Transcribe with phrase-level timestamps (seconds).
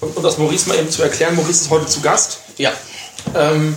[0.00, 2.38] Und um das Maurice mal eben zu erklären, Maurice ist heute zu Gast.
[2.56, 2.72] Ja.
[3.34, 3.76] Ähm,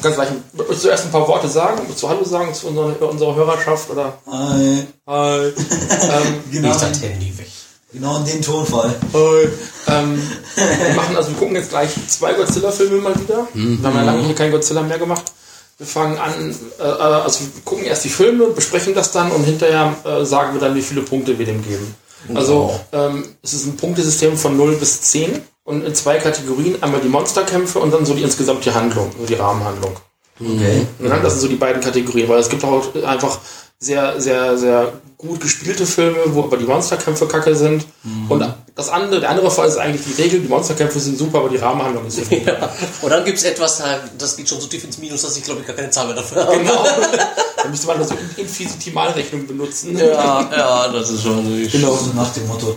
[0.00, 3.08] kannst gleich willst du zuerst ein paar Worte sagen, willst du Hallo sagen zu unserer,
[3.08, 4.18] unserer Hörerschaft oder?
[4.30, 4.86] Hi.
[5.06, 5.38] Hi.
[5.46, 7.48] ähm, Genau, Handy weg.
[7.92, 8.94] genau in den Tonfall.
[9.12, 9.48] Hi.
[9.88, 10.22] Ähm,
[10.56, 13.48] wir machen also, wir gucken jetzt gleich zwei Godzilla-Filme mal wieder.
[13.54, 15.32] Wir haben ja lange hier keinen Godzilla mehr gemacht.
[15.78, 19.42] Wir fangen an, äh, äh, also wir gucken erst die Filme, besprechen das dann und
[19.42, 21.96] hinterher äh, sagen wir dann, wie viele Punkte wir dem geben.
[22.32, 27.00] Also ähm, es ist ein Punktesystem von 0 bis 10 und in zwei Kategorien, einmal
[27.00, 29.96] die Monsterkämpfe und dann so die insgesamt die Handlung, so die Rahmenhandlung.
[30.40, 30.86] Okay.
[31.00, 33.38] Ja, das sind so die beiden Kategorien, weil es gibt auch einfach
[33.78, 37.86] sehr, sehr, sehr gut gespielte Filme, wo aber die Monsterkämpfe kacke sind.
[38.28, 38.40] Und
[38.76, 41.56] das andere, der andere Fall ist eigentlich die Regel, die Monsterkämpfe sind super, aber die
[41.58, 42.72] Rahmenhandlung ist nicht Ja.
[43.02, 45.44] Und dann gibt es etwas, da- das geht schon so tief ins Minus, dass ich
[45.44, 46.58] glaube ich gar keine Zahl mehr dafür habe.
[46.58, 46.84] Genau.
[47.62, 49.96] da müsste man also Infinitimalrechnung benutzen.
[49.96, 51.70] Ja, ja, das ist schon nicht.
[51.72, 51.94] Genau.
[51.96, 52.76] So nach dem Motto,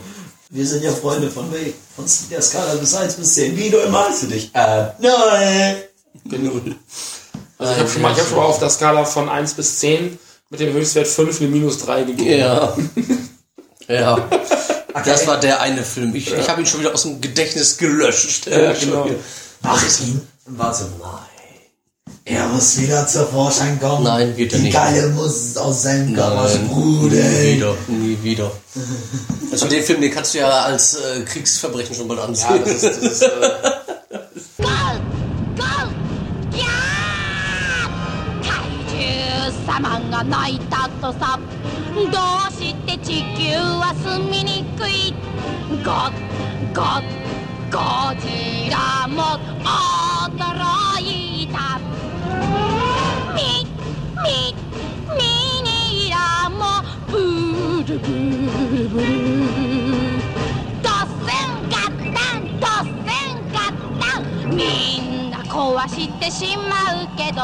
[0.52, 1.74] wir sind ja Freunde von Weg.
[1.96, 3.58] Von der Skala bis 1 bis 10.
[3.58, 4.52] Wie doll magst du dich?
[4.54, 5.78] Äh, nein.
[6.26, 6.52] Genau.
[7.58, 9.80] Also ich habe schon, mal- ich hab schon mal auf der Skala von 1 bis
[9.80, 10.20] 10
[10.52, 12.40] mit dem Höchstwert 5 eine Minus 3 gegeben.
[12.40, 12.78] Ja.
[13.90, 14.18] Ja.
[15.06, 16.16] Das war der eine Film.
[16.16, 18.48] Ich, ich habe ihn schon wieder aus dem Gedächtnis gelöscht.
[18.48, 19.10] Ja, genau.
[19.62, 20.22] Mach ihn.
[20.46, 20.86] Warte.
[21.00, 22.14] Nein.
[22.26, 24.04] Er muss wieder zur Vorschein kommen.
[24.04, 24.74] Nein, wird er Die nicht.
[24.74, 27.56] Galle muss aus seinem Körper Nein, nie sprudeln.
[27.56, 28.52] wieder, nie wieder.
[29.52, 32.48] Also den Film, den kannst du ja als äh, Kriegsverbrechen schon mal ansehen.
[32.52, 33.30] Ja, das ist, das ist, äh,
[41.98, 45.14] ゴーゴー地球は住みにくい。
[45.82, 46.12] ゴ
[46.76, 47.00] ゴ
[47.72, 51.80] ゴジラも驚いた。
[53.34, 53.64] ミ
[54.26, 54.54] ミ
[55.16, 55.24] ミ
[55.64, 57.16] ニラもブ
[57.88, 58.08] ルブ
[58.76, 59.06] ルブル。
[60.84, 60.92] ドッ
[61.24, 64.60] センガッタンドッセンガッタンみ
[65.00, 67.40] んな壊してしまうけど。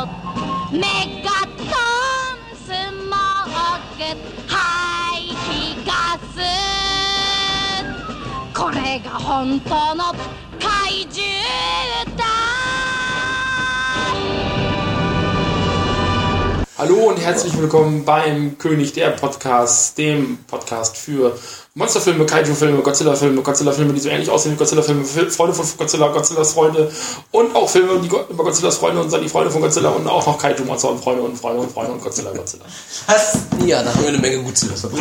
[0.77, 2.67] メガトンス
[3.07, 3.47] モー。
[3.93, 3.99] ク
[4.47, 4.57] 排
[4.99, 5.02] 気
[6.35, 6.41] ガス
[8.53, 10.13] これが本当の
[10.59, 11.23] 怪獣
[12.17, 12.52] だ。
[16.75, 21.37] Hallo und herzlich willkommen beim König der Podcast, dem Podcast für
[21.75, 26.53] Monsterfilme, Kaiju-Filme, Godzilla-Filme, Godzilla-Filme, die so ähnlich aussehen wie Godzilla-Filme, Fil- Freunde von Godzilla, Godzillas
[26.53, 26.91] Freunde
[27.31, 30.25] und auch Filme die über Godzillas Freunde und dann die Freunde von Godzilla und auch
[30.25, 32.65] noch Kaiju-Monster und Freunde und Freunde und Freunde und Godzilla, Godzilla.
[33.05, 33.37] Was?
[33.65, 34.83] Ja, da haben wir eine Menge Godzillas.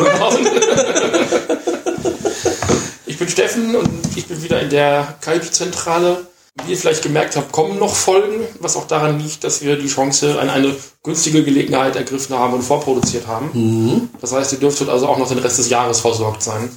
[3.04, 6.26] Ich bin Steffen und ich bin wieder in der Kaiju-Zentrale.
[6.54, 9.88] Wie ihr vielleicht gemerkt habt, kommen noch Folgen, was auch daran liegt, dass wir die
[9.88, 14.10] Chance an eine günstige Gelegenheit ergriffen haben und vorproduziert haben.
[14.20, 16.68] Das heißt, ihr dürftet also auch noch den Rest des Jahres versorgt sein.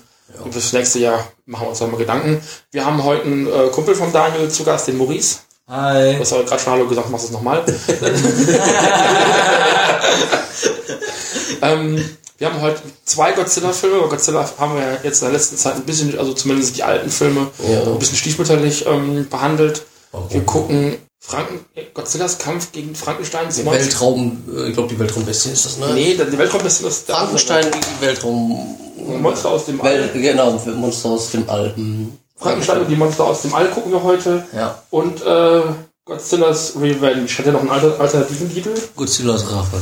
[0.44, 2.42] Und fürs nächste Jahr machen wir uns nochmal Gedanken.
[2.72, 5.40] Wir haben heute einen äh, Kumpel von Daniel zu Gast, den Maurice.
[5.68, 6.14] Hi.
[6.14, 7.64] Du hast aber gerade schon Hallo gesagt, machst es nochmal.
[11.62, 14.02] ähm, wir haben heute zwei Godzilla-Filme.
[14.02, 17.10] Bei Godzilla haben wir jetzt in der letzten Zeit ein bisschen, also zumindest die alten
[17.10, 19.84] Filme, ein bisschen stiefmütterlich ähm, behandelt.
[20.30, 23.48] Wir gucken Franken Godzillas Kampf gegen Frankenstein.
[23.56, 25.94] Der Weltraum, äh, ich glaube die Weltraumbestie ist das, ne?
[25.94, 28.78] Nee, die Weltraumbestie ist der Frankenstein gegen die Weltraum...
[29.22, 30.14] Monster aus dem All.
[30.14, 31.76] Wel genau, Monster aus dem All.
[31.76, 32.18] Hm.
[32.38, 34.46] Frankenstein und die Monster aus dem All gucken wir heute.
[34.56, 34.82] Ja.
[34.90, 35.62] Und äh,
[36.06, 37.28] Godzillas Revenge.
[37.28, 38.74] Hat ja noch einen alter, alternativen Titel?
[38.96, 39.82] Godzillas Rache.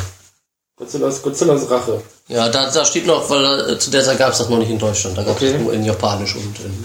[0.75, 2.01] Godzillas, Godzillas Rache.
[2.28, 4.72] Ja, da, da steht noch, weil äh, zu der Zeit gab es das noch nicht
[4.72, 5.17] in Deutschland.
[5.17, 5.57] Da gab es Okay.
[5.59, 6.84] nur in Japanisch und in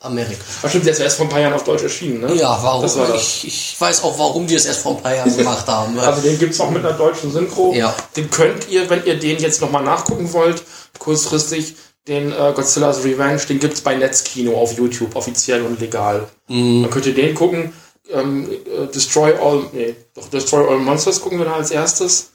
[0.00, 0.42] Amerika.
[0.62, 2.34] Ach stimmt, der ist erst vor ein paar Jahren auf Deutsch erschienen, ne?
[2.34, 2.82] Ja, warum?
[2.82, 3.22] Das war das.
[3.22, 5.98] Ich, ich weiß auch, warum die es erst vor ein paar Jahren gemacht haben.
[5.98, 7.72] Also den gibt's auch mit einer deutschen Synchro.
[7.74, 7.94] Ja.
[8.14, 10.62] Den könnt ihr, wenn ihr den jetzt nochmal nachgucken wollt,
[10.98, 16.28] kurzfristig, den äh, Godzilla's Revenge, den gibt's bei Netzkino auf YouTube, offiziell und legal.
[16.48, 16.82] Mhm.
[16.82, 17.72] Dann könnt ihr den gucken.
[18.12, 22.32] Ähm, äh, Destroy All, nee, doch Destroy All Monsters gucken wir da als erstes.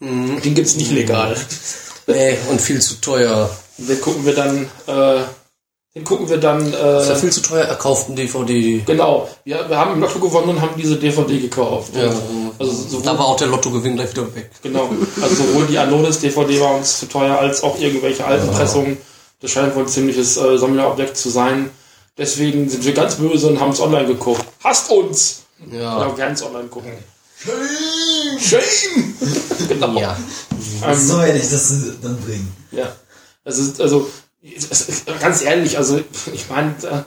[0.00, 0.40] Mhm.
[0.42, 1.36] Den gibt's nicht legal.
[2.06, 3.50] nee, und viel zu teuer.
[3.78, 5.22] Den gucken wir dann, äh,
[5.94, 8.82] den gucken wir dann, Das ist ja äh, viel zu teuer erkauften DVD.
[8.86, 9.28] genau.
[9.44, 11.92] Wir, wir haben im Lotto gewonnen und haben diese DVD gekauft.
[11.94, 12.12] Ja.
[12.58, 14.50] Also sowohl Da war auch der Lottogewinn gleich wieder weg.
[14.62, 14.90] Genau.
[15.22, 18.96] Also sowohl die Anonis DVD war uns zu teuer, als auch irgendwelche alten Pressungen.
[19.40, 21.70] Das scheint wohl ein ziemliches äh, Sammlerobjekt zu sein.
[22.16, 24.44] Deswegen sind wir ganz böse und haben es online geguckt.
[24.62, 25.42] Hasst uns!
[25.72, 25.96] Ja.
[25.96, 26.92] Oder werden es online gucken.
[28.40, 29.14] Shame!
[29.68, 29.98] genau.
[29.98, 30.16] Ja.
[30.86, 32.54] Ähm, So werde ich das dann bringen.
[32.72, 32.94] ja.
[33.44, 34.10] Also,
[34.42, 36.00] ist, ganz ehrlich, also,
[36.32, 37.02] ich meine, äh,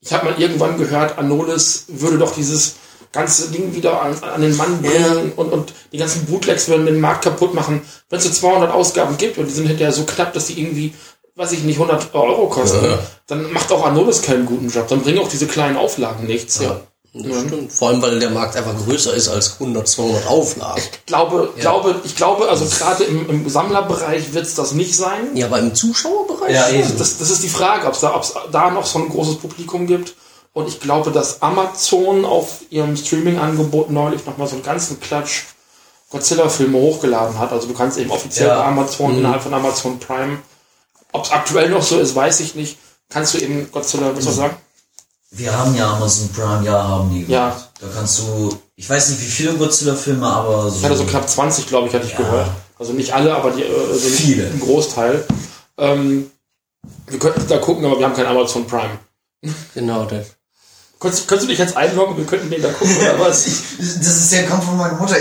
[0.00, 2.74] ich habe mal irgendwann gehört, Anolis würde doch dieses
[3.12, 7.00] ganze Ding wieder an, an den Mann bringen und, und die ganzen Bootlegs würden den
[7.00, 7.82] Markt kaputt machen.
[8.10, 10.94] Wenn es so 200 Ausgaben gibt und die sind hinterher so knapp, dass die irgendwie
[11.38, 12.98] weiß ich nicht, 100 Euro kosten, Ja.
[13.28, 14.88] dann macht auch Anolis keinen guten Job.
[14.88, 16.58] Dann bringen auch diese kleinen Auflagen nichts.
[16.60, 16.80] Ja.
[17.14, 17.72] Das stimmt.
[17.72, 20.82] Vor allem, weil der Markt einfach größer ist als 100, 200 Auflagen.
[20.82, 25.34] Ich glaube, glaube, ich glaube, also gerade im, im Sammlerbereich wird es das nicht sein.
[25.34, 26.52] Ja, aber im Zuschauerbereich?
[26.54, 26.96] Ja, eben.
[26.98, 29.86] Das, das ist die Frage, ob es da, ob's da noch so ein großes Publikum
[29.86, 30.14] gibt.
[30.52, 35.44] Und ich glaube, dass Amazon auf ihrem Streaming-Angebot neulich nochmal so einen ganzen Klatsch
[36.10, 37.52] Godzilla-Filme hochgeladen hat.
[37.52, 38.60] Also du kannst eben offiziell Ja.
[38.60, 40.38] bei Amazon, innerhalb von Amazon Prime,
[41.12, 42.78] ob es aktuell noch so ist, weiß ich nicht,
[43.10, 44.56] kannst du eben Godzilla, was ich sagen?
[45.30, 47.30] Wir haben ja Amazon Prime, ja, haben die.
[47.30, 47.50] Ja.
[47.50, 47.70] gemacht.
[47.80, 50.78] Da kannst du, ich weiß nicht wie viele Godzilla-Filme, aber so.
[50.78, 52.48] Ich hatte so knapp 20, glaube ich, hatte ich gehört.
[52.78, 54.46] Also nicht alle, aber die, äh, also Viele.
[54.46, 55.24] ein Großteil.
[55.76, 56.30] Ähm,
[57.08, 58.98] wir könnten da gucken, aber wir haben kein Amazon Prime.
[59.74, 60.28] Genau, das.
[60.98, 63.44] Könntest, könntest du dich jetzt einloggen, wir könnten den da gucken oder was?
[63.78, 65.16] Das ist der Kampf von meiner Mutter.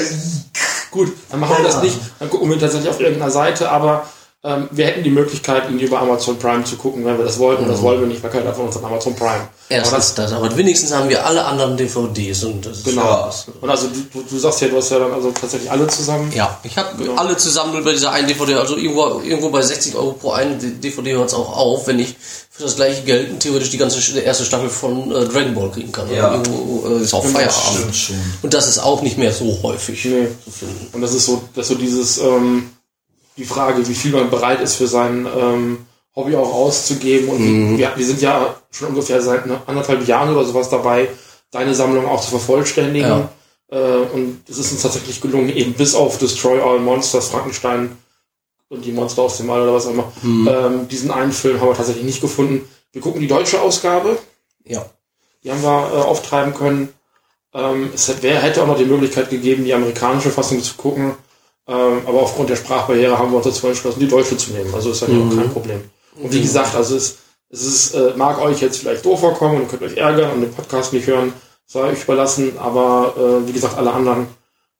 [0.89, 1.99] Gut, dann machen wir das nicht.
[2.19, 4.07] Dann gucken wir tatsächlich auf irgendeiner Seite, aber
[4.47, 7.63] ähm, wir hätten die Möglichkeit, ihn über Amazon Prime zu gucken, wenn wir das wollten.
[7.63, 9.49] Und das wollen wir nicht, weil keiner von uns hat Amazon Prime.
[9.67, 13.29] Erstens das, aber wenigstens haben wir alle anderen DVDs und das ist Genau.
[13.59, 16.31] Und also du, du, sagst ja, du hast ja dann also tatsächlich alle zusammen.
[16.33, 19.95] Ja, ich habe alle zusammen nur bei dieser einen DVD, also irgendwo, irgendwo bei 60
[19.95, 22.15] Euro pro eine DVD hört es auch auf, wenn ich
[22.49, 26.09] für das gleiche Geld theoretisch die ganze erste Staffel von äh, Dragon Ball kriegen kann.
[26.09, 26.31] Ja.
[26.31, 27.75] Irgendwo äh, ist auch Feierabend.
[27.75, 28.15] Stimmt schon.
[28.43, 30.29] Und das ist auch nicht mehr so häufig Nee.
[30.45, 30.87] zu finden.
[30.93, 32.69] Und das ist so, das ist so dieses, ähm,
[33.37, 35.85] die Frage, wie viel man bereit ist für sein ähm,
[36.15, 37.29] Hobby auch auszugeben.
[37.29, 41.07] Und wir, wir sind ja schon ungefähr seit ne- anderthalb Jahren oder sowas dabei,
[41.51, 43.29] deine Sammlung auch zu vervollständigen.
[43.69, 43.77] Äh,
[44.13, 47.97] und es ist uns tatsächlich gelungen, eben bis auf Destroy All Monsters, Frankenstein
[48.69, 51.69] und die Monster aus dem All oder was auch immer, ähm, diesen einen Film haben
[51.69, 52.67] wir tatsächlich nicht gefunden.
[52.91, 54.17] Wir gucken die deutsche Ausgabe,
[54.65, 54.85] Ja.
[55.43, 56.89] die haben wir äh, auftreiben können.
[57.53, 61.13] Ähm, es hätte, hätte auch noch die Möglichkeit gegeben, die amerikanische Fassung zu gucken.
[61.67, 64.73] Ähm, aber aufgrund der Sprachbarriere haben wir uns dazu entschlossen, die deutsche zu nehmen.
[64.73, 65.81] Also ist ja auch kein Problem.
[66.15, 67.17] Und wie gesagt, also es,
[67.49, 70.53] es ist, äh, mag euch jetzt vielleicht doof vorkommen und könnt euch ärgern und den
[70.53, 71.33] Podcast nicht hören,
[71.65, 72.57] sei euch überlassen.
[72.57, 74.27] Aber äh, wie gesagt, alle anderen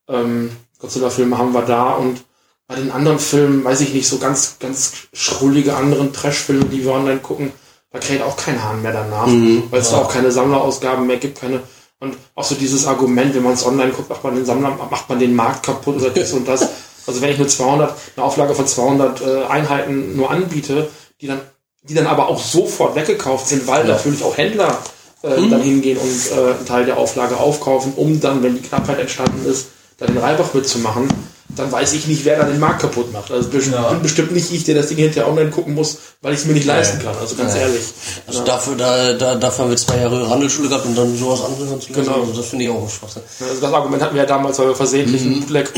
[0.08, 2.24] ähm, Godzilla-Filme haben wir da und
[2.68, 6.92] bei den anderen Filmen, weiß ich nicht, so ganz, ganz schrullige anderen Trash-Filme, die wir
[6.92, 7.54] online gucken,
[7.92, 9.28] da kräht auch kein Hahn mehr danach,
[9.72, 11.62] weil es da auch keine Sammlerausgaben mehr gibt, keine
[12.00, 15.10] und auch so dieses Argument, wenn man es online guckt, macht man den Sammler, macht
[15.10, 16.68] man den Markt kaputt oder das und das.
[17.08, 20.90] Also wenn ich nur 200, eine Auflage von 200 äh, Einheiten nur anbiete,
[21.22, 21.42] die dann,
[21.82, 24.78] die dann aber auch sofort weggekauft sind, weil natürlich auch Händler
[25.24, 29.00] äh, dann hingehen und äh, einen Teil der Auflage aufkaufen, um dann, wenn die Knappheit
[29.00, 31.08] entstanden ist, da den Reibach mitzumachen,
[31.50, 33.32] dann weiß ich nicht, wer da den Markt kaputt macht.
[33.32, 33.94] Also best- Ja.
[34.02, 36.66] bestimmt nicht ich, der das Ding hinterher online gucken muss, weil ich es mir nicht
[36.68, 37.16] leisten kann.
[37.20, 37.82] Also ganz ehrlich.
[38.28, 41.72] Also dafür, da, da, dafür haben wir zwei Jahre Handelsschule gehabt und dann sowas anderes
[41.72, 41.94] anzulassen.
[42.06, 42.22] Genau.
[42.22, 43.18] Also das finde ich auch Spaß.
[43.42, 45.72] Also das Argument hatten wir ja damals, weil wir versehentlich einen Bootleg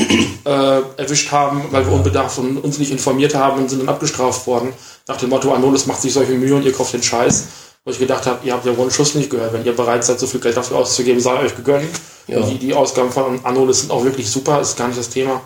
[0.44, 0.50] äh,
[0.96, 4.72] erwischt haben, weil wir unbedacht und uns nicht informiert haben und sind dann abgestraft worden.
[5.08, 7.44] Nach dem Motto, Anolis macht sich solche Mühe und ihr kauft den Scheiß.
[7.86, 9.54] Wo ich gedacht habe, ihr habt ja wohl einen Schuss nicht gehört.
[9.54, 11.88] Wenn ihr bereit seid, so viel Geld dafür auszugeben, sei euch gegönnt.
[12.26, 12.40] Ja.
[12.42, 15.40] Die, die Ausgaben von Anolis sind auch wirklich super, ist gar nicht das Thema.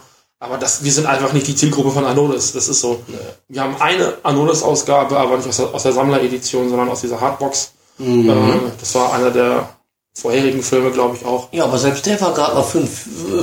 [0.45, 2.53] Aber das, wir sind einfach nicht die Zielgruppe von Anolis.
[2.53, 3.01] Das ist so.
[3.49, 7.73] Wir haben eine Anolis-Ausgabe, aber nicht aus der, aus der Sammleredition, sondern aus dieser Hardbox.
[7.99, 8.29] Mhm.
[8.29, 8.35] Äh,
[8.79, 9.69] das war einer der
[10.17, 11.49] vorherigen Filme, glaube ich, auch.
[11.53, 12.89] Ja, aber selbst der war gerade mal für, ein-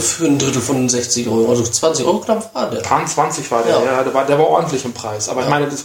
[0.02, 1.50] für ein Drittel von 60 Euro.
[1.50, 2.80] Also 20 Euro knapp war der.
[2.82, 3.84] Pan 20 war der, Ja.
[3.86, 5.28] ja, der, war, der war ordentlich im Preis.
[5.28, 5.84] Aber ich meine, das,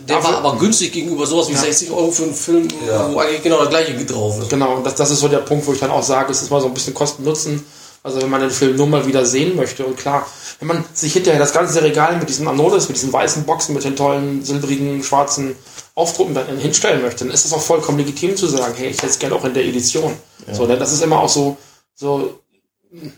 [0.00, 3.12] Der war aber günstig gegenüber sowas wie 60 Euro für einen Film, Ja.
[3.12, 4.50] wo eigentlich genau das gleiche drauf ist.
[4.50, 6.50] genau, und das, das ist so der Punkt, wo ich dann auch sage, es ist
[6.50, 7.64] mal so ein bisschen Kosten-Nutzen.
[8.06, 10.24] Also wenn man den Film nur mal wieder sehen möchte und klar,
[10.60, 13.82] wenn man sich hinterher das ganze Regal mit diesen Anolis, mit diesen weißen Boxen, mit
[13.82, 15.56] den tollen silbrigen, schwarzen
[15.96, 19.08] Aufdrucken dann hinstellen möchte, dann ist es auch vollkommen legitim zu sagen, hey, ich hätte
[19.08, 20.14] es gerne auch in der Edition.
[20.52, 21.56] So, denn das ist immer auch so,
[21.96, 22.38] so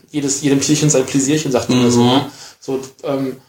[0.09, 2.03] jedes, jedem Tierchen sein Pläsierchen, sagt man so.
[2.03, 2.31] ne?
[2.59, 3.39] So, ähm,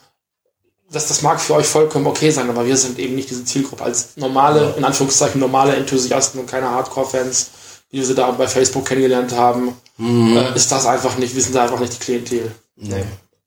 [0.92, 3.82] das, das mag für euch vollkommen okay sein, aber wir sind eben nicht diese Zielgruppe.
[3.82, 7.50] Als normale, in Anführungszeichen, normale Enthusiasten und keine Hardcore-Fans,
[7.92, 11.54] die wir sie da bei Facebook kennengelernt haben, äh, ist das einfach nicht, wir sind
[11.54, 12.50] da einfach nicht die Klientel.
[12.76, 13.04] Nee.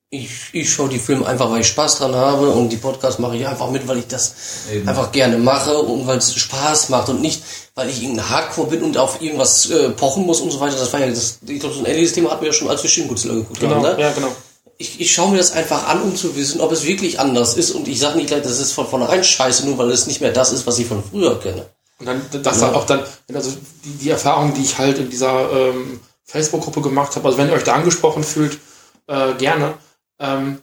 [0.10, 3.36] Ich, ich schaue die Filme einfach, weil ich Spaß dran habe und die Podcasts mache
[3.36, 4.36] ich einfach mit, weil ich das
[4.72, 4.88] Eben.
[4.88, 7.42] einfach gerne mache und weil es Spaß macht und nicht,
[7.74, 10.76] weil ich irgendein Hardcore bin und auf irgendwas äh, pochen muss und so weiter.
[10.78, 12.84] Das war ja das, ich glaube, so ein ähnliches Thema hatten wir ja schon, als
[12.84, 13.82] wir Shin Godzilla geguckt Genau, haben.
[13.82, 13.96] Ne?
[14.00, 14.28] ja, genau.
[14.78, 17.72] Ich, ich schaue mir das einfach an, um zu wissen, ob es wirklich anders ist
[17.72, 20.32] und ich sage nicht gleich, das ist von vornherein scheiße, nur weil es nicht mehr
[20.32, 21.66] das ist, was ich von früher kenne.
[22.00, 23.52] Und dann, das dann auch dann, wenn also
[23.84, 27.54] die, die Erfahrung, die ich halt in dieser ähm, Facebook-Gruppe gemacht habe, also wenn ihr
[27.54, 28.60] euch da angesprochen fühlt,
[29.08, 29.74] äh, gerne,
[30.20, 30.60] ähm,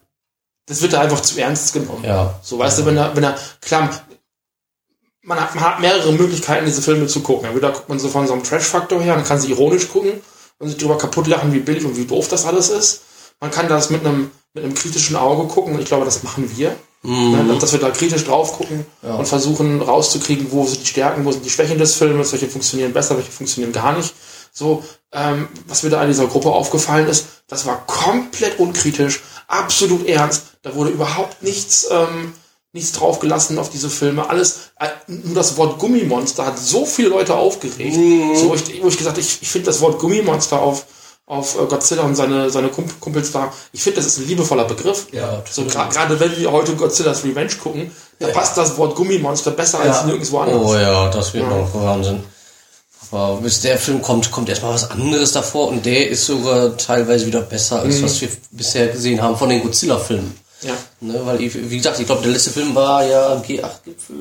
[0.67, 2.05] das wird da einfach zu ernst genommen.
[2.05, 2.39] Ja.
[2.43, 3.91] So, weißt du, wenn er, wenn er, klar,
[5.23, 7.47] man hat, man hat mehrere Möglichkeiten, diese Filme zu gucken.
[7.47, 10.13] Entweder guckt man so von so einem Trash-Faktor her, man kann sie ironisch gucken
[10.59, 13.03] und sich darüber kaputt lachen, wie billig und wie doof das alles ist.
[13.41, 16.51] Man kann das mit einem, mit einem kritischen Auge gucken und ich glaube, das machen
[16.57, 16.77] wir.
[17.03, 21.33] Ne, dass wir da kritisch drauf gucken und versuchen rauszukriegen, wo sind die Stärken, wo
[21.33, 24.13] sind die Schwächen des Filmes, welche funktionieren besser, welche funktionieren gar nicht.
[24.53, 30.07] So, ähm, was mir da in dieser Gruppe aufgefallen ist, das war komplett unkritisch, absolut
[30.07, 30.43] ernst.
[30.63, 32.33] Da wurde überhaupt nichts, ähm,
[32.73, 34.29] nichts draufgelassen auf diese Filme.
[34.29, 37.95] Alles, äh, nur das Wort Gummimonster hat so viele Leute aufgeregt.
[38.37, 40.85] So, wo ich, wo ich gesagt, ich, ich finde das Wort Gummimonster auf,
[41.27, 44.65] auf äh, Godzilla und seine, seine Kump- Kumpels da, ich finde, das ist ein liebevoller
[44.65, 45.07] Begriff.
[45.13, 49.81] Ja, so gerade wenn wir heute Godzilla's Revenge gucken, da passt das Wort Gummimonster besser
[49.81, 50.61] als nirgendwo anders.
[50.63, 52.23] Oh ja, das wird noch Wahnsinn.
[53.13, 57.27] Aber bis der Film kommt, kommt erstmal was anderes davor und der ist sogar teilweise
[57.27, 60.35] wieder besser, als was wir bisher gesehen haben von den Godzilla-Filmen.
[60.63, 60.75] Ja.
[61.01, 64.17] Ne, weil ich, wie gesagt, ich glaube, der letzte Film war ja G8-Gipfel.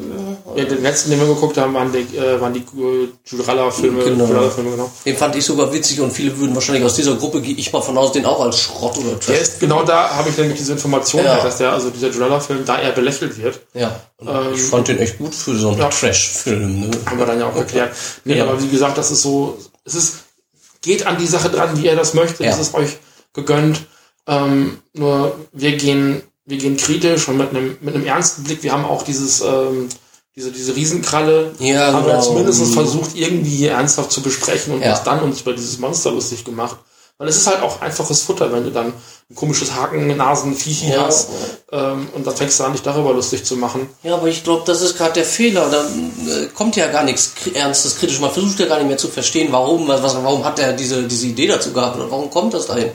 [0.55, 4.03] Ja, den letzten, den wir geguckt haben, waren die, äh, waren die äh, Juralla-Filme.
[4.05, 4.25] Genau.
[4.25, 4.89] Juralla-Filme, genau.
[5.05, 7.81] Den fand ich sogar witzig und viele würden wahrscheinlich aus dieser Gruppe, gehe ich mal
[7.81, 9.41] von aus, den auch als Schrott oder Der Trash.
[9.41, 11.43] ist, genau da habe ich nämlich diese Information, Ja.
[11.43, 13.59] dass der, also dieser Juralla-Film, da eher belächelt wird.
[13.73, 15.89] Ja, und ich fand den echt gut für so einen Ja.
[15.89, 16.79] Trash-Film.
[16.81, 16.91] Ne?
[17.05, 17.93] Haben wir dann ja auch erklärt.
[18.23, 18.45] Nee, Ja.
[18.47, 20.13] aber wie gesagt, das ist so, es ist,
[20.81, 22.45] geht an die Sache dran, wie ihr das möchtet.
[22.47, 22.97] Es ist euch
[23.33, 23.81] gegönnt.
[24.27, 28.63] Ähm, nur wir gehen, wir gehen kritisch und mit einem, mit einem ernsten Blick.
[28.63, 29.87] Wir haben auch dieses, ähm,
[30.35, 31.53] diese, diese Riesenkralle.
[31.59, 32.23] Ja, haben wir genau.
[32.23, 32.73] zumindest Mhm.
[32.73, 34.91] versucht, irgendwie ernsthaft zu besprechen und Ja.
[34.91, 36.77] uns dann uns über dieses Monster lustig gemacht.
[37.19, 38.93] Weil es ist halt auch einfaches Futter, wenn du dann
[39.29, 41.05] ein komisches Haken-Nasen-Viechi Ja.
[41.05, 41.27] hast
[41.69, 43.89] ähm, und dann fängst du an, dich darüber lustig zu machen.
[44.03, 45.69] Ja, aber ich glaube, das ist gerade der Fehler.
[45.69, 48.21] Da äh, kommt ja gar nichts Ernstes, Kritisch.
[48.21, 51.27] Man versucht ja gar nicht mehr zu verstehen, warum, was, warum hat er diese, diese
[51.27, 52.89] Idee dazu gehabt oder warum kommt das dahin.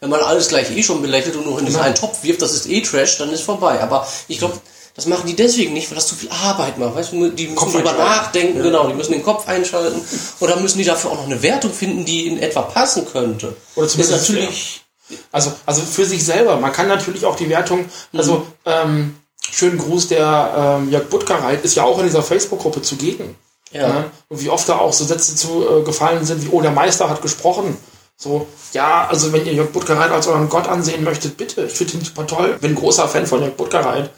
[0.00, 2.54] Wenn man alles gleich eh schon belächelt und nur in diesen einen Topf wirft, das
[2.54, 3.80] ist eh Trash, dann ist vorbei.
[3.80, 4.58] Aber ich glaube,
[4.98, 6.96] das machen die deswegen nicht, weil das zu viel Arbeit macht.
[6.96, 10.02] Weißt du, die müssen Kopf drüber nachdenken, genau, die müssen den Kopf einschalten
[10.40, 13.54] dann müssen die dafür auch noch eine Wertung finden, die in etwa passen könnte.
[13.76, 14.82] Oder ist zumindest natürlich
[15.30, 16.56] Also, also für sich selber.
[16.56, 19.14] Man kann natürlich auch die Wertung, also ähm,
[19.48, 23.36] schönen Gruß, der ähm, Jörg Buttgereit ist ja auch in dieser Facebook-Gruppe zugegen.
[23.70, 23.86] Ja.
[23.86, 24.04] Ne?
[24.26, 27.08] Und wie oft da auch so Sätze zu äh, gefallen sind, wie, oh, der Meister
[27.08, 27.76] hat gesprochen.
[28.16, 31.66] So, ja, also wenn ihr Jörg Buttgereit als euren Gott ansehen möchtet, bitte.
[31.66, 32.58] Ich finde ihn super toll.
[32.60, 34.10] Bin großer Fan von Jörg Buttgereit.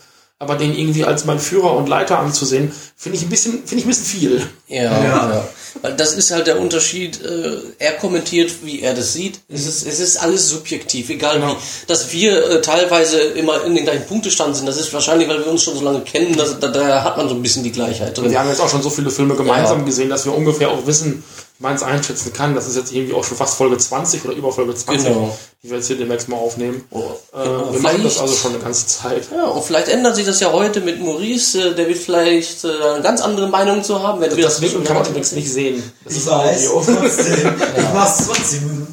[0.43, 3.85] Aber den irgendwie als mein Führer und Leiter anzusehen, finde ich ein bisschen, finde ich
[3.85, 4.47] ein bisschen viel.
[4.69, 5.49] Ja, ja.
[5.83, 7.23] Weil das ist halt der Unterschied.
[7.23, 9.41] Äh, er kommentiert, wie er das sieht.
[9.51, 11.53] Es ist, es ist alles subjektiv, egal Genau.
[11.53, 11.87] wie.
[11.89, 15.47] Dass wir äh, teilweise immer in den gleichen Punktestand sind, das ist wahrscheinlich, weil wir
[15.49, 18.17] uns schon so lange kennen, dass, da, da hat man so ein bisschen die Gleichheit
[18.17, 18.31] drin.
[18.31, 19.85] Wir haben jetzt auch schon so viele Filme gemeinsam Ja.
[19.85, 21.23] gesehen, dass wir ungefähr auch wissen,
[21.61, 22.55] es einschätzen kann.
[22.55, 25.39] Das ist jetzt irgendwie auch schon fast Folge 20 oder über Folge 20, Genau.
[25.63, 26.85] die wir jetzt hier demnächst mal aufnehmen.
[26.91, 27.01] Oh,
[27.35, 27.73] äh, genau.
[27.73, 29.29] wir machen das also schon eine ganze Zeit.
[29.35, 32.69] Ja, und vielleicht ändert sich das ja heute mit Maurice, äh, der wird vielleicht äh,
[32.95, 35.83] eine ganz andere Meinung zu haben, wenn wir Das Winken kann man übrigens nicht sehen.
[36.05, 37.55] Das Ich ist weiß, trotzdem.
[37.77, 38.87] Ich mach's trotzdem.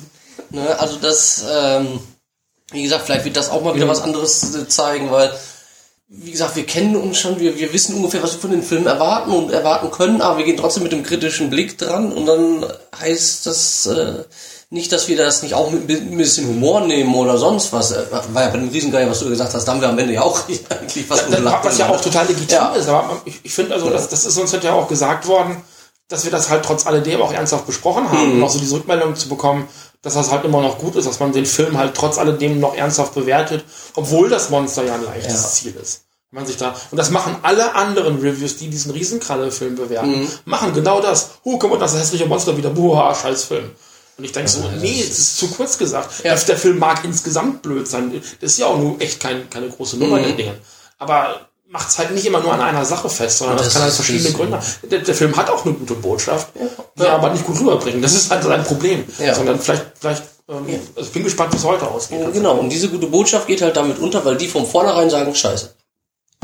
[0.50, 2.00] Ne, also das, ähm,
[2.72, 5.32] wie gesagt, vielleicht wird das auch mal wieder was anderes äh, zeigen, weil,
[6.10, 8.88] wie gesagt, wir kennen uns schon, wir, wir wissen ungefähr, was wir von den Filmen
[8.88, 12.66] erwarten und erwarten können, aber wir gehen trotzdem mit dem kritischen Blick dran und dann
[12.98, 14.24] heißt das äh,
[14.70, 17.92] nicht, dass wir das nicht auch mit ein bisschen Humor nehmen oder sonst was.
[17.92, 20.14] Äh, War ja bei dem Riesengeier, was du gesagt hast, da haben wir am Ende
[20.14, 21.66] ja auch eigentlich fast Das, gelacht.
[21.66, 22.74] was ja auch total legitim Ja.
[22.76, 22.88] ist.
[22.88, 25.62] Aber ich, ich finde also, das, das ist uns heute ja auch gesagt worden,
[26.08, 28.38] dass wir das halt trotz alledem auch ernsthaft besprochen haben Mhm.
[28.38, 29.68] und auch so diese Rückmeldung zu bekommen,
[30.02, 32.76] dass das halt immer noch gut ist, dass man den Film halt trotz alledem noch
[32.76, 33.64] ernsthaft bewertet,
[33.96, 35.48] obwohl das Monster ja ein leichtes Ja.
[35.50, 36.04] Ziel ist.
[36.32, 40.30] Wenn Man sich da, und das machen alle anderen Reviews, die diesen Riesenkralle-Film bewerten, Mhm.
[40.46, 41.32] machen genau das.
[41.44, 42.70] Oh, guck mal, das hässliche Monster wieder.
[42.70, 43.72] Buha, scheiß Film.
[44.18, 46.24] Und ich denke so, nee, es ist zu kurz gesagt.
[46.26, 46.36] Ja.
[46.36, 48.12] Der, Film mag insgesamt blöd sein.
[48.42, 50.24] Das ist ja auch nur echt kein, keine große Nummer, Mhm.
[50.24, 50.56] der Dinge.
[50.98, 53.84] Aber macht es halt nicht immer nur an einer Sache fest, sondern das, Das kann
[53.84, 54.60] halt verschiedene Gründe.
[54.84, 56.50] Der, der Film hat auch eine gute Botschaft,
[56.98, 58.02] die er aber nicht gut rüberbringen.
[58.02, 59.04] Das ist halt sein Problem.
[59.20, 59.36] Ja.
[59.36, 62.22] Sondern vielleicht, vielleicht, ähm, also ich bin gespannt, wie es heute ausgeht.
[62.22, 65.34] Ja, Genau, und diese gute Botschaft geht halt damit unter, weil die von vornherein sagen,
[65.36, 65.74] scheiße.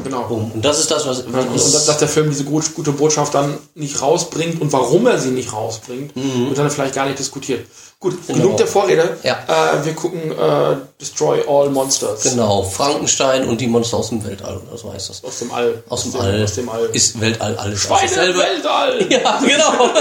[0.04, 0.50] Genau.
[0.54, 1.22] Und das ist das, was...
[1.22, 5.20] Und dass, dass der Film diese gut, gute Botschaft dann nicht rausbringt und warum er
[5.20, 7.66] sie nicht rausbringt, wird dann vielleicht gar nicht diskutiert.
[8.04, 9.18] Gut, genug der Vorrede.
[9.24, 9.38] Ja.
[9.48, 12.24] Äh, wir gucken äh, Destroy All Monsters.
[12.24, 15.24] Genau, Frankenstein und die Monster aus dem Weltall, oder so heißt das.
[15.24, 15.82] Aus dem All.
[15.88, 16.44] Aus dem All.
[16.44, 16.86] Aus dem All.
[16.88, 18.40] Ist Weltall alles Schweine dasselbe.
[18.40, 19.08] Weltall!
[19.10, 19.90] Ja, genau.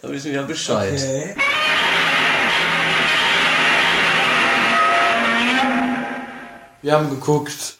[0.00, 0.94] da wissen wir ja Bescheid.
[0.94, 1.34] Okay.
[6.80, 7.77] Wir haben geguckt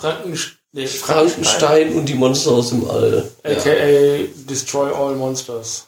[0.00, 3.30] Frankenstein, nee, Frankenstein und die Monster aus dem All.
[3.44, 5.84] aka Destroy All Monsters.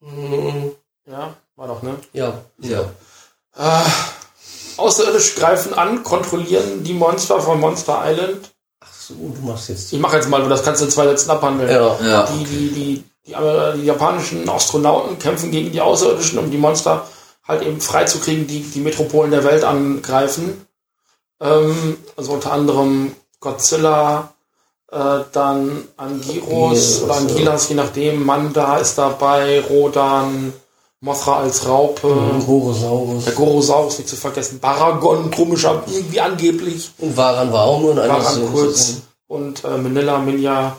[0.00, 0.72] Mhm.
[1.06, 1.96] Ja, war doch, ne?
[2.12, 2.90] Ja, ja.
[4.76, 8.50] Außerirdisch greifen an, kontrollieren die Monster von Monster Island.
[8.82, 9.92] Ach so, du machst jetzt.
[9.92, 11.70] Ich mache jetzt mal, das kannst du in zwei Sätzen abhandeln.
[11.70, 12.22] Ja, Ja.
[12.32, 17.06] Die, die, die, die, Amer- die japanischen Astronauten kämpfen gegen die Außerirdischen, um die Monster
[17.46, 20.64] halt eben freizukriegen, die die Metropolen der Welt angreifen.
[21.40, 24.34] Ähm, also unter anderem Godzilla,
[24.92, 28.24] äh, dann Angiros oder Angilas, je nachdem.
[28.24, 30.52] Manda ist dabei, Rodan,
[31.00, 32.14] Mothra als Raupe.
[32.44, 33.24] Gorosaurus.
[33.24, 34.58] Der Gorosaurus nicht zu vergessen.
[34.60, 36.90] Baragon, komischer, irgendwie angeblich.
[36.98, 39.02] Und Varan war auch nur in einer zu kurz sehen.
[39.28, 40.76] und äh, Manila, Minja.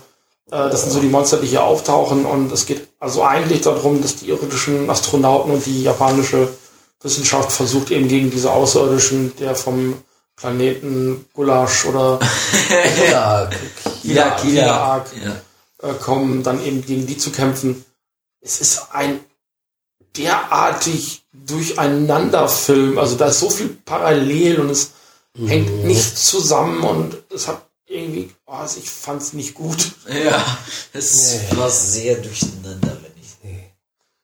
[0.52, 2.26] Äh, das sind so die Monster, die hier auftauchen.
[2.26, 6.50] Und es geht also eigentlich darum, dass die irdischen Astronauten und die japanische
[7.02, 9.96] Wissenschaft versucht eben gegen diese Außerirdischen, der vom
[10.42, 12.20] Planeten Gulasch oder
[13.12, 13.50] Ja,
[14.02, 15.06] Kila, Kila.
[15.24, 15.42] Ja.
[15.90, 17.86] äh, kommen, dann eben gegen die zu kämpfen.
[18.42, 19.20] Es ist ein
[20.18, 22.98] derartig durcheinander Film.
[22.98, 24.92] Also da ist so viel parallel und es
[25.38, 29.92] hängt nicht zusammen und es hat irgendwie, oh, also ich fand es nicht gut.
[30.08, 30.44] Ja,
[30.94, 33.62] es war sehr durcheinander, wenn ich.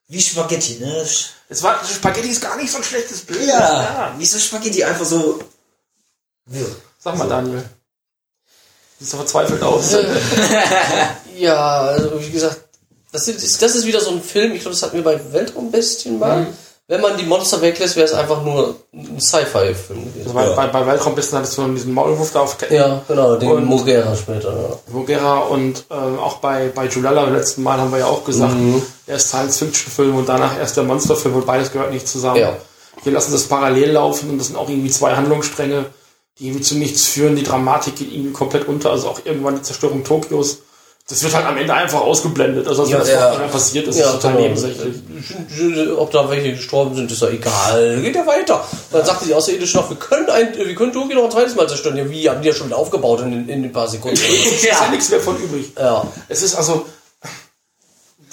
[0.10, 1.06] Wie Spaghetti, ne?
[1.50, 3.46] Es war, Spaghetti ist gar nicht so ein schlechtes Bild.
[3.48, 5.40] Ja, wie so Spaghetti einfach so.
[6.48, 6.66] Wirr.
[7.00, 7.64] Sag mal, Daniel.
[9.00, 9.96] Siehst du verzweifelt aus.
[11.38, 12.58] Ja, also wie gesagt,
[13.12, 16.18] das ist, das ist wieder so ein Film, ich glaube, das hatten wir bei Weltraumbestien
[16.18, 16.42] mal.
[16.42, 16.48] Mhm.
[16.90, 20.22] Wenn man die Monster weglässt, wäre es einfach nur ein Sci-Fi-Film gewesen.
[20.22, 22.74] Also bei, bei, bei Weltraumbissen hattest du diesen Maulwurf da auf Ketten.
[22.76, 24.52] Ja, genau, den Und- Mogera später.
[24.52, 24.94] Ja.
[24.94, 28.54] Vogera und äh, auch bei, bei Julala beim letzten Mal haben wir ja auch gesagt,
[28.56, 28.82] Mhm.
[29.06, 32.40] erst Science-Fiction-Film und danach erst der Monsterfilm und beides gehört nicht zusammen.
[32.40, 32.56] Ja.
[33.04, 35.86] Wir lassen das parallel laufen und das sind auch irgendwie zwei Handlungsstränge,
[36.40, 37.36] die irgendwie zu nichts führen.
[37.36, 40.60] Die Dramatik geht irgendwie komplett unter, also auch irgendwann die Zerstörung Tokios.
[41.10, 42.68] Das wird halt am Ende einfach ausgeblendet.
[42.68, 43.30] Also, Ja, was ja.
[43.32, 44.44] vorher passiert ist, Ja, ist total genau.
[44.44, 44.96] nebensächlich.
[45.98, 48.02] Ob da welche gestorben sind, ist ja egal.
[48.02, 48.62] Geht ja weiter.
[48.92, 51.68] Dann sagte die Außerirdische noch, wir können ein, wir können Tokio noch ein zweites Mal
[51.70, 51.96] zerstören.
[51.96, 52.30] Ja, wie?
[52.30, 54.18] Haben die ja schon wieder aufgebaut in, in ein paar Sekunden.
[54.22, 55.72] Es ist ja nichts mehr von übrig.
[55.80, 56.06] ja.
[56.28, 56.86] Es ist also,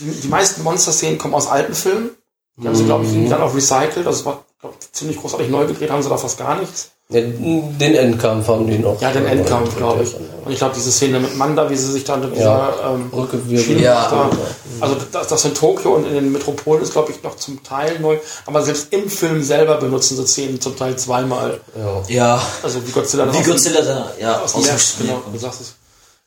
[0.00, 2.10] die, die meisten Monster-Szenen kommen aus alten Filmen.
[2.56, 4.04] Die haben sie, glaube ich, dann auch recycelt.
[4.06, 6.90] Also, es war glaub, ziemlich großartig neu gedreht, haben sie da fast gar nichts.
[7.10, 9.00] Den, den Endkampf haben die noch.
[9.00, 10.14] Ja, den Endkampf, glaube ich.
[10.44, 12.92] Und ich glaube, diese Szene mit Manda, wie sie sich dann in dieser Ja.
[12.94, 13.60] ähm, Rückgewirbelt.
[13.66, 14.08] Schiene Ja.
[14.10, 14.30] da,
[14.80, 18.00] also das, das in Tokio und in den Metropolen ist, glaube ich, noch zum Teil
[18.00, 18.16] neu.
[18.46, 21.60] Aber selbst im Film selber benutzen sie Szenen zum Teil zweimal.
[21.76, 22.02] Ja.
[22.08, 22.42] Ja.
[22.62, 25.60] Also wie Godzilla dann Wie Godzilla da, ja, aus dem aus dem genau, du sagst
[25.60, 25.74] es.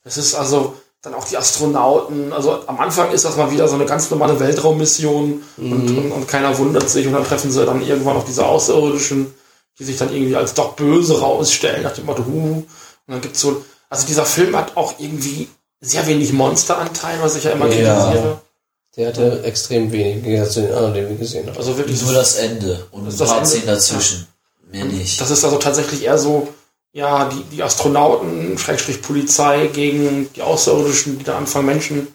[0.04, 2.32] Es ist also dann auch die Astronauten.
[2.34, 6.28] Also am Anfang ist das mal wieder so eine ganz normale Weltraummission und, und, und
[6.28, 9.34] keiner wundert sich und dann treffen sie dann irgendwann auf diese Außerirdischen,
[9.80, 12.56] die sich dann irgendwie als doch böse rausstellen, nach dem Motto, hu.
[12.58, 12.66] Und
[13.08, 15.48] dann gibt's so, also dieser Film hat auch irgendwie
[15.80, 17.96] sehr wenig Monsteranteil, was ich ja immer Ja.
[17.96, 18.42] kritisiere.
[18.96, 21.58] Der hatte extrem wenig, im Gegensatz zu den anderen, die wir gesehen haben.
[21.58, 23.48] Also wirklich Nur das Ende und ein paar Ende.
[23.48, 24.28] Szenen dazwischen.
[24.72, 25.22] Mehr nicht.
[25.22, 26.48] Das ist also tatsächlich eher so,
[26.94, 32.08] ja, die, die Astronauten, Schrägstrich Polizei gegen die Außerirdischen, die da anfangen, Menschen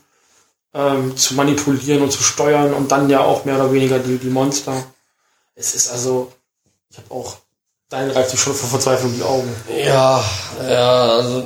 [0.74, 4.28] ähm, zu manipulieren und zu steuern und dann ja auch mehr oder weniger die, die
[4.28, 4.74] Monster.
[5.54, 6.32] Es ist also,
[6.90, 7.36] ich habe auch,
[7.92, 9.54] dein reicht sich schon vor Verzweiflung die Augen.
[9.84, 10.22] Ja,
[10.68, 11.42] ja, also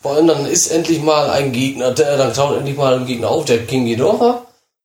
[0.00, 3.28] vor allem dann ist endlich mal ein Gegner, der, dann taucht endlich mal ein Gegner
[3.30, 4.42] auf, der King Ghidorah.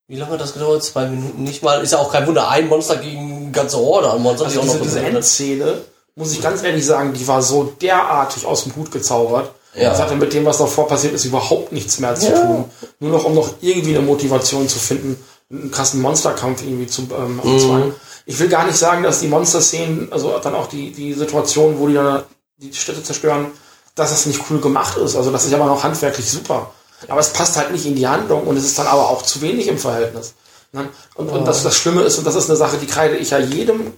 [0.08, 0.82] Wie lange hat das gedauert?
[0.82, 1.82] Zwei Minuten nicht mal.
[1.82, 4.46] Ist ja auch kein Wunder, ein Monster gegen eine ganze Horde an Monstern.
[4.48, 5.74] Also die auch diese, noch diese Endszene,
[6.16, 9.52] muss ich ganz ehrlich sagen, die war so derartig aus dem Hut gezaubert.
[9.76, 9.90] Ja.
[9.90, 12.40] Das hatte mit dem, was davor passiert ist, überhaupt nichts mehr zu Ja.
[12.44, 12.64] tun.
[12.98, 17.40] Nur noch, um noch irgendwie eine Motivation zu finden, einen krassen Monsterkampf irgendwie zu ähm,
[17.44, 17.94] Mhm.
[18.26, 21.88] Ich will gar nicht sagen, dass die Monster-Szenen, also dann auch die, die Situation, wo
[21.88, 22.22] die dann
[22.58, 23.46] die Städte zerstören,
[23.94, 25.16] dass das nicht cool gemacht ist.
[25.16, 26.70] Also das ist ja immer noch handwerklich super.
[27.08, 29.40] Aber es passt halt nicht in die Handlung und es ist dann aber auch zu
[29.40, 30.34] wenig im Verhältnis.
[30.72, 30.88] Ne?
[31.14, 33.38] Und, und das, das Schlimme ist, und das ist eine Sache, die kreide ich ja
[33.38, 33.92] jedem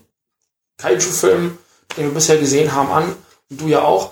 [0.79, 1.59] Kaiju-Film,
[1.97, 3.17] den wir bisher gesehen haben, an,
[3.51, 4.11] und du ja auch,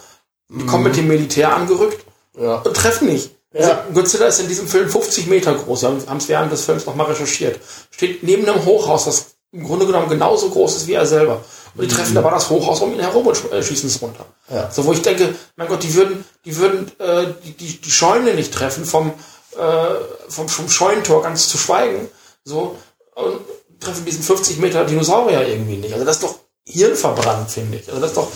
[0.48, 2.04] die kommen mit dem Militär angerückt
[2.38, 2.56] Ja.
[2.56, 3.30] und treffen nicht.
[3.54, 5.82] Also Godzilla ist in diesem Film 50 Meter groß.
[5.82, 7.60] Wir haben es während des Films nochmal recherchiert.
[7.90, 11.44] Steht neben einem Hochhaus, das im Grunde genommen genauso groß ist wie er selber.
[11.74, 14.26] Und die treffen aber das Hochhaus um ihn herum und äh, schießen es runter.
[14.48, 14.70] Ja.
[14.70, 18.34] So, wo ich denke, mein Gott, die würden, die würden äh, die, die, die Scheune
[18.34, 19.12] nicht treffen, vom,
[19.56, 22.08] äh, vom, vom Scheunentor ganz zu schweigen.
[22.44, 22.76] So,
[23.14, 23.40] und
[23.80, 25.92] treffen diesen 50 Meter Dinosaurier irgendwie nicht.
[25.92, 26.36] Also das ist doch
[26.66, 27.88] hirnverbrannt, finde ich.
[27.88, 28.28] Also das ist doch,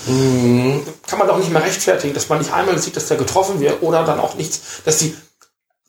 [1.06, 3.82] kann man doch nicht mehr rechtfertigen, dass man nicht einmal sieht, dass der getroffen wird
[3.82, 5.16] oder dann auch nichts, dass die,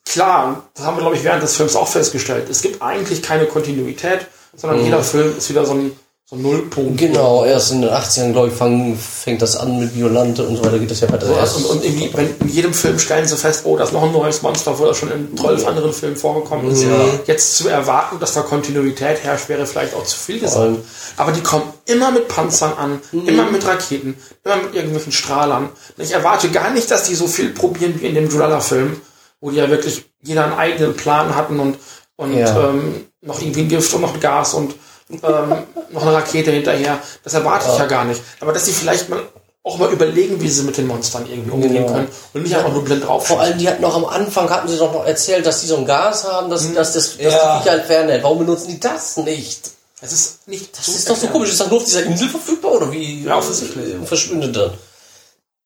[0.04, 3.46] klar, das haben wir, glaube ich, während des Films auch festgestellt, es gibt eigentlich keine
[3.46, 5.92] Kontinuität, sondern jeder Film ist wieder so ein,
[6.28, 6.98] so ein Nullpunkt.
[6.98, 10.64] Genau, erst in den 80ern, glaube ich, fang, fängt das an mit Violante und so
[10.64, 11.26] weiter, geht das ja weiter.
[11.26, 13.92] So, Erst- und, und irgendwie, wenn in jedem Film stellen sie fest, oh, da ist
[13.92, 16.84] noch ein neues Monster, wo das schon in zwölf anderen Filmen vorgekommen ist.
[17.26, 20.60] Jetzt zu erwarten, dass da Kontinuität herrscht, wäre vielleicht auch zu viel gesagt.
[20.62, 20.78] allem-
[21.16, 25.68] Aber die kommen immer mit Panzern an, immer mit Raketen, immer mit irgendwelchen Strahlern.
[25.98, 29.00] Ich erwarte gar nicht, dass die so viel probieren wie in dem Julala-Film,
[29.40, 31.76] wo die ja wirklich jeder einen eigenen Plan hatten und,
[32.16, 32.70] und Ja.
[32.70, 34.74] ähm, noch irgendwie ein Gift und noch ein Gas und
[35.10, 35.20] ähm,
[35.90, 36.98] noch eine Rakete hinterher.
[37.24, 38.20] Das erwarte ich ja gar nicht.
[38.40, 39.22] Aber dass sie vielleicht mal
[39.62, 41.86] auch mal überlegen, wie sie mit den Monstern irgendwie umgehen Genau.
[41.92, 43.26] können und nicht einfach nur blind drauf.
[43.26, 45.76] Vor allem, die hatten noch am Anfang, hatten sie doch noch erzählt, dass die so
[45.76, 47.58] ein Gas haben, dass, dass, das, dass Ja.
[47.58, 48.22] die Viecher entfernen.
[48.22, 49.72] Warum benutzen die das nicht?
[50.00, 51.50] Es ist nicht Das ist doch so komisch.
[51.50, 53.94] Ist das nur auf dieser Insel verfügbar oder wie Ja, offensichtlich.
[53.94, 54.70] äh, verschwindet dann?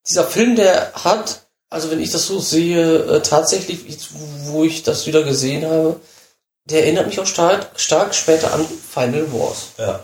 [0.09, 3.81] Dieser Film, der hat, also wenn ich das so sehe, äh, tatsächlich,
[4.45, 5.99] wo ich das wieder gesehen habe,
[6.71, 9.67] der erinnert mich auch stark, stark später an Final Wars.
[9.77, 9.99] Ja.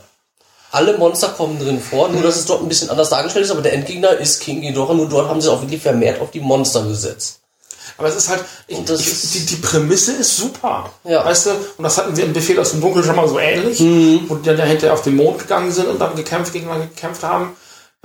[0.72, 3.62] Alle Monster kommen drin vor, nur dass es dort ein bisschen anders dargestellt ist, aber
[3.62, 6.84] der Endgegner ist King Ghidorah, nur dort haben sie auch wirklich vermehrt auf die Monster
[6.84, 7.40] gesetzt.
[7.98, 10.92] Aber es ist halt, ich, ich, die, die Prämisse ist super.
[11.04, 11.26] Ja.
[11.26, 13.80] Weißt du, und das hatten wir im Befehl aus dem Dunkeln schon mal so ähnlich,
[13.80, 14.26] Mhm.
[14.28, 17.56] wo die dann dahinter auf den Mond gegangen sind und dann gekämpft, gegeneinander gekämpft haben.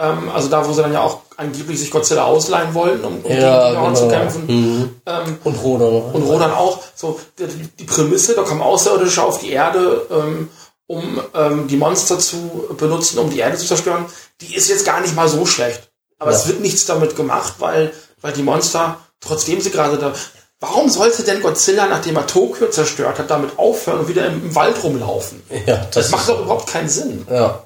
[0.03, 3.31] Ähm, also da, wo sie dann ja auch angeblich sich Godzilla ausleihen wollten, um, um
[3.31, 3.95] Ja, gegen Ghidorah genau.
[3.95, 5.01] zu kämpfen.
[5.07, 5.89] Ähm, Und Rodan.
[6.13, 6.79] und Rodan auch.
[6.95, 7.47] So, die,
[7.79, 10.49] die Prämisse, da kommen Außerirdische auf die Erde, ähm,
[10.89, 14.07] um ähm, die Monster zu benutzen, um die Erde zu zerstören,
[14.41, 15.91] die ist jetzt gar nicht mal so schlecht.
[16.19, 16.37] Aber Ja.
[16.37, 20.13] es wird nichts damit gemacht, weil, weil die Monster, trotzdem sie gerade da.
[20.61, 24.55] Warum sollte denn Godzilla, nachdem er Tokio zerstört hat, damit aufhören und wieder im, im
[24.55, 25.43] Wald rumlaufen?
[25.67, 27.27] Ja, Das, das, macht doch überhaupt keinen Sinn.
[27.31, 27.65] ja.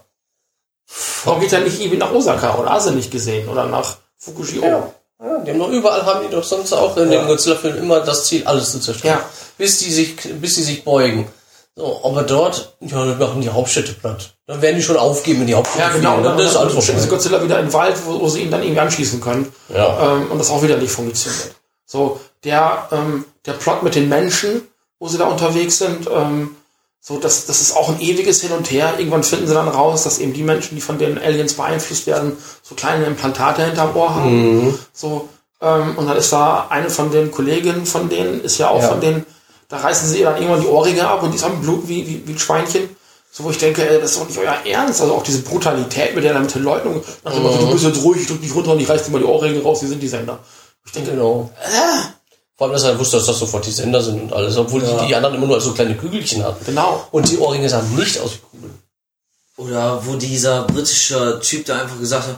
[1.24, 3.48] Warum geht er nicht irgendwie nach Osaka oder du nicht gesehen?
[3.48, 4.66] Oder nach Fukushima?
[4.66, 4.90] Ja.
[5.18, 8.26] Ja, die haben doch überall haben die doch sonst auch in den Godzilla-Filmen immer das
[8.26, 9.18] Ziel, alles zu zerstören.
[9.18, 9.24] Ja.
[9.56, 11.26] Bis die sich, bis die sich beugen.
[11.74, 14.34] So, aber dort, ja, wir machen die Hauptstädte platt.
[14.46, 16.12] Dann werden die schon aufgeben, wenn die Hauptstädte Ja, genau.
[16.12, 16.24] fliegen.
[16.24, 17.08] Dann, das ist alles dann schicken sie.
[17.08, 19.52] Godzilla wieder in den Wald, wo, wo sie ihn dann irgendwie anschließen können.
[19.68, 20.12] Ja.
[20.14, 21.54] Ähm, und das auch wieder nicht funktioniert.
[21.86, 24.62] So, der, ähm, der Plot mit den Menschen,
[24.98, 26.56] wo sie da unterwegs sind, ähm,
[27.08, 28.94] so, das, das ist auch ein ewiges Hin und Her.
[28.98, 32.36] Irgendwann finden sie dann raus, dass eben die Menschen, die von den Aliens beeinflusst werden,
[32.64, 34.76] so kleine Implantate hinterm Ohr haben.
[34.92, 35.28] So,
[35.60, 38.88] ähm, und dann ist da eine von den Kolleginnen von denen, ist ja auch Ja.
[38.88, 39.24] von denen,
[39.68, 42.06] da reißen sie ihr dann irgendwann die Ohrringe ab und die ist am Blut wie,
[42.08, 42.88] wie, wie ein Schweinchen.
[43.30, 45.00] So, wo ich denke, ey, das ist doch nicht euer Ernst.
[45.00, 47.84] Also auch diese Brutalität, mit der er mit den Leuten, nach dem Motto, du bist
[47.84, 49.86] jetzt ruhig, ich drück dich runter und ich reiß dir mal die Ohrringe raus, die
[49.86, 50.38] sind die Sender.
[50.86, 51.50] Ich denke, Genau.
[52.56, 55.06] Vor allem, dass er wusste, dass das sofort die Sender sind und alles, obwohl die,
[55.06, 56.64] die anderen immer nur als so kleine Kügelchen hatten.
[56.64, 57.06] genau.
[57.10, 58.74] Und die Ohrringe sahen nicht aus wie Kugeln.
[59.58, 62.36] Oder wo dieser britische Typ da einfach gesagt hat,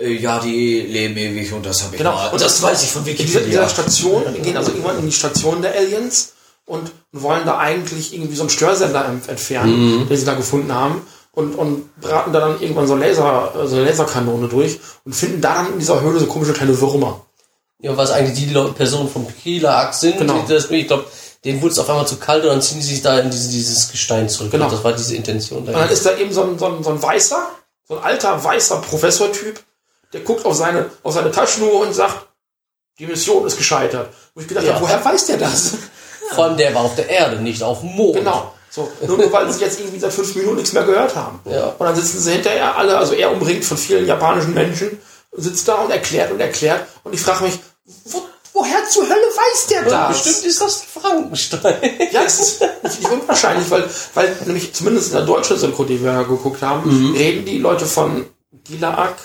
[0.00, 2.14] äh, ja, die leben ewig und das habe ich Genau.
[2.14, 2.28] mal.
[2.30, 3.60] Und das weiß ich von In dieser, Wikipedia.
[3.62, 6.32] dieser Station, die gehen also irgendwann in die Station der Aliens
[6.66, 11.06] und, wollen da eigentlich irgendwie so einen Störsender ent- entfernen, den sie da gefunden haben.
[11.32, 15.54] Und, und braten da dann irgendwann so, Laser, so eine Laserkanone durch und finden da
[15.54, 17.24] dann in dieser Höhle so komische kleine Würmer.
[17.80, 20.18] Ja, was eigentlich die Leute- Personen vom Kieler sind.
[20.18, 20.44] Genau.
[20.48, 21.04] Das, ich glaube,
[21.44, 23.48] denen wurde es auf einmal zu kalt und dann ziehen die sich da in diese,
[23.50, 24.50] dieses Gestein zurück.
[24.50, 24.68] Genau.
[24.68, 25.92] Das war diese Intention Und dann dahinter.
[25.94, 27.46] ist da eben so ein, so ein, so ein weißer,
[27.86, 29.60] so ein alter weißer Professortyp,
[30.12, 32.26] der guckt auf seine, auf seine Taschenuhr und sagt,
[32.98, 34.08] die Mission ist gescheitert.
[34.34, 34.74] Wo ich gedacht Ja.
[34.74, 35.74] habe, woher weiß der das?
[36.34, 38.16] Vor allem der war auf der Erde, nicht auf dem Mond.
[38.16, 38.52] Genau.
[38.70, 41.38] So, nur, nur weil sie jetzt irgendwie seit fünf Minuten nichts mehr gehört haben.
[41.44, 41.68] Ja.
[41.78, 45.00] Und dann sitzen sie hinterher alle, also er umringt von vielen japanischen Menschen,
[45.32, 46.86] sitzt da und erklärt und erklärt.
[47.04, 47.58] Und ich frage mich,
[48.06, 50.22] wo, woher zur Hölle weiß der Ja, das?
[50.24, 51.76] bestimmt ist das Frankenstein.
[52.12, 56.24] Ja, es ist nicht, unwahrscheinlich, weil, weil nämlich zumindest in der deutschen Synchro, die wir
[56.24, 57.14] geguckt haben, Mhm.
[57.16, 58.26] reden die Leute von
[58.64, 59.16] Gilaak,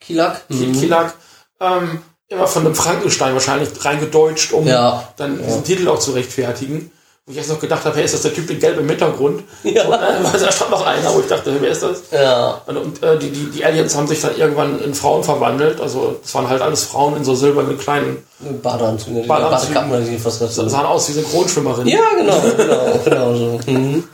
[0.00, 0.46] Kilak?
[0.48, 1.14] Ki- Kilak,
[1.60, 5.12] ähm, immer von einem Frankenstein wahrscheinlich reingedeutscht, um Ja.
[5.16, 6.90] dann diesen Titel auch zu rechtfertigen.
[7.24, 9.44] Wo ich erst noch gedacht habe, hey, ist das der Typ mit gelbem Hintergrund?
[9.62, 9.84] Ja.
[9.84, 12.02] Und, äh, da stand noch einer, wo ich dachte, wer ist das?
[12.10, 12.60] Ja.
[12.66, 15.80] Und, und äh, die, die, die Aliens haben sich dann irgendwann in Frauen verwandelt.
[15.80, 19.20] Also es waren halt alles Frauen in so silbernen kleinen, Badeanzüge.
[19.20, 19.78] Badeanzüge.
[19.78, 21.86] Badekappen, oder wie fast das sahen aus wie Synchronschwimmerinnen.
[21.86, 23.60] Ja, genau, genau, genau so.
[23.70, 23.94] Mhm.
[23.94, 24.08] Und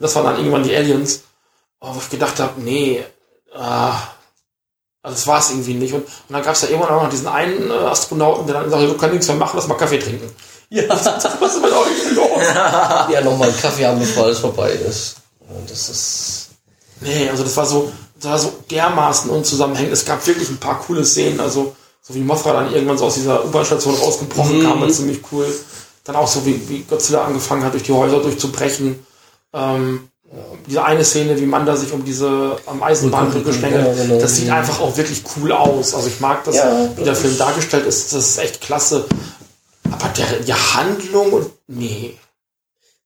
[0.00, 1.22] das waren dann irgendwann die Aliens.
[1.80, 3.02] Oh, wo ich gedacht habe, nee,
[3.54, 3.94] ah,
[5.02, 5.94] also das war es irgendwie nicht.
[5.94, 8.70] Und, und dann gab es ja irgendwann auch noch diesen einen äh, Astronauten, der dann
[8.70, 10.30] sagte, wir können nichts mehr machen, lass mal Kaffee trinken.
[10.74, 10.88] Ja.
[10.88, 12.42] Was ist mit euch los?
[13.12, 15.16] ja, nochmal einen Kaffee haben, bevor alles vorbei ist.
[15.68, 16.48] Das ist.
[17.00, 19.92] Nee, also das war so, das war so dermaßen unzusammenhängend.
[19.92, 23.14] Es gab wirklich ein paar coole Szenen, also so wie Mothra dann irgendwann so aus
[23.14, 25.46] dieser U-Bahn-Station rausgebrochen kam, war ziemlich cool.
[26.04, 29.06] Dann auch so wie, wie Godzilla angefangen hat, durch die Häuser durchzubrechen.
[29.54, 30.08] Ähm,
[30.66, 34.18] diese eine Szene, wie Manda sich um diese am Eisenbahnbrücke schlängelt, genau.
[34.18, 35.94] das sieht einfach auch wirklich cool aus.
[35.94, 39.04] Also ich mag das, Ja, wie der Film dargestellt ist, das ist echt klasse.
[39.94, 42.18] Aber der, die Handlung und nee.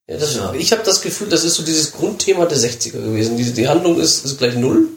[0.07, 0.53] Ja, das, Ja.
[0.55, 3.37] Ich habe das Gefühl, das ist so dieses Grundthema der 60er gewesen.
[3.37, 4.89] Die, die Handlung ist, ist gleich null.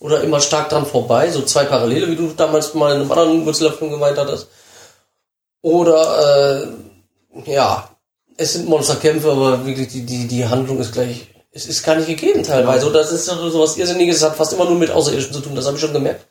[0.00, 1.30] Oder immer stark dran vorbei.
[1.30, 4.48] So zwei Parallele, wie du damals mal in einem anderen Godzilla-Film gemeint hattest.
[5.62, 6.66] Oder,
[7.44, 7.88] äh, ja,
[8.36, 12.08] es sind Monsterkämpfe, aber wirklich die, die, die Handlung ist gleich, es ist gar nicht
[12.08, 12.86] gegeben teilweise.
[12.86, 15.40] Oder das ist so so was Irrsinniges, es hat fast immer nur mit Außerirdischen zu
[15.40, 16.24] tun, das habe ich schon gemerkt.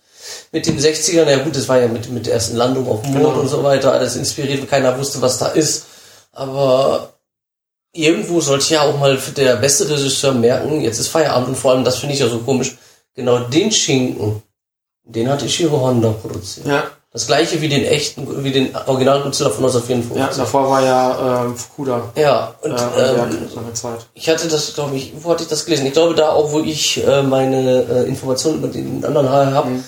[0.51, 3.01] Mit den 60ern, na ja gut, das war ja mit, mit der ersten Landung auf
[3.01, 3.39] dem Mond Genau.
[3.39, 5.85] und so weiter, alles inspiriert, keiner wusste, was da ist.
[6.31, 7.13] Aber
[7.93, 11.83] irgendwo sollte ja auch mal der beste Regisseur merken, jetzt ist Feierabend und vor allem,
[11.83, 12.77] das finde ich ja so komisch,
[13.15, 14.41] genau den Schinken,
[15.03, 16.67] Den hat Ishiro Honda produziert.
[16.67, 20.37] Ja, Das gleiche wie den echten, wie den Original Godzilla von ja 1954.
[20.37, 22.13] davor war ja ähm, Fukuda.
[22.15, 24.05] Ja, und Äh, ähm, lange Zeit.
[24.13, 25.87] ich hatte das, glaube ich, wo hatte ich das gelesen?
[25.87, 29.69] Ich glaube da auch, wo ich äh, meine äh, Informationen über den anderen habe.
[29.71, 29.83] Mhm.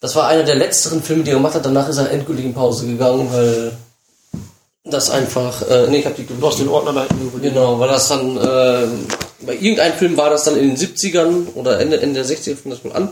[0.00, 1.64] Das war einer der letzteren Filme, die er gemacht hat.
[1.64, 3.72] Danach ist er endgültig in Pause gegangen, weil
[4.84, 7.54] das einfach, äh, nee, ich habe die Du hast den Ordner da hinten überlegt.
[7.54, 8.86] Genau, weil das dann, äh,
[9.40, 12.70] bei irgendeinem Film war das dann in den 70ern oder Ende, Ende der 60er fing
[12.70, 13.08] das mal an.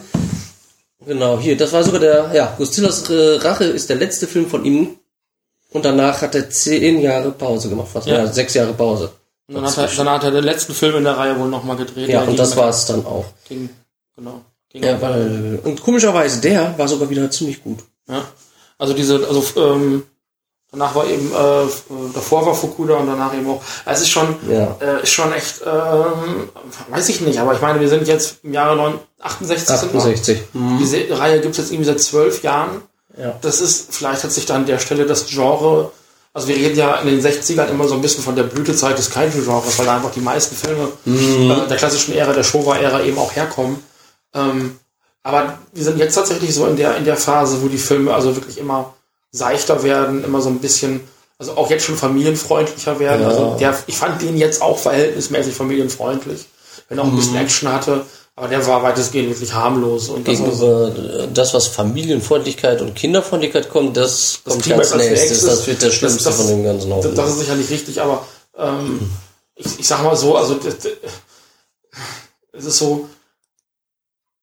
[1.07, 4.65] Genau, hier, das war sogar der, ja, Godzillas äh, Rache ist der letzte Film von
[4.65, 4.97] ihm.
[5.73, 8.19] Und danach hat er zehn Jahre Pause gemacht, fast, Ja.
[8.19, 9.11] ja, sechs Jahre Pause.
[9.49, 11.77] Und dann hat, er, dann hat er den letzten Film in der Reihe wohl nochmal
[11.77, 12.09] gedreht.
[12.09, 13.25] Ja, und das ging- war's dann auch.
[13.49, 13.69] Ging,
[14.17, 14.41] genau.
[14.75, 17.79] Ja, weil, und komischerweise, der war sogar wieder ziemlich gut.
[18.09, 18.23] Ja.
[18.77, 20.03] Also diese, also ähm,
[20.73, 21.69] danach war eben, äh, äh,
[22.13, 23.63] davor war Fukuda und danach eben auch.
[23.87, 24.77] Es ist schon, Ja.
[24.81, 26.49] äh, ist schon echt, ähm,
[26.91, 29.69] weiß ich nicht, aber ich meine, wir sind jetzt im Jahre 9, 68.
[29.79, 30.01] sind wir.
[30.01, 30.43] 68.
[30.81, 32.83] Diese Reihe gibt es jetzt irgendwie seit zwölf Jahren.
[33.17, 33.39] Ja.
[33.43, 35.93] Das ist, vielleicht hat sich da an der Stelle das Genre,
[36.33, 39.09] also wir reden ja in den 60ern immer so ein bisschen von der Blütezeit des
[39.11, 43.37] Kaiju-Genres, weil da einfach die meisten Filme äh, der klassischen Ära, der Showa-Ära eben auch
[43.37, 43.79] herkommen.
[44.35, 44.79] Ähm,
[45.23, 48.35] aber wir sind jetzt tatsächlich so in der, in der Phase, wo die Filme also
[48.37, 48.95] wirklich immer
[49.33, 51.01] seichter werden, immer so ein bisschen,
[51.39, 53.23] also auch jetzt schon familienfreundlicher werden.
[53.23, 53.29] Ja.
[53.29, 56.47] Also der, ich fand den jetzt auch verhältnismäßig familienfreundlich,
[56.89, 58.05] wenn er auch ein bisschen Action hatte,
[58.37, 63.71] aber der war weitestgehend wirklich harmlos und das Gegenüber äh, das, was Familienfreundlichkeit und Kinderfreundlichkeit
[63.71, 65.45] kommt, das, kommt Climax ganz nächstes.
[65.47, 67.15] Das wird der schlimmste Das- das- von dem ganzen Das, Haufen.
[67.15, 68.27] das ist sicherlich richtig, aber
[68.59, 69.01] ähm,
[69.55, 70.93] ich, ich sag mal so, also das, das,
[72.53, 73.09] es ist so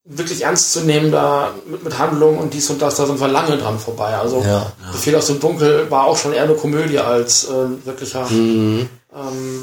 [0.04, 3.28] wirklich ernst zu nehmen da mit, mit Handlungen und dies und das, da sind wir
[3.28, 4.16] lange dran vorbei.
[4.16, 4.72] Also Ja.
[4.92, 8.88] Befehl aus dem Dunkel war auch schon eher eine Komödie als äh, wirklicher ähm,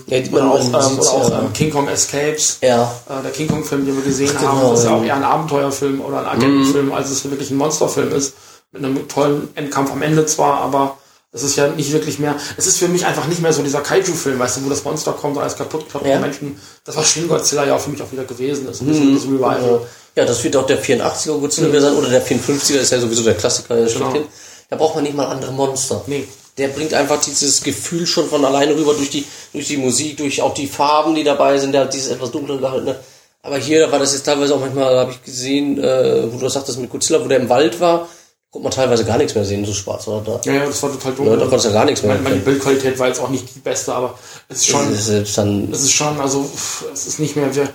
[0.07, 1.38] Ja, oder auch, ähm, oder auch ja.
[1.40, 2.59] ähm, King Kong Escapes.
[2.62, 2.90] Ja.
[3.09, 4.96] Äh, der King Kong-Film, den wir gesehen Ach, haben, genau, ist ja ja.
[4.96, 8.35] auch eher ein Abenteuerfilm oder ein Agentenfilm, als es wirklich ein Monsterfilm ist.
[8.70, 10.98] Mit einem tollen Endkampf am Ende zwar, aber
[11.32, 12.36] es ist ja nicht wirklich mehr.
[12.56, 15.12] Es ist für mich einfach nicht mehr so dieser Kaiju-Film, weißt du, wo das Monster
[15.12, 16.18] kommt und alles kaputt klappt Ja.
[16.18, 16.58] Menschen.
[16.84, 18.80] Das, was Shin Godzilla ja auch für mich auch wieder gewesen ist.
[18.80, 19.86] Ein bisschen das Revival.
[20.16, 23.22] Ja, das wird auch der 84er Godzilla wieder sein, oder der 54er ist ja sowieso
[23.22, 24.24] der Klassiker der schlechthin.
[24.70, 26.02] Da braucht man nicht mal andere Monster.
[26.06, 26.26] Nee.
[26.56, 30.42] Der bringt einfach dieses Gefühl schon von alleine rüber durch die, durch die Musik, durch
[30.42, 32.96] auch die Farben, die dabei sind, der hat dieses etwas dunkler gehaltene.
[33.42, 36.54] Aber hier war das jetzt teilweise auch manchmal, habe ich gesehen, äh, wo du das
[36.54, 38.08] sagtest mit Godzilla, wo der im Wald war,
[38.50, 40.40] konnte man teilweise gar nichts mehr sehen, so schwarz war da.
[40.44, 41.37] Ja, ja, das war total Ja, dunkel.
[41.38, 42.40] da konntest du ja gar nichts ich mehr meine, meine.
[42.42, 44.90] Bildqualität war jetzt auch nicht die beste, aber es ist schon.
[44.90, 46.48] Das ist dann, Es ist schon, also
[46.92, 47.68] es ist nicht mehr, wir,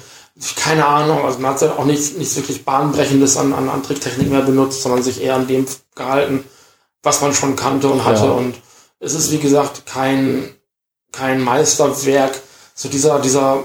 [0.55, 4.29] keine Ahnung, also man hat ja auch nichts, nichts wirklich Bahnbrechendes an, an, an Tricktechnik
[4.29, 6.43] mehr benutzt, sondern sich eher an dem gehalten,
[7.03, 8.25] was man schon kannte und hatte.
[8.25, 8.31] Ja.
[8.31, 8.55] Und
[8.99, 10.49] es ist, wie gesagt, kein,
[11.11, 12.39] kein Meisterwerk.
[12.73, 13.63] So dieser, dieser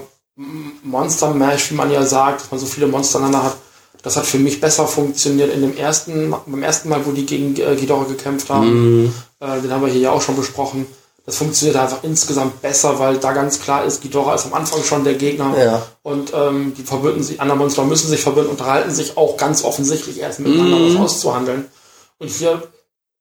[0.83, 3.57] Monster-Mash, wie man ja sagt, dass man so viele Monster aneinander hat,
[4.03, 7.57] das hat für mich besser funktioniert in dem ersten, beim ersten Mal, wo die gegen
[7.57, 9.13] äh, Ghidorah gekämpft haben.
[9.41, 10.87] Äh, den haben wir hier ja auch schon besprochen.
[11.27, 15.05] Das funktioniert einfach insgesamt besser, weil da ganz klar ist, Ghidorah ist am Anfang schon
[15.05, 15.55] der Gegner.
[15.63, 15.83] Ja.
[16.03, 20.21] Und ähm, die verbünden sich, andere Monster müssen sich verbünden, unterhalten sich auch ganz offensichtlich
[20.21, 21.67] erst miteinander was auszuhandeln.
[22.19, 22.63] Und hier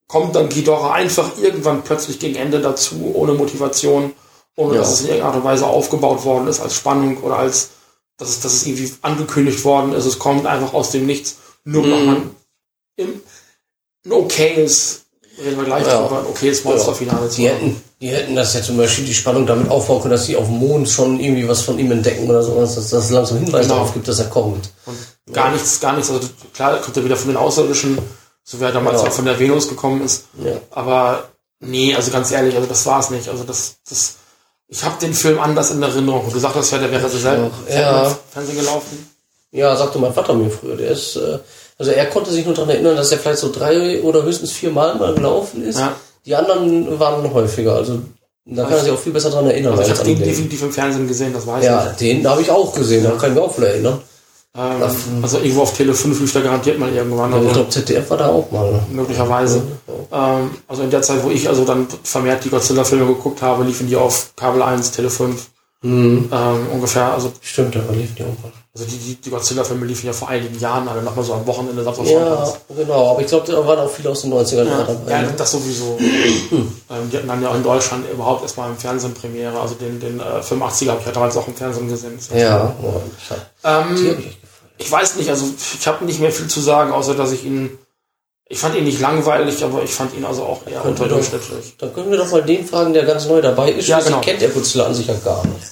[0.07, 4.13] kommt dann Ghidorah einfach irgendwann plötzlich gegen Ende dazu, ohne Motivation,
[4.55, 4.79] ohne Ja.
[4.79, 7.71] dass es in irgendeiner Art und Weise aufgebaut worden ist als Spannung oder als,
[8.17, 10.05] dass es, dass es irgendwie angekündigt worden ist.
[10.05, 11.37] Es kommt einfach aus dem Nichts.
[11.63, 12.21] Nur noch mal
[12.95, 13.21] im,
[14.05, 15.01] ein okayes,
[15.43, 16.01] reden wir gleich Ja.
[16.01, 19.45] drüber, ein okayes Monsterfinale zu die hätten, die hätten das ja zum Beispiel die Spannung
[19.45, 22.41] damit aufbauen können, dass sie auf dem Mond schon irgendwie was von ihm entdecken oder
[22.41, 23.75] sowas, dass das langsam Hinweise Genau.
[23.75, 24.69] darauf gibt, dass er kommt.
[24.85, 24.97] Und
[25.33, 26.09] gar nichts, gar nichts.
[26.09, 27.97] Also klar kommt er wieder von den Außerirdischen,
[28.43, 29.09] so wie er damals Ja.
[29.09, 30.23] auch von der Venus gekommen ist.
[30.43, 30.53] Ja.
[30.71, 33.27] Aber nee, also ganz ehrlich, also das war's nicht.
[33.27, 34.15] Also das, das,
[34.69, 36.25] ich habe den Film anders in Erinnerung.
[36.27, 38.07] Du gesagt hast, ja, der wäre auch, ja.
[38.07, 39.09] im Fernsehen gelaufen.
[39.51, 40.75] Ja, sagte mein Vater mir früher.
[40.75, 41.39] Der ist, äh,
[41.77, 44.71] also er konnte sich nur daran erinnern, dass er vielleicht so drei oder höchstens vier
[44.71, 45.79] Mal mal gelaufen ist.
[45.79, 45.95] Ja.
[46.25, 47.75] Die anderen waren häufiger.
[47.75, 48.01] Also
[48.45, 49.77] da kann er sich auch viel besser daran erinnern.
[49.77, 51.97] Also ich habe den definitiv im Fernsehen gesehen, das weiß Ja, ich.
[51.97, 53.03] den habe ich auch gesehen.
[53.03, 54.01] Da kann ich mich auch wieder erinnern.
[54.57, 54.81] Ähm,
[55.21, 57.29] also irgendwo auf Tele 5 lief der garantiert mal irgendwann.
[57.31, 58.79] Ich Also glaube, ZDF war da auch mal.
[58.91, 59.61] möglicherweise.
[60.11, 63.87] Ähm, also in der Zeit, wo ich also dann vermehrt die Godzilla-Filme geguckt habe, liefen
[63.87, 65.47] die auf Kabel 1, Tele 5.
[65.83, 66.29] Mhm.
[66.33, 68.51] Ähm, ungefähr, also Stimmt, da lief die auch mal.
[68.73, 71.83] Also die, die, die Godzilla-Filme liefen ja vor einigen Jahren alle nochmal so am Wochenende
[71.83, 73.11] Samstag Ja, genau.
[73.11, 75.11] Aber ich glaube, da waren auch viele aus den 90ern Ja, dabei.
[75.11, 75.33] ja, ne?
[75.37, 75.97] das sowieso.
[76.51, 79.59] ähm, die hatten dann ja auch in Deutschland überhaupt erstmal im Fernsehen Premiere.
[79.59, 82.17] Also den, den äh, 85er habe ich ja damals auch im Fernsehen gesehen.
[82.35, 82.75] ja.
[82.83, 84.37] oh, ich hab, die Ähm, hab ich echt.
[84.77, 85.45] Ich weiß nicht, also
[85.79, 87.77] ich habe nicht mehr viel zu sagen, außer dass ich ihn.
[88.49, 91.75] Ich fand ihn nicht langweilig, aber ich fand ihn also auch eher unterdurchschnittlich.
[91.77, 93.89] Dann können wir doch mal den fragen, der ganz neu dabei ist.
[93.89, 94.21] Ja, genau.
[94.21, 95.67] kennt der Godzilla an sich ja gar nicht.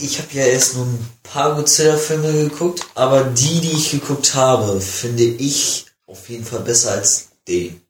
[0.00, 4.80] Ich habe ja erst nur ein paar Godzilla-Filme geguckt, aber die, die ich geguckt habe,
[4.80, 7.80] finde ich auf jeden Fall besser als den.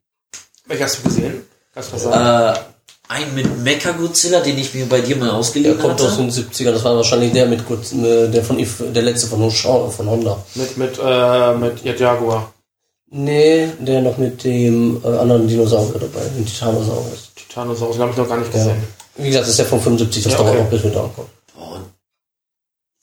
[0.67, 1.47] Welchen hast du gesehen?
[1.73, 2.57] Kannst du was sagen?
[2.57, 2.74] Äh,
[3.07, 6.21] ein mit Mecha Godzilla, den ich mir bei dir mal Der ausgeliehen kommt aus hatte.
[6.23, 9.39] den 70ern, das war wahrscheinlich der mit Gut- äh, der von If- der letzte von,
[9.41, 10.37] Honda- von Honda.
[10.55, 12.51] Mit, mit, äh, mit ja, Jaguar.
[13.11, 17.31] Nee, der noch mit dem äh, anderen Dinosaurier dabei, dem Titanosaurus.
[17.35, 18.59] Titanosaurus, den habe ich noch gar nicht Ja.
[18.59, 18.83] gesehen.
[19.17, 20.61] Wie gesagt, das ist der von 75, das Ja, dauert okay.
[20.63, 21.29] noch, bis wir da kommen.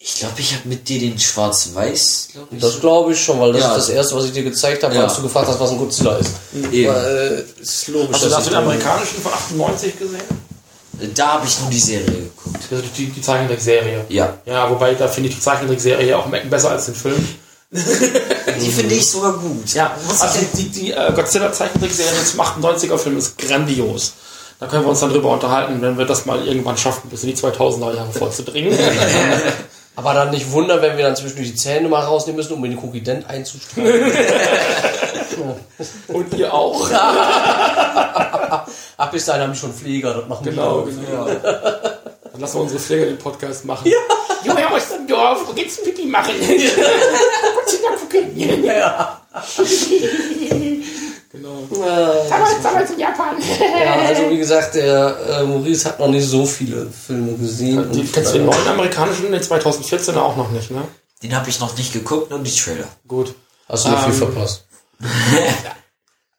[0.04, 2.60] Ich glaube, ich habe mit dir den Schwarz-Weiß, glaube ich.
[2.60, 3.76] Das glaube ich schon, weil das Ja.
[3.76, 5.04] ist das erste, was ich dir gezeigt habe, Ja.
[5.04, 6.32] als du gefragt hast, was ein Godzilla ist.
[6.72, 6.92] Eben.
[6.92, 8.08] Weil, äh, ist logisch.
[8.20, 10.22] Hast du, ich- den amerikanischen von 98 gesehen?
[11.14, 12.64] Da habe ich nur die Serie geguckt.
[12.70, 14.04] Also die, die Zeichentrickserie.
[14.08, 14.38] Ja.
[14.44, 17.28] Ja, wobei da finde ich die Zeichentrickserie auch besser als den Film.
[17.72, 19.72] Die finde ich sogar gut.
[19.72, 24.12] Ja, also die, die, die äh, Godzilla-Zeichentrickserie zum 98er-Film ist grandios.
[24.60, 27.30] Da können wir uns dann drüber unterhalten, wenn wir das mal irgendwann schaffen, bis in
[27.30, 28.78] die 2000er Jahre vorzudringen.
[29.94, 32.70] Aber dann nicht wundern, wenn wir dann zwischendurch die Zähne mal rausnehmen müssen, um in
[32.72, 34.11] den Kokident einzusteigen.
[36.09, 36.90] Und ihr auch.
[38.96, 40.94] Ab bis dahin habe ich schon Pfleger, das machen Genau, die.
[41.05, 41.26] genau.
[41.26, 43.87] Dann lassen wir unsere Pfleger den Podcast machen.
[43.90, 43.96] Ja.
[44.44, 46.35] Junge aus dem Dorf, wo geht's Pipi machen?
[46.40, 48.64] Godzilla gucken.
[48.64, 49.20] Ja.
[51.33, 51.61] Genau.
[51.73, 53.37] Äh, Damals, damals in Japan.
[53.83, 57.90] ja, also wie gesagt, der äh, Maurice hat noch nicht so viele Filme gesehen.
[57.92, 60.83] Die, und, kennst du den äh, neuen amerikanischen, den 2014er auch noch nicht, ne?
[61.23, 62.85] Den habe ich noch nicht geguckt, nur die Trailer.
[63.09, 63.35] Gut.
[63.68, 64.64] Hast du nicht viel Ähm, verpasst?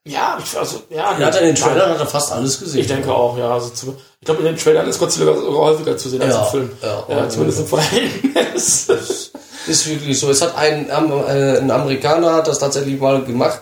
[0.05, 1.15] Ja, also, ja.
[1.17, 2.81] Er hat in den Trailern hat er fast alles gesehen.
[2.81, 3.53] Ich denke auch, ja.
[3.53, 6.43] Also zu, ich glaube, in den Trailern ist Godzilla sogar häufiger zu sehen als Ja,
[6.43, 6.71] im Film.
[6.81, 7.05] ja.
[7.07, 8.87] ja zumindest im Verhältnis.
[9.65, 10.29] Ist wirklich so.
[10.29, 13.61] Es hat ein, Am- äh, ein Amerikaner hat das tatsächlich mal gemacht,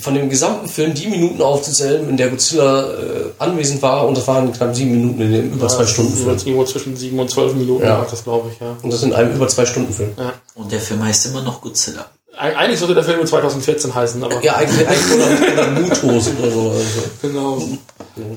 [0.00, 2.94] von dem gesamten Film die Minuten aufzuzählen, in der Godzilla äh,
[3.38, 4.06] anwesend war.
[4.06, 6.28] Und das waren knapp sieben Minuten in dem über zwei Stunden Film.
[6.36, 7.98] Irgendwo zwischen 7 und 12 Minuten Ja.
[7.98, 8.76] macht das, glaube ich, ja.
[8.82, 10.10] Und das in einem über zwei Stunden Film.
[10.18, 10.32] ja.
[10.54, 12.06] Und der Film heißt immer noch Godzilla.
[12.38, 14.42] Eig- Eigentlich sollte der Film 2014 heißen, aber.
[14.44, 16.70] Ja, eigentlich, eigentlich oder, oder Mutos oder so.
[16.70, 16.82] Also.
[17.22, 17.62] Genau.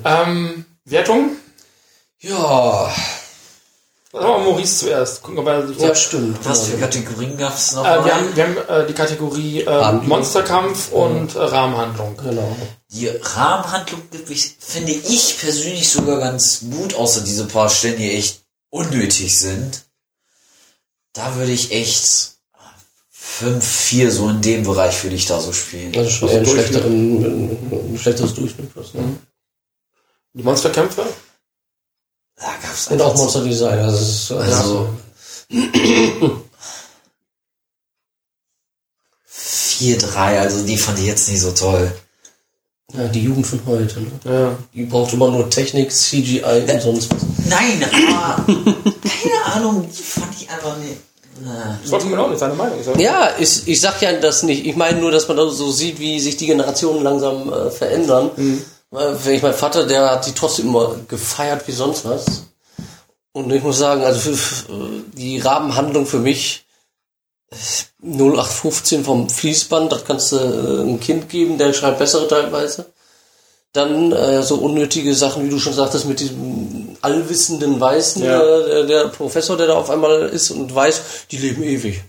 [0.06, 1.32] Ähm, Wertung?
[2.22, 2.90] Ja,
[4.12, 5.22] Wir mal Maurice zuerst.
[5.22, 6.40] Gucken, ob er ja, stimmt.
[6.44, 6.78] Was für.
[6.78, 7.86] Kategorien gab es noch?
[7.86, 9.92] Äh, wir haben, wir haben äh, die Kategorie äh.
[9.92, 12.18] Monsterkampf und äh, Rahmenhandlung.
[12.18, 12.56] Genau.
[12.92, 14.02] Die Rahmenhandlung
[14.60, 18.42] finde ich persönlich sogar ganz gut, außer diese paar Stellen, die echt
[18.72, 19.84] unnötig sind.
[21.14, 22.32] Da würde ich echt
[23.12, 25.96] 5, 4 so in dem Bereich würde ich da so spielen.
[25.96, 28.72] Also schon Also ein, schlechteren, ein schlechteres Durchschnitt.
[28.74, 29.18] Was, ne?
[30.34, 31.06] Die Monsterkämpfe?
[32.40, 33.80] Da gab's Und auch Monster Design.
[33.80, 34.90] Also, es ist, Also
[39.26, 41.92] 4, 3, also die fand ich jetzt nicht so toll.
[42.94, 44.02] ja, die Jugend von heute.
[44.02, 44.12] Ne?
[44.26, 44.56] Ja.
[44.74, 47.22] Die braucht immer nur Technik, CGI und sonst was.
[47.48, 48.44] Nein, aber
[48.84, 50.98] keine Ahnung, die fand ich einfach nicht.
[51.42, 51.80] Na.
[51.82, 53.00] Das wollte man auch nicht seine Meinung sagen.
[53.00, 54.66] Ja, ich, ich sag ja das nicht.
[54.66, 58.32] Ich meine nur, dass man da so sieht, wie sich die Generationen langsam äh, verändern.
[58.36, 58.58] Weil,
[58.92, 62.44] Wenn ich mein Vater, der hat die trotzdem immer gefeiert wie sonst was.
[63.32, 64.68] Und ich muss sagen, also für,
[65.14, 66.66] die Rahmenhandlung für mich
[67.52, 67.56] äh,
[68.04, 72.88] 0815 vom Fließband, das kannst du äh, ein Kind geben, der schreibt bessere teilweise.
[73.74, 78.42] Dann äh, so unnötige Sachen, wie du schon sagtest, mit diesem allwissenden Weißen, Ja.
[78.42, 82.02] äh, der, der Professor, der da auf einmal ist und weiß, die leben ewig.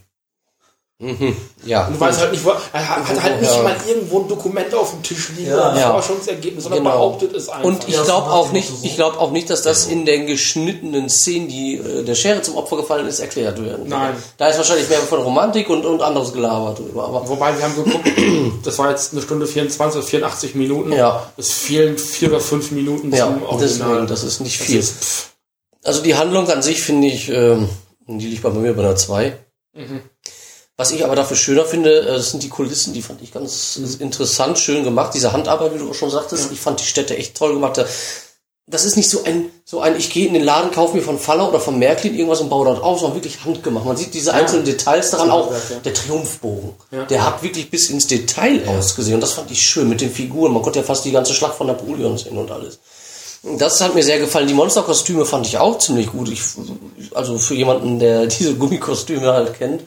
[1.02, 1.34] Mhm.
[1.64, 1.86] Ja.
[1.86, 3.62] Und du weißt halt nicht, wo, er hat hat halt nicht Ja.
[3.62, 5.54] mal irgendwo ein Dokument auf dem Tisch liegen Ja.
[5.56, 5.92] oder ein Ja.
[5.92, 6.94] Forschungsergebnis, sondern Genau.
[6.94, 7.64] behauptet es einfach.
[7.64, 11.48] Und ich glaube auch nicht, ich glaube auch nicht, dass das in den geschnittenen Szenen,
[11.48, 13.88] die äh, der Schere zum Opfer gefallen ist, erklärt werden.
[13.88, 14.12] Nein.
[14.36, 17.04] Da ist wahrscheinlich mehr von Romantik und, und anderes Gelaber drüber.
[17.06, 18.06] Aber Wobei wir haben geguckt,
[18.64, 20.92] das war jetzt eine Stunde 24, 84 Minuten.
[20.92, 21.30] Ja.
[21.38, 24.06] Es fehlen vier oder fünf Minuten ja, zum deswegen, Original.
[24.06, 24.78] das ist nicht Das viel.
[24.80, 24.98] ist,
[25.82, 27.70] Also die Handlung an sich finde ich, ähm,
[28.06, 29.34] die liegt bei mir bei einer 2.
[30.80, 33.78] Was ich aber dafür schöner finde, äh, das sind die Kulissen, die fand ich ganz
[34.00, 35.12] interessant, schön gemacht.
[35.12, 37.76] Diese Handarbeit, wie du auch schon sagtest, ich fand die Städte echt toll gemacht.
[37.76, 37.84] Da-
[38.66, 41.18] Das ist nicht so ein, so ein, ich gehe in den Laden, kaufe mir von
[41.18, 43.84] Faller oder von Märklin irgendwas und baue dort auf, sondern wirklich handgemacht.
[43.84, 45.58] Man sieht diese einzelnen Details daran, auch ja.
[45.84, 46.70] der Triumphbogen.
[46.92, 47.04] Ja.
[47.04, 50.52] Der hat wirklich bis ins Detail ausgesehen und das fand ich schön mit den Figuren.
[50.54, 52.78] Man konnte ja fast die ganze Schlacht von Napoleon sehen und alles.
[53.58, 54.46] Das hat mir sehr gefallen.
[54.48, 56.28] Die Monsterkostüme fand ich auch ziemlich gut.
[56.30, 56.40] Ich,
[57.14, 59.82] also für jemanden, der diese Gummikostüme halt kennt,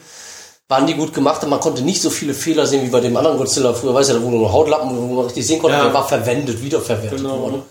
[0.70, 3.16] waren die gut gemacht und man konnte nicht so viele Fehler sehen wie bei dem
[3.18, 3.74] anderen Godzilla.
[3.74, 5.84] Früher weiß ja, da wurden nur Hautlappen, wo man richtig sehen konnte, Ja.
[5.84, 7.40] der war verwendet, wiederverwertet Genau.
[7.40, 7.64] worden.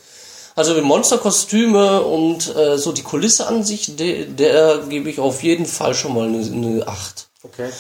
[0.55, 5.43] Also die Monsterkostüme und äh, so die Kulisse an sich, der, der gebe ich auf
[5.43, 7.29] jeden Fall schon mal eine, eine 8.
[7.43, 7.71] okay.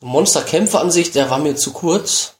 [0.00, 2.34] Monsterkämpfe an sich, der war mir zu kurz.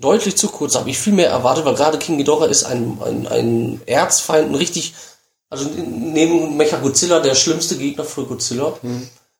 [0.00, 3.26] Deutlich zu kurz, habe ich viel mehr erwartet, weil gerade King Ghidorah ist ein, ein,
[3.26, 4.94] ein Erzfeind, ein richtig,
[5.50, 8.74] also neben Mechagodzilla der schlimmste Gegner für Godzilla.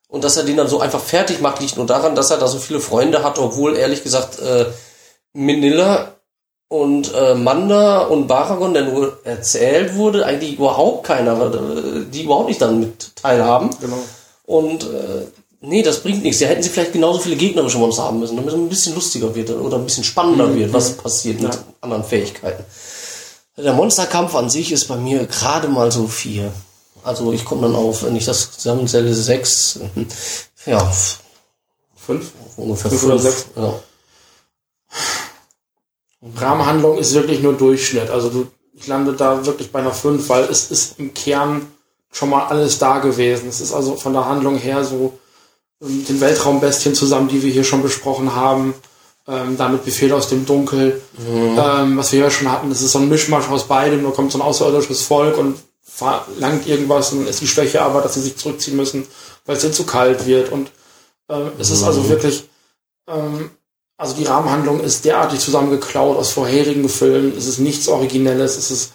[0.09, 2.49] Und dass er den dann so einfach fertig macht, liegt nur daran, dass er da
[2.49, 4.65] so viele Freunde hat, obwohl ehrlich gesagt äh,
[5.35, 6.15] Manila
[6.69, 12.49] und äh, Manda und Baragon, der nur erzählt wurde, eigentlich überhaupt keiner, äh, die überhaupt
[12.49, 13.71] nicht dann mit teilhaben.
[13.81, 13.99] Genau.
[14.45, 15.27] Und äh,
[15.61, 16.41] nee, das bringt nichts.
[16.41, 19.35] Da hätten sie vielleicht genauso viele gegnerische Monster haben müssen, damit es ein bisschen lustiger
[19.35, 21.61] wird oder ein bisschen spannender wird, was passiert mit Ja.
[21.83, 22.65] anderen Fähigkeiten.
[23.59, 26.53] Der Monsterkampf an sich ist bei mir gerade mal so vier.
[27.09, 29.81] Also ich komme dann auf, wenn ich das zusammenzähle, sechs,
[30.67, 30.93] ja,
[31.97, 32.33] Fünf.
[32.57, 33.13] ungefähr Fünf fünf.
[33.13, 33.47] oder sechs.
[33.57, 33.75] Ja.
[36.37, 38.11] Rahmenhandlung ist wirklich nur Durchschnitt.
[38.11, 41.67] Also du, ich lande da wirklich bei einer 5, weil es ist im Kern
[42.13, 43.49] schon mal alles da gewesen.
[43.49, 45.19] Es ist also von der Handlung her so
[45.83, 48.75] ähm, den Weltraumbestien zusammen, die wir hier schon besprochen haben.
[49.27, 52.69] Ähm, damit Befehl aus dem Dunkel, ähm, was wir ja schon hatten.
[52.69, 54.03] Das ist so ein Mischmasch aus beidem.
[54.05, 55.57] Da kommt so ein außerirdisches Volk und
[55.89, 59.07] verlangt irgendwas und dann ist die Schwäche aber, dass sie sich zurückziehen müssen,
[59.47, 60.53] weil es ihnen zu kalt wird.
[60.53, 60.71] Und
[61.29, 62.49] ähm, es ist also wirklich
[63.09, 63.51] ähm,
[63.99, 67.37] also die Rahmenhandlung ist derartig zusammengeklaut aus vorherigen Filmen.
[67.37, 68.57] Es ist nichts Originelles.
[68.57, 68.93] Es ist,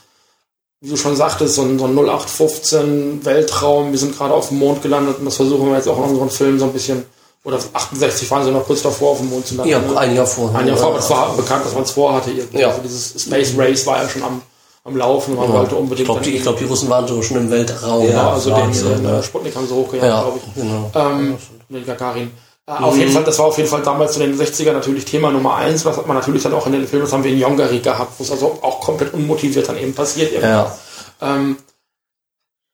[0.79, 3.91] wie du schon sagtest, so ein, so ein 0815 Weltraum.
[3.91, 6.29] Wir sind gerade auf dem Mond gelandet und das versuchen wir jetzt auch in unseren
[6.29, 7.05] Filmen so ein bisschen.
[7.43, 9.71] Oder 68 waren sie noch kurz davor, auf dem Mond zu landen.
[9.71, 10.57] ja, ein Jahr vorher.
[10.57, 12.31] Ein Jahr vor, aber es war bekannt, dass man es vorhatte.
[12.31, 12.59] Irgendwie.
[12.59, 12.69] Ja.
[12.69, 14.41] Also dieses Space Race war ja schon am,
[14.85, 15.35] am Laufen.
[15.35, 16.05] Man wollte Ich unbedingt.
[16.07, 18.07] glaube, die, ich glaub, die Russen waren so schon im Weltraum.
[18.09, 19.19] ja, also den, Wahnsinn, den ja.
[19.19, 20.61] äh, Sputnik haben sie hochgejagt, Ja, glaube ich.
[20.61, 20.91] genau.
[20.95, 21.37] Ähm,
[21.69, 22.31] mit Gagarin.
[22.65, 25.31] Äh, Auf jeden Fall, das war auf jeden Fall damals in den 60er natürlich Thema
[25.31, 25.83] Nummer eins.
[25.83, 28.13] Das hat man natürlich dann auch in den Filmen, das haben wir in Yongari gehabt,
[28.17, 30.31] wo es also auch komplett unmotiviert dann eben passiert.
[30.41, 30.73] Ja.
[31.21, 31.57] Ähm,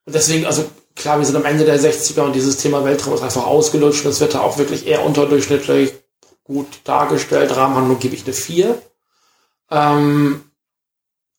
[0.05, 0.63] und deswegen, also
[0.95, 4.11] klar, wir sind am Ende der 60er und dieses Thema Weltraum ist einfach ausgelutscht und
[4.11, 5.93] es wird da auch wirklich eher unterdurchschnittlich
[6.43, 7.55] gut dargestellt.
[7.55, 8.79] Rahmenhandlung gebe ich eine 4.
[9.71, 10.43] Ähm,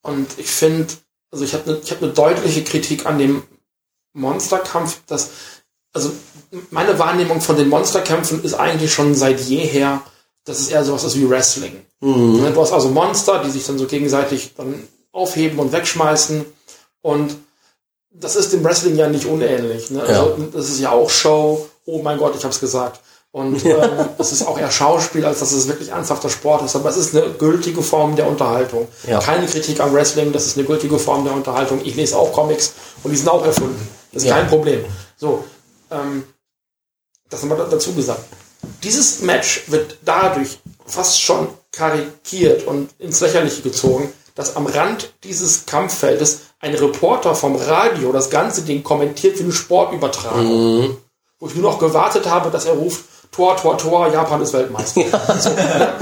[0.03, 0.93] und ich finde,
[1.31, 3.43] also ich habe eine hab ne deutliche Kritik an dem
[4.13, 5.31] Monsterkampf, dass,
[5.93, 6.11] also
[6.71, 10.03] meine Wahrnehmung von den Monsterkämpfen ist eigentlich schon seit jeher,
[10.45, 11.85] dass es eher sowas ist wie Wrestling.
[12.41, 16.45] Ne, Du hast also Monster, die sich dann so gegenseitig dann aufheben und wegschmeißen.
[17.03, 17.37] Und
[18.11, 19.91] das ist dem Wrestling ja nicht unähnlich.
[19.91, 20.03] Ne?
[20.03, 21.69] Also, das ist ja auch Show.
[21.85, 23.01] Oh mein Gott, ich habe es gesagt.
[23.33, 26.75] Und ähm, es ist auch eher Schauspiel, als dass es wirklich ernsthafter Sport ist.
[26.75, 28.89] Aber es ist eine gültige Form der Unterhaltung.
[29.07, 29.21] Ja.
[29.21, 31.81] Keine Kritik am Wrestling, das ist eine gültige Form der Unterhaltung.
[31.85, 32.73] Ich lese auch Comics
[33.05, 33.89] und die sind auch erfunden.
[34.13, 34.37] Das ist Ja.
[34.37, 34.85] kein Problem.
[35.17, 35.45] So,
[35.93, 36.25] ähm,
[37.29, 38.25] das haben wir da- dazu gesagt.
[38.83, 45.67] Dieses Match wird dadurch fast schon karikiert und ins Lächerliche gezogen, dass am Rand dieses
[45.67, 50.97] Kampffeldes ein Reporter vom Radio das ganze Ding kommentiert wie eine Sportübertragung.
[51.39, 53.03] Wo ich nur noch gewartet habe, dass er ruft,
[53.33, 55.03] Tor, Tor, Tor, Japan ist Weltmeister.
[55.39, 55.93] So, ne?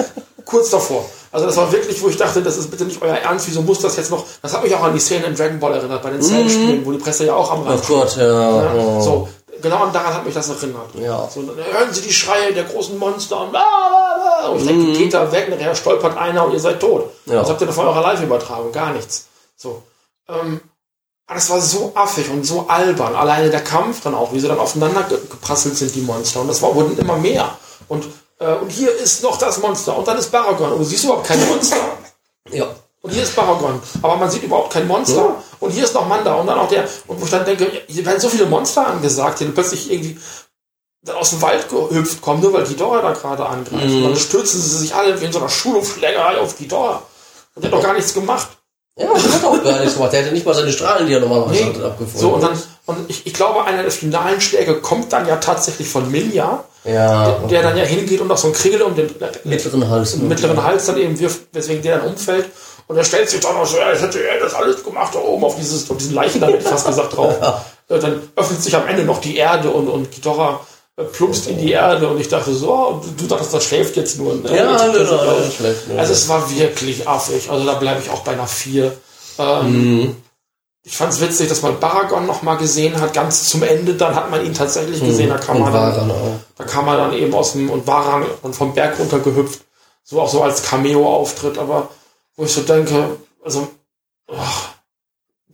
[0.44, 1.04] Kurz davor.
[1.30, 3.80] Also das war wirklich, wo ich dachte, das ist bitte nicht euer Ernst, wieso muss
[3.80, 4.24] das jetzt noch...
[4.40, 6.92] Das hat mich auch an die Szene in Dragon Ball erinnert, bei den Zellenspielen, wo
[6.92, 8.62] die Presse ja auch am Rand Oh Gott, ja.
[8.62, 9.00] ja, oh.
[9.02, 9.28] So,
[9.60, 10.94] genau daran hat mich das erinnert.
[10.94, 11.28] Ja.
[11.28, 14.48] So, dann hören Sie die Schreie der großen Monster und bla bla bla.
[14.48, 17.10] Und ich denke, geht da weg, nachher stolpert einer und ihr seid tot.
[17.26, 17.34] Mhm.
[17.34, 17.42] Ja.
[17.42, 18.72] Was habt ihr davon eurer Live-Übertragung?
[18.72, 19.26] Gar nichts.
[19.56, 19.82] So.
[20.28, 20.60] Ähm,
[21.34, 23.14] das war so affig und so albern.
[23.14, 26.40] Alleine der Kampf dann auch, wie sie dann aufeinander ge geprasselt sind, die Monster.
[26.40, 27.58] Und das war, wurden immer mehr.
[27.88, 28.06] Und,
[28.38, 30.72] äh, und hier ist noch das Monster und dann ist Baragon.
[30.72, 31.76] Und du siehst überhaupt kein Monster.
[32.50, 32.66] Ja.
[33.02, 33.80] Und hier ist Paragon.
[34.02, 35.36] Aber man sieht überhaupt kein Monster.
[35.60, 36.34] Und hier ist noch Manda.
[36.34, 36.88] Und dann auch der.
[37.06, 40.18] Und wo ich dann denke, hier werden so viele Monster angesagt, die dann plötzlich irgendwie
[41.02, 43.84] dann aus dem Wald gehüpft kommen, nur weil Ghidorah da gerade angreift.
[43.84, 47.02] Und dann stürzen sie sich alle wie in so einer Schulhofschlägerei auf Ghidorah.
[47.54, 48.48] Und der hat doch gar nichts gemacht.
[48.98, 50.12] Ja, der hat auch gar nichts gemacht.
[50.12, 51.84] Der hätte nicht mal seine Strahlen, die er normalerweise Nee.
[51.84, 52.18] abgefunden.
[52.18, 55.88] So, und dann, und ich, ich glaube, einer der finalen Schläge kommt dann ja tatsächlich
[55.88, 59.08] von Milja, ja, der dann ja hingeht und noch so einen Kringel um den
[59.44, 60.16] mittleren Hals.
[60.16, 62.46] mittleren Hals dann eben wirft, weswegen der dann umfällt.
[62.88, 65.18] Und er stellt sich dann auch so, ja, jetzt hätte er das alles gemacht, da
[65.20, 67.34] oben auf, dieses, auf diesen Leichen, da hätte ich fast gesagt, drauf.
[67.90, 71.58] Äh, Dann öffnet sich am Ende noch die Erde und, und Ghidorah äh, plumpst in
[71.58, 74.34] die Erde und ich dachte so, oh, du, dachtest, das schläft jetzt nur.
[74.34, 74.54] Ne?
[74.56, 75.98] Ja, Jetzt- genau, also, das schläft nur.
[75.98, 77.50] Also es war wirklich affig.
[77.50, 78.92] Also da bleibe ich auch bei einer 4.
[79.38, 80.16] Ähm,
[80.84, 83.12] Ich fand es witzig, dass man Baragon noch mal gesehen hat.
[83.12, 85.28] Ganz zum Ende, dann hat man ihn tatsächlich gesehen.
[85.28, 86.10] Da kam Und man dann,
[86.56, 89.60] da kam er dann eben aus dem und Waran dann vom Berg runter gehüpft.
[90.02, 91.90] So auch so als Cameo-Auftritt, aber
[92.36, 93.68] wo ich so denke, also
[94.34, 94.70] ach,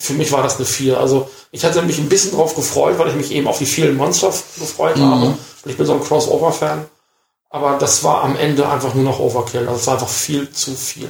[0.04, 0.98] für mich war das eine 4.
[0.98, 3.96] Also ich hatte mich ein bisschen drauf gefreut, weil ich mich eben auf die vielen
[3.96, 4.28] Monster
[4.58, 5.26] gefreut habe.
[5.26, 5.38] Und
[5.70, 6.84] ich bin so ein Crossover-Fan.
[7.50, 9.66] Aber das war am Ende einfach nur noch Overkill.
[9.68, 11.08] Also es war einfach viel zu viel.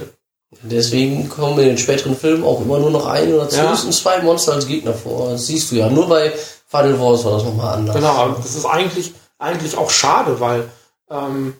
[0.63, 3.75] Deswegen kommen in den späteren Filmen auch immer nur noch ein oder Ja.
[3.75, 5.31] zwei Monster als Gegner vor.
[5.31, 5.89] Das siehst du ja.
[5.89, 6.33] Nur bei
[6.69, 7.97] Final Wars war das nochmal anders.
[7.97, 10.69] Genau, das ist eigentlich, eigentlich auch schade, weil
[11.11, 11.55] ähm,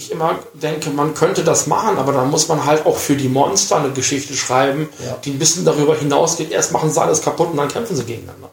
[0.00, 3.28] ich immer denke, man könnte das machen, aber dann muss man halt auch für die
[3.28, 5.16] Monster eine Geschichte schreiben, Ja.
[5.24, 6.50] die ein bisschen darüber hinausgeht.
[6.50, 8.50] Erst machen sie alles kaputt und dann kämpfen sie gegeneinander.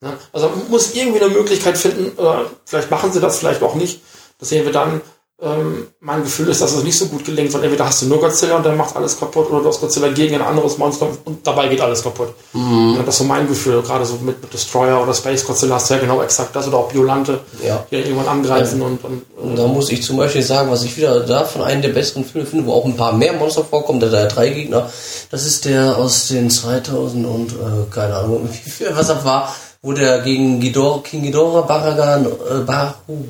[0.00, 0.12] Ne?
[0.32, 4.02] Also man muss irgendwie eine Möglichkeit finden, oder vielleicht machen sie das, vielleicht auch nicht.
[4.38, 5.00] Das sehen wir dann,
[5.42, 8.20] ähm, mein Gefühl ist, dass es nicht so gut gelingt, weil entweder hast du nur
[8.20, 11.46] Godzilla und der macht alles kaputt oder du hast Godzilla gegen ein anderes Monster und
[11.46, 12.34] dabei geht alles kaputt.
[12.52, 12.94] Mhm.
[12.96, 15.88] Ja, das ist so mein Gefühl, gerade so mit, mit Destroyer oder Space Godzilla hast
[15.88, 17.84] du ja genau exakt das oder auch Biolante, Ja.
[17.90, 21.20] die irgendwann angreifen und, und Und da muss ich zum Beispiel sagen, was ich wieder
[21.20, 24.26] davon einen der besseren Filme finde, wo auch ein paar mehr Monster vorkommen, der da
[24.26, 24.90] drei Gegner.
[25.30, 27.54] Das ist der aus den 2000 und äh,
[27.90, 32.62] keine Ahnung, wie viel, was das war, wo der gegen Ghidorah, King Ghidorah, Baragan, äh,
[32.66, 33.24] Baru,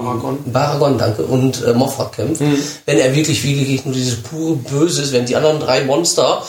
[0.00, 0.38] Paragon.
[0.46, 2.40] Baragon, danke, und äh, Mothra kämpft.
[2.86, 6.42] Wenn er wirklich wirklich nur dieses pure Böse ist, wenn die anderen drei Monster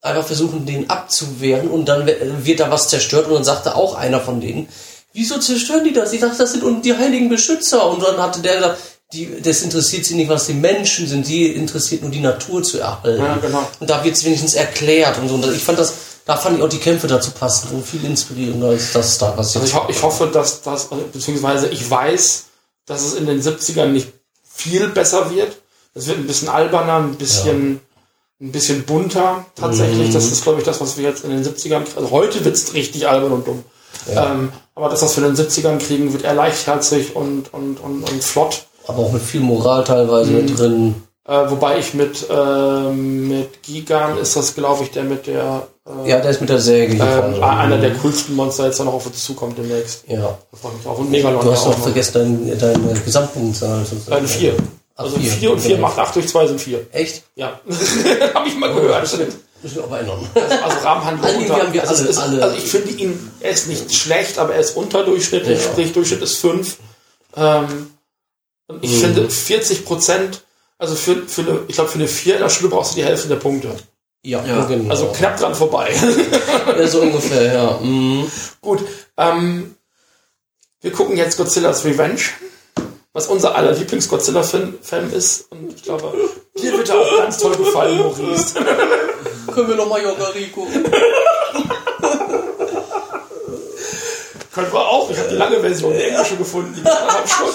[0.00, 4.20] einfach versuchen, den abzuwehren und dann wird da was zerstört und dann sagte auch einer
[4.20, 4.68] von denen,
[5.12, 6.12] wieso zerstören die das?
[6.12, 7.88] Ich dachte, das sind die heiligen Beschützer.
[7.90, 8.78] Und dann hatte der gesagt,
[9.12, 12.78] die, das interessiert sie nicht, was die Menschen sind, die interessiert nur die Natur zu
[12.78, 13.22] erhalten.
[13.22, 13.66] Ja, genau.
[13.80, 15.34] Und da wird es wenigstens erklärt und so.
[15.34, 15.94] Und ich fand das,
[16.26, 19.56] da fand ich auch die Kämpfe dazu passen und viel inspirierender als das da, was
[19.56, 22.44] Also ich, ho ich hoffe, dass das, beziehungsweise ich weiß,
[22.88, 24.08] dass es in den 70ern nicht
[24.42, 25.56] viel besser wird.
[25.94, 27.80] Es wird ein bisschen alberner, ein bisschen,
[28.40, 30.12] ein bisschen bunter tatsächlich.
[30.12, 32.74] Das ist, glaube ich, das, was wir jetzt in den 70ern, also heute wird es
[32.74, 33.64] richtig albern und dumm.
[34.10, 38.10] Ähm, aber das, was wir in den 70ern kriegen, wird eher leichtherzig und, und, und,
[38.10, 38.66] und flott.
[38.86, 40.94] aber auch mit viel Moral teilweise mit drin.
[41.28, 46.08] Äh, wobei ich mit, ähm, mit Gigan ist das, glaube ich, der mit der, äh,
[46.08, 47.46] Ja, der ist mit der Säge hier vorne.
[47.46, 50.04] einer der coolsten Monster jetzt noch auf uns zukommt demnächst.
[50.08, 50.38] Ja.
[50.50, 50.98] Da freue ich mich drauf.
[50.98, 51.44] Und Megalon.
[51.44, 53.84] Du hast ja noch vergessen deine, deine Gesamtpunktzahl.
[53.84, 54.16] sozusagen.
[54.16, 54.54] Eine 4.
[54.96, 55.30] Ach, Also vier.
[55.30, 55.80] 4 und 4 Okay.
[55.82, 56.80] macht 8 durch 2 sind 4.
[56.92, 57.22] Echt?
[57.36, 57.60] Ja.
[58.34, 59.02] Habe ich mal gehört.
[59.62, 60.26] Müssen wir aber ändern.
[60.34, 61.62] Also Rahmenhandlung Eigentlich unter.
[61.62, 64.38] haben wir also, es alle- ist, alle- also ich finde ihn, er ist nicht schlecht,
[64.38, 65.70] aber er ist unterdurchschnittlich, Ja.
[65.72, 66.78] sprich Durchschnitt ist 5.
[67.36, 67.90] Ähm,
[68.80, 69.00] ich Mhm.
[69.00, 70.42] finde 40 Prozent,
[70.78, 73.04] also für, für eine, ich glaube für eine 4 in der Schule brauchst du die
[73.04, 73.74] Hälfte der Punkte.
[74.24, 74.64] Ja, Ja.
[74.64, 74.90] genau.
[74.90, 75.92] Also knapp dran vorbei.
[76.78, 77.78] ja, so ungefähr, ja.
[77.82, 78.30] Mhm.
[78.60, 78.80] Gut,
[79.16, 79.74] ähm,
[80.80, 82.20] wir gucken jetzt Godzilla's Revenge,
[83.12, 85.50] was unser aller Lieblings-Godzilla-Fan ist.
[85.50, 86.12] Und ich glaube,
[86.60, 88.54] dir wird er auch ganz toll gefallen, Maurice.
[89.54, 90.84] Können wir noch mal Yongari gucken?
[94.54, 95.10] Können wir auch.
[95.10, 97.54] Ich habe die lange Version, die englische gefunden, die anderthalb Stunden.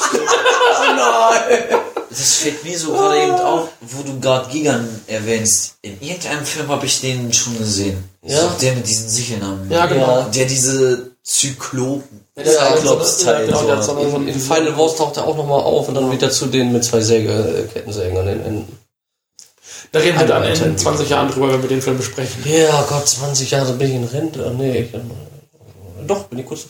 [2.16, 5.76] Das fällt mir so gerade eben auf, wo du gerade Gigan erwähnst.
[5.82, 8.04] In irgendeinem Film habe ich den schon gesehen.
[8.22, 8.48] Das ist Ja.
[8.48, 9.72] doch der mit diesen Sichelnamen.
[9.72, 10.24] Ja, genau.
[10.34, 12.22] Der diese Zyklopen.
[12.38, 13.50] Cyclops-Teil.
[13.50, 13.98] ja, genau, so.
[13.98, 16.48] In, in Final Wars taucht er auch noch mal auf und dann wird er zu
[16.48, 18.78] denen mit zwei Säge, äh, Kettensägen an den Enden.
[19.92, 20.76] Da reden wir dann in Alter.
[20.78, 22.44] 20 Jahren drüber, wenn wir den Film besprechen.
[22.46, 24.46] Ja, Gott, 20 Jahre bin ich in Rente.
[24.46, 25.00] Ah, nee, ich, äh,
[26.08, 26.66] doch, bin ich kurz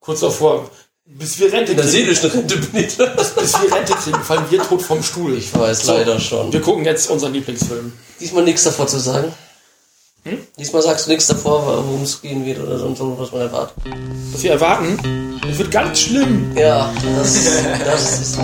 [0.00, 0.68] Kurz davor,
[1.18, 2.96] bis wir Rente in der kriegen, seelischen Rente bin ich.
[2.96, 5.36] bis wir Rente kriegen, fallen wir tot vom Stuhl.
[5.36, 6.52] Ich weiß leider schon.
[6.52, 7.92] Wir gucken jetzt unseren Lieblingsfilm.
[8.20, 9.32] Diesmal nichts davor zu sagen.
[10.58, 13.74] Diesmal sagst du nichts davor, worum es gehen wird oder sonst so, was man erwartet.
[14.32, 16.54] Was wir erwarten, es wird ganz schlimm.
[16.56, 17.38] Ja, das,
[17.84, 18.38] das ist.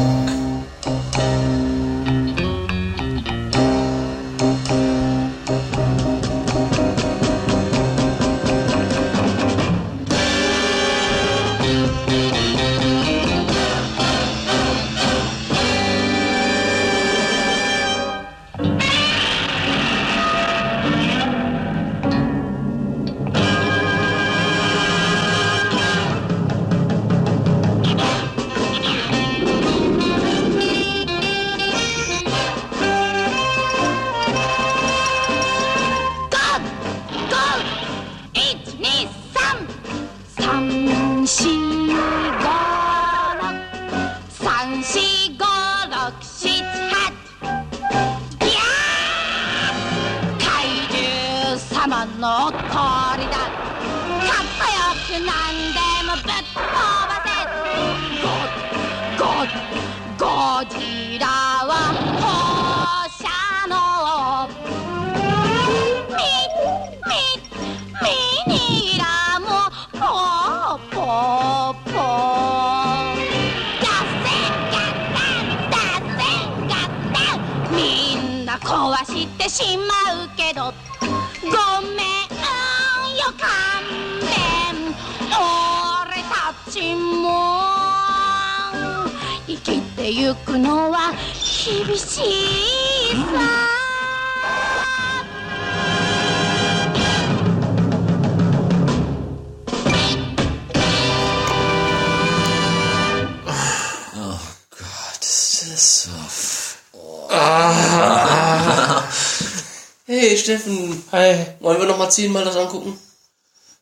[112.25, 112.99] Noch mal das angucken?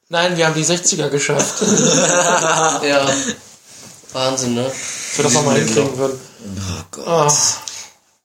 [0.09, 1.62] Nein, wir haben die 60er geschafft.
[2.85, 3.07] Ja.
[4.12, 4.64] Wahnsinn, ne?
[4.64, 6.20] Dass wir das nochmal hinkriegen würden.
[6.59, 7.07] Oh Gott.
[7.07, 7.32] Ah,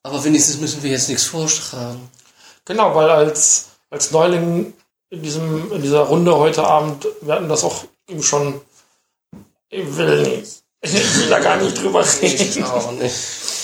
[0.03, 2.10] Aber wenigstens müssen wir jetzt nichts vorschlagen.
[2.66, 4.74] genau, weil als, als Neuling
[5.10, 8.62] in, diesem, in dieser Runde heute Abend, wir hatten das auch eben schon,
[9.70, 12.63] ich will nicht, ich will da gar nicht drüber reden.
[12.63, 13.15] auch nicht.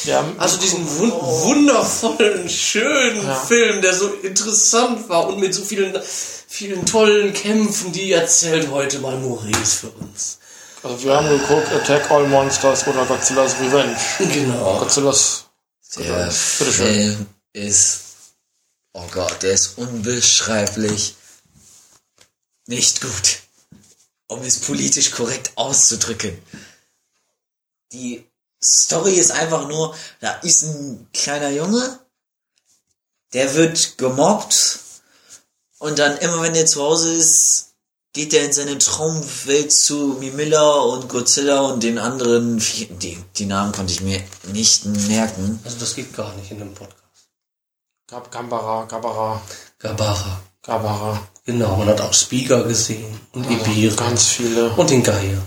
[0.04, 3.36] Wir haben, Also diesen wun wundervollen, schönen Ja.
[3.36, 6.00] Film, der so interessant war und mit so vielen,
[6.48, 10.38] vielen tollen Kämpfen, die erzählt heute mal Maurice für uns.
[10.84, 13.96] also wir haben geguckt, Attack All Monsters oder Godzilla's Revenge.
[14.20, 14.78] Genau.
[14.80, 15.46] Godzilla's,
[15.98, 16.86] Der Bitteschön.
[16.86, 18.00] Film ist,
[18.94, 21.16] oh Gott, der ist unbeschreiblich
[22.68, 23.40] nicht gut.
[24.28, 26.38] Um es politisch korrekt auszudrücken.
[27.92, 28.26] Die
[28.64, 32.00] Story ist einfach nur, da ist ein kleiner Junge,
[33.34, 34.80] der wird gemobbt
[35.80, 37.74] und dann immer wenn er zu Hause ist,
[38.14, 43.74] geht er in seine Traumwelt zu Mimilla und Godzilla und den anderen, die, die Namen
[43.74, 44.24] konnte ich mir
[44.54, 45.60] nicht merken.
[45.66, 47.02] Also das geht gar nicht in dem Podcast.
[48.08, 49.42] Gab Gambara, Gabara,
[49.80, 50.42] Gabara.
[50.64, 51.28] Gabara.
[51.44, 55.42] Genau, man hat auch Spiga gesehen und Ibira Ganz viele und den Geier.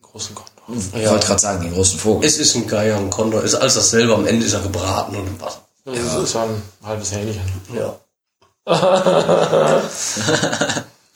[0.00, 0.55] großen Kondor.
[0.68, 2.26] Ich wollte gerade sagen, den großen Vogel.
[2.26, 4.14] Es ist ein Geier, ein Kondor, ist alles dasselbe.
[4.14, 5.60] Am Ende ist er gebraten und im Wasser.
[5.84, 7.40] Das ist ja ein halbes Hähnchen.
[7.74, 7.94] Ja.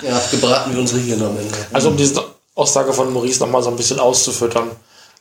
[0.03, 1.55] ja, gebraten wie unsere Hirn am Ende.
[1.73, 2.23] Also um diese
[2.55, 4.71] Aussage von Maurice nochmal so ein bisschen auszufüttern.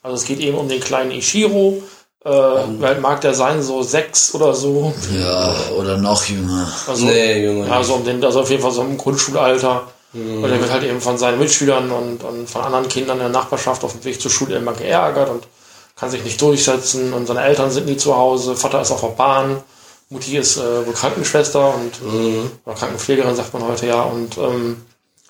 [0.03, 1.81] Also es geht eben um den kleinen Ishiro.
[2.23, 3.63] Äh, alt mag der sein?
[3.63, 4.93] So sechs oder so.
[5.11, 6.71] Ja, oder noch jünger.
[6.85, 7.67] Also, Nee, Junge.
[7.67, 9.87] Ja, so um den, also auf jeden Fall so im Grundschulalter.
[10.13, 10.43] Mhm.
[10.43, 13.41] Und er wird halt eben von seinen Mitschülern und, und von anderen Kindern in der
[13.41, 15.47] Nachbarschaft auf dem Weg zur Schule immer geärgert und
[15.95, 18.55] kann sich nicht durchsetzen und seine Eltern sind nie zu Hause.
[18.55, 19.61] Vater ist auf der Bahn.
[20.09, 22.51] Mutti ist äh, wohl Krankenschwester und Mhm.
[22.65, 24.81] oder Krankenpflegerin sagt man heute ja und ähm,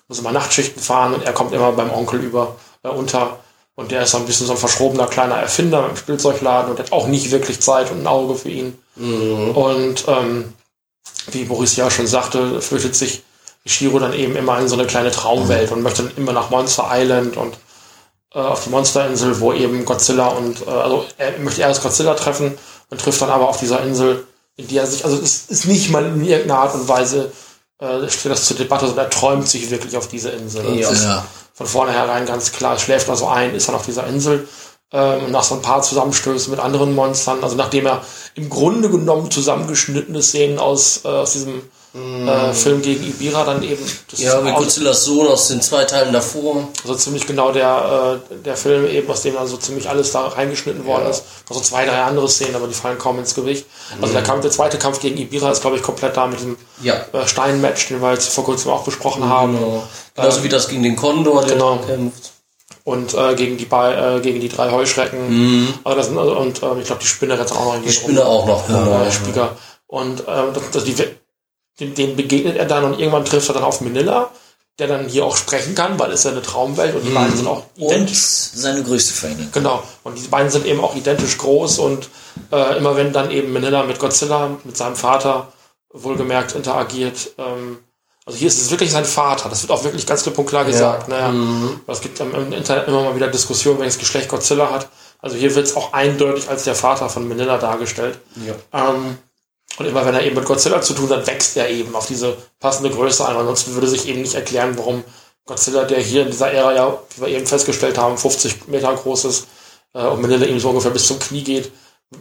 [0.08, 3.40] muss immer Nachtschichten fahren und er kommt immer beim Onkel über äh, unter
[3.74, 6.92] und der ist so ein bisschen so ein verschrobener kleiner Erfinder im Spielzeugladen und hat
[6.92, 8.78] auch nicht wirklich Zeit und ein Auge für ihn.
[9.54, 10.52] Und ähm,
[11.30, 13.22] wie Boris ja schon sagte, flüchtet sich
[13.64, 16.88] Ishiro dann eben immer in so eine kleine Traumwelt und möchte dann immer nach Monster
[16.90, 17.56] Island und
[18.34, 22.56] äh, auf die Monsterinsel, wo eben Godzilla und äh, also er möchte erst Godzilla treffen
[22.88, 25.90] und trifft dann aber auf dieser Insel, in die er sich, also es ist nicht
[25.90, 27.32] mal in irgendeiner Art und Weise
[27.80, 30.64] äh, steht das zur Debatte, sondern er träumt sich wirklich auf diese Insel.
[30.78, 30.90] Ja.
[30.90, 31.08] es ist
[31.54, 34.48] von vornherein ganz klar, schläft also ein, ist dann auf dieser Insel.
[34.92, 38.02] Ähm, und nach so ein paar Zusammenstößen mit anderen Monstern, also nachdem er
[38.34, 41.62] im Grunde genommen zusammengeschnittene Szenen aus, äh, aus diesem
[41.92, 43.84] äh, Film gegen Ibira dann eben
[44.16, 46.68] Ja, aus- Godzillas Sohn aus den zwei Teilen davor.
[46.82, 50.84] also ziemlich genau der, äh, der Film eben, aus dem also ziemlich alles da reingeschnitten
[50.86, 51.24] worden ist.
[51.48, 53.66] Noch so zwei, drei andere Szenen, aber die fallen kaum ins Gewicht.
[54.00, 56.56] Also der Kampf, der zweite Kampf gegen Ibira ist, glaube ich, komplett da mit diesem
[56.82, 56.94] Ja.
[57.12, 59.54] äh, Steinmatch, den wir jetzt vor kurzem auch besprochen haben.
[59.58, 59.82] Genau.
[60.14, 61.78] Genauso wie das gegen den Kondor, der Genau.
[61.78, 62.32] kämpft.
[62.84, 65.74] Und äh, gegen die bei, äh, gegen die drei Heuschrecken.
[65.84, 67.92] Also das sind, also, und äh, ich glaube, die Spinne rennt auch noch in Die
[67.92, 68.66] Spinne auch noch.
[68.66, 69.02] Genau.
[69.02, 69.56] äh, Spieger.
[69.86, 70.24] Und äh,
[70.54, 70.94] das, das, die,
[71.80, 74.30] den, den begegnet er dann und irgendwann trifft er dann auf Manila,
[74.78, 77.46] der dann hier auch sprechen kann, weil es ja eine Traumwelt und die beiden sind
[77.48, 78.20] auch Und identisch.
[78.54, 79.48] seine größte Feindin.
[79.52, 79.82] Genau.
[80.04, 82.08] Und die beiden sind eben auch identisch groß und
[82.52, 85.52] äh, immer wenn dann eben Manila mit Godzilla, mit seinem Vater,
[85.92, 87.78] wohlgemerkt interagiert, ähm,
[88.26, 90.64] also hier ist es wirklich sein Vater, das wird auch wirklich ganz klipp und klar
[90.64, 91.08] gesagt.
[91.08, 91.32] Naja,
[91.88, 94.88] Es gibt im, im Internet immer mal wieder Diskussionen, welches Geschlecht Godzilla hat.
[95.20, 98.18] Also hier wird es auch eindeutig als der Vater von Manila dargestellt.
[98.46, 98.54] Ja.
[98.90, 99.18] Ähm,
[99.78, 102.36] und immer wenn er eben mit Godzilla zu tun hat, wächst er eben auf diese
[102.58, 103.36] passende Größe ein.
[103.36, 105.04] Ansonsten würde sich eben nicht erklären, warum
[105.46, 109.24] Godzilla, der hier in dieser Ära ja, wie wir eben festgestellt haben, 50 Meter groß
[109.24, 109.46] ist
[109.94, 111.72] äh, und Manila ihm so ungefähr bis zum Knie geht,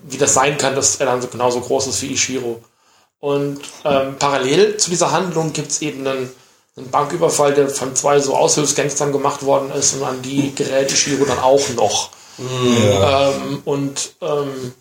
[0.04, 2.62] wie das sein kann, dass er dann so genauso groß ist wie Ishiro.
[3.20, 6.32] Und ähm, parallel zu dieser Handlung gibt's eben einen,
[6.78, 11.26] einen Banküberfall, der von zwei so Aushilfsgangstern gemacht worden ist und an die gerät Ishiro
[11.26, 12.12] dann auch noch.
[12.40, 14.74] Ähm, und ähm,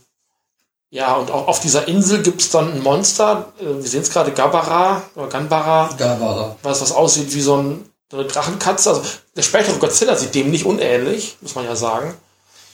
[0.91, 4.33] ja, und auch auf dieser Insel gibt's dann ein Monster, äh, wir sehen es gerade,
[4.33, 6.57] Gabara oder Ganbara, er.
[6.63, 8.91] was, was aussieht wie so, ein, so eine Drachenkatze.
[8.91, 9.03] Also
[9.37, 12.15] der spätere Godzilla sieht dem nicht unähnlich, muss man ja sagen.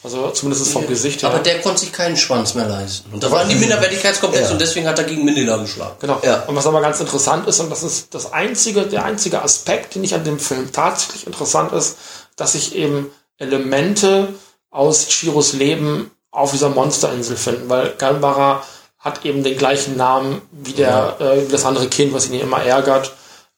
[0.04, 1.30] Also zumindest vom Gesicht her.
[1.30, 3.10] Aber der konnte sich keinen Schwanz mehr leisten.
[3.10, 5.96] Und da waren die Minderwertigkeitskomplexe und deswegen hat er gegen Manila geschlagen.
[5.98, 6.20] Genau.
[6.22, 6.42] Ja.
[6.42, 10.04] Und was aber ganz interessant ist, und das ist das einzige, der einzige Aspekt, den
[10.04, 11.96] ich an dem Film tatsächlich interessant ist,
[12.36, 14.34] dass sich eben Elemente
[14.70, 18.62] aus Chiros Leben auf dieser Monsterinsel finden, weil Ganbara
[18.98, 22.62] hat eben den gleichen Namen wie der, äh, wie das andere Kind, was ihn immer
[22.62, 23.12] ärgert.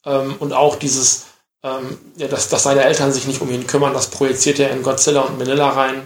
[0.05, 1.23] Ähm, und auch dieses,
[1.63, 4.83] ähm, ja, dass, dass seine Eltern sich nicht um ihn kümmern, das projiziert er in
[4.83, 6.03] Godzilla und Manila rein.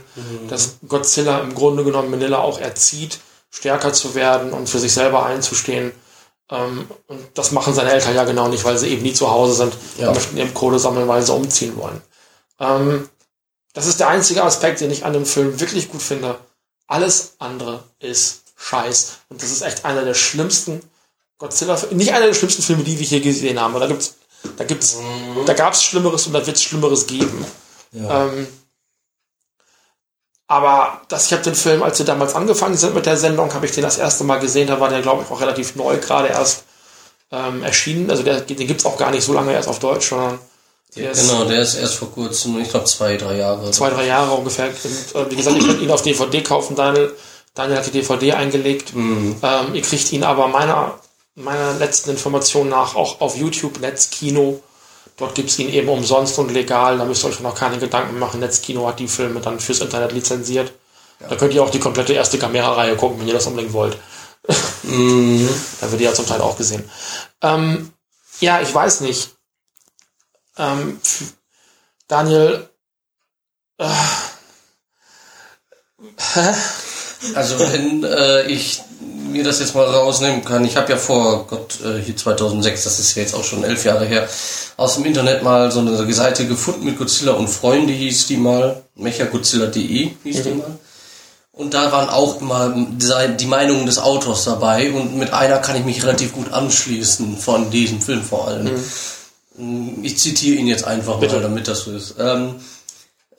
[0.48, 3.18] Dass Godzilla im Grunde genommen Manila auch erzieht,
[3.50, 5.92] stärker zu werden und für sich selber einzustehen.
[6.50, 9.54] Ähm, und das machen seine Eltern ja genau nicht, weil sie eben nie zu Hause
[9.54, 10.08] sind Ja.
[10.08, 12.00] und möchten eben Kohle sammeln, weil sie umziehen wollen.
[12.60, 13.08] Ähm,
[13.72, 16.36] das ist der einzige Aspekt, den ich an dem Film wirklich gut finde.
[16.90, 19.18] Alles andere ist Scheiß.
[19.28, 20.82] Und das ist echt einer der schlimmsten
[21.38, 23.78] Godzilla, nicht einer der schlimmsten Filme, die wir hier gesehen haben.
[23.78, 24.16] Da gibt's,
[24.56, 24.98] da gibt's,
[25.46, 27.46] da gab's Schlimmeres und da wird's Schlimmeres geben.
[27.94, 28.48] Ähm,
[30.48, 33.66] aber das, ich habe den Film, als wir damals angefangen sind mit der Sendung, habe
[33.66, 34.66] ich den das erste Mal gesehen.
[34.66, 36.64] Da war der, glaube ich, auch relativ neu gerade erst
[37.30, 38.10] ähm, erschienen.
[38.10, 40.40] Also der, den gibt's auch gar nicht so lange erst auf Deutsch, sondern
[40.96, 43.70] der ist Genau, der ist erst vor kurzem, ich glaube zwei, drei Jahre.
[43.70, 44.68] zwei, drei Jahre ungefähr.
[44.68, 46.76] Und, äh, wie gesagt, ihr könnt ihn auf DVD kaufen.
[46.76, 47.12] Daniel,
[47.54, 48.92] Daniel hat die DVD eingelegt.
[48.94, 50.98] Ähm, ihr kriegt ihn aber meiner,
[51.34, 54.60] meiner letzten Information nach auch auf YouTube, Netzkino.
[55.16, 56.98] Dort gibt's ihn eben umsonst und legal.
[56.98, 58.40] Da müsst ihr euch noch keine Gedanken machen.
[58.40, 60.72] Netzkino hat die Filme dann fürs Internet lizenziert.
[61.28, 63.98] Da könnt ihr auch die komplette erste Gamera-Reihe gucken, wenn ihr das unbedingt wollt.
[64.46, 66.88] da wird die ja zum Teil auch gesehen.
[67.42, 67.92] Ähm,
[68.40, 69.30] ja, ich weiß nicht.
[70.60, 71.00] Ähm,
[72.06, 72.68] Daniel,
[77.34, 78.82] Also wenn äh, ich
[79.30, 82.98] mir das jetzt mal rausnehmen kann, ich habe ja vor Gott äh, hier 2006, das
[82.98, 84.28] ist ja jetzt auch schon elf Jahre her,
[84.76, 88.82] aus dem Internet mal so eine Seite gefunden mit Godzilla und Freunde hieß die mal,
[88.96, 90.78] mechagodzilla.de hieß die mal.
[91.52, 94.92] Und da waren auch immer die die Meinungen des Autors dabei.
[94.92, 98.70] Und mit einer kann ich mich relativ gut anschließen von diesem Film vor allem.
[100.02, 102.14] Ich zitiere ihn jetzt einfach mal, damit das so ist.
[102.18, 102.56] Ähm,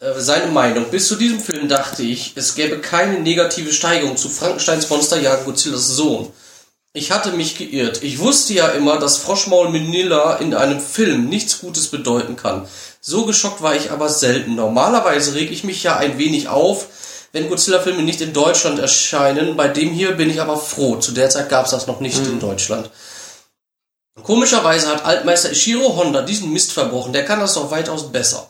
[0.02, 0.86] äh, seine Meinung.
[0.90, 5.88] Bis zu diesem Film dachte ich, es gäbe keine negative Steigerung zu Frankensteins Monsterjagd Godzillas
[5.88, 6.32] Sohn.
[6.94, 8.04] Ich hatte mich geirrt.
[8.04, 12.68] Ich wusste ja immer, dass Froschmaul Manila in einem Film nichts Gutes bedeuten kann.
[13.00, 14.56] So geschockt war ich aber selten.
[14.56, 16.88] Normalerweise reg ich mich ja ein wenig auf,
[17.32, 19.56] wenn Godzilla-Filme nicht in Deutschland erscheinen.
[19.56, 20.98] Bei dem hier bin ich aber froh.
[20.98, 22.90] Zu der Zeit gab es das noch nicht in Deutschland.
[24.24, 27.14] Komischerweise hat Altmeister Ishiro Honda diesen Mist verbrochen.
[27.14, 28.50] Der kann das doch weitaus besser.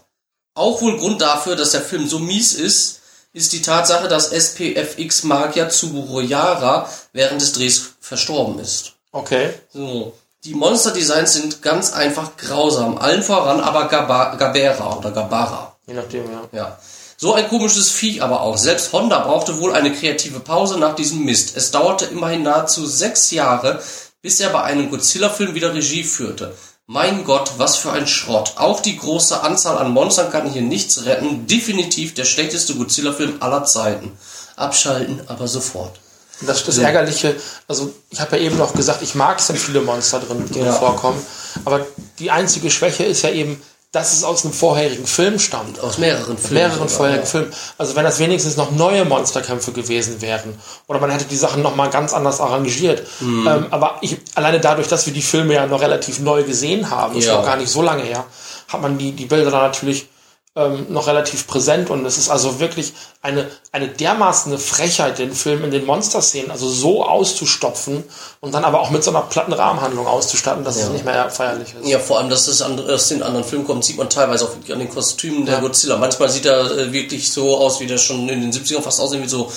[0.54, 3.00] Auch wohl Grund dafür, dass der Film so mies ist,
[3.34, 8.94] ist die Tatsache, dass SPFX Magier Tsuruyara während des Drehs verstorben ist.
[9.12, 9.54] okay.
[9.74, 10.14] So.
[10.44, 12.98] Die Monster-Designs sind ganz einfach grausam.
[12.98, 15.78] Allen voran aber Gaba Gabera oder Gabara.
[15.86, 16.42] Je nachdem, ja.
[16.52, 16.80] Ja.
[17.16, 18.58] So ein komisches Viech aber auch.
[18.58, 21.56] Selbst Honda brauchte wohl eine kreative Pause nach diesem Mist.
[21.56, 23.84] Es dauerte immerhin nahezu sechs Jahre,
[24.22, 26.54] bis er bei einem Godzilla-Film wieder Regie führte.
[26.88, 28.54] Mein Gott, was für ein Schrott.
[28.58, 31.48] Auch die große Anzahl an Monstern kann hier nichts retten.
[31.48, 34.12] Definitiv der schlechteste Godzilla-Film aller Zeiten.
[34.58, 36.00] Abschalten, aber sofort.
[36.42, 37.36] Das, das Ärgerliche,
[37.68, 40.66] also ich habe ja eben noch gesagt, ich mag es, wenn viele Monster drin, drin
[40.66, 40.74] Ja.
[40.74, 41.24] vorkommen.
[41.66, 41.86] Aber
[42.18, 43.62] die einzige Schwäche ist ja eben,
[43.92, 45.82] dass es aus einem vorherigen Film stammt.
[45.82, 46.54] Aus mehreren Filmen.
[46.64, 47.30] mehreren vorherigen ja.
[47.30, 47.54] Filmen.
[47.78, 50.58] Also wenn das wenigstens noch neue Monsterkämpfe gewesen wären.
[50.88, 53.06] Oder man hätte die Sachen noch mal ganz anders arrangiert.
[53.20, 53.48] Mhm.
[53.48, 57.18] Ähm, aber ich, alleine dadurch, dass wir die Filme ja noch relativ neu gesehen haben,
[57.18, 57.36] ist Ja.
[57.36, 58.24] noch gar nicht so lange her,
[58.70, 60.08] hat man die, die Bilder dann natürlich
[60.56, 61.90] ähm, noch relativ präsent.
[61.90, 66.68] Und es ist also wirklich eine, eine dermaßen Frechheit, den Film in den Monsterszenen also
[66.68, 68.04] so auszustopfen
[68.42, 71.74] und dann aber auch mit so einer platten Rahmenhandlung auszustatten, dass es nicht mehr feierlich
[71.80, 71.88] ist.
[71.88, 74.52] Ja, vor allem, dass es an- aus den anderen Filmen kommt, sieht man teilweise auch
[74.74, 75.98] an den Kostümen der Godzilla.
[75.98, 79.24] Manchmal sieht er äh, wirklich so aus, wie der schon in den 70ern fast aussehen
[79.24, 79.50] wie so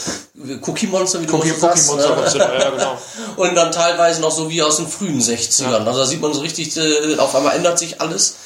[0.62, 2.22] Cookie-Monster, wie du Cookie, sagst, Monster ne?
[2.22, 2.98] Godzilla, ja genau.
[3.36, 5.84] Und dann teilweise noch so wie aus den frühen 60ern.
[5.86, 8.36] Also da sieht man so richtig, äh, auf einmal ändert sich alles.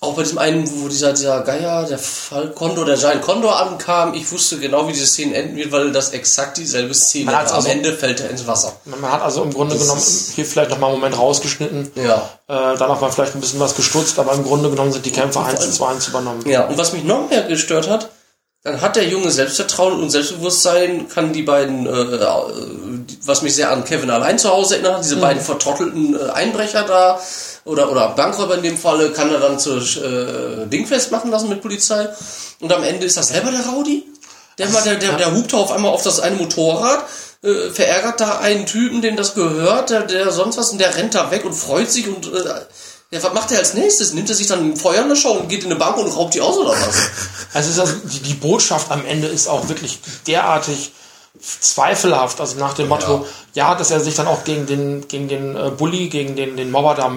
[0.00, 4.14] Auch bei diesem einen, wo dieser, dieser Geier, der Fall Kondor, der Giant Condor ankam,
[4.14, 7.50] ich wusste genau, wie diese Szene enden wird, weil das exakt dieselbe Szene Man hat's
[7.50, 7.58] war.
[7.58, 8.76] Am also- Ende fällt er ins Wasser.
[8.84, 11.90] Man hat also im Grunde Das genommen ist- hier vielleicht noch mal einen Moment rausgeschnitten.
[11.96, 12.30] Ja.
[12.46, 15.40] Äh, danach war vielleicht ein bisschen was gestutzt, aber im Grunde genommen sind die Kämpfe
[15.40, 16.48] eins zu eins übernommen.
[16.48, 18.10] Ja, und was mich noch mehr gestört hat,
[18.62, 22.26] dann hat der Junge Selbstvertrauen und Selbstbewusstsein, kann die beiden, äh, äh,
[23.24, 26.84] was mich sehr an Kevin allein zu Hause erinnert hat, diese beiden vertrottelten äh, Einbrecher
[26.84, 27.20] da
[27.68, 31.62] oder, oder Bankräuber in dem Falle, kann er dann zur äh, Dingfest machen lassen mit
[31.62, 32.08] Polizei.
[32.60, 34.04] Und am Ende ist das selber der Rowdy.
[34.58, 37.04] Der, mal, der, der, der hupt auf einmal auf das eine Motorrad,
[37.42, 41.14] äh, verärgert da einen Typen, dem das gehört, der, der sonst was, und der rennt
[41.14, 42.42] da weg und freut sich und äh,
[43.10, 44.12] ja, was macht er als nächstes?
[44.12, 46.14] Nimmt er sich dann ein Feuer in der Show und geht in eine Bank und
[46.14, 46.96] raubt die aus oder was?
[47.54, 50.92] Also, ist also die, die Botschaft am Ende ist auch wirklich derartig
[51.40, 52.38] zweifelhaft.
[52.40, 55.70] Also nach dem Motto, ja, dass er sich dann auch gegen den, gegen den äh,
[55.70, 57.16] Bully, gegen den, den Mobber da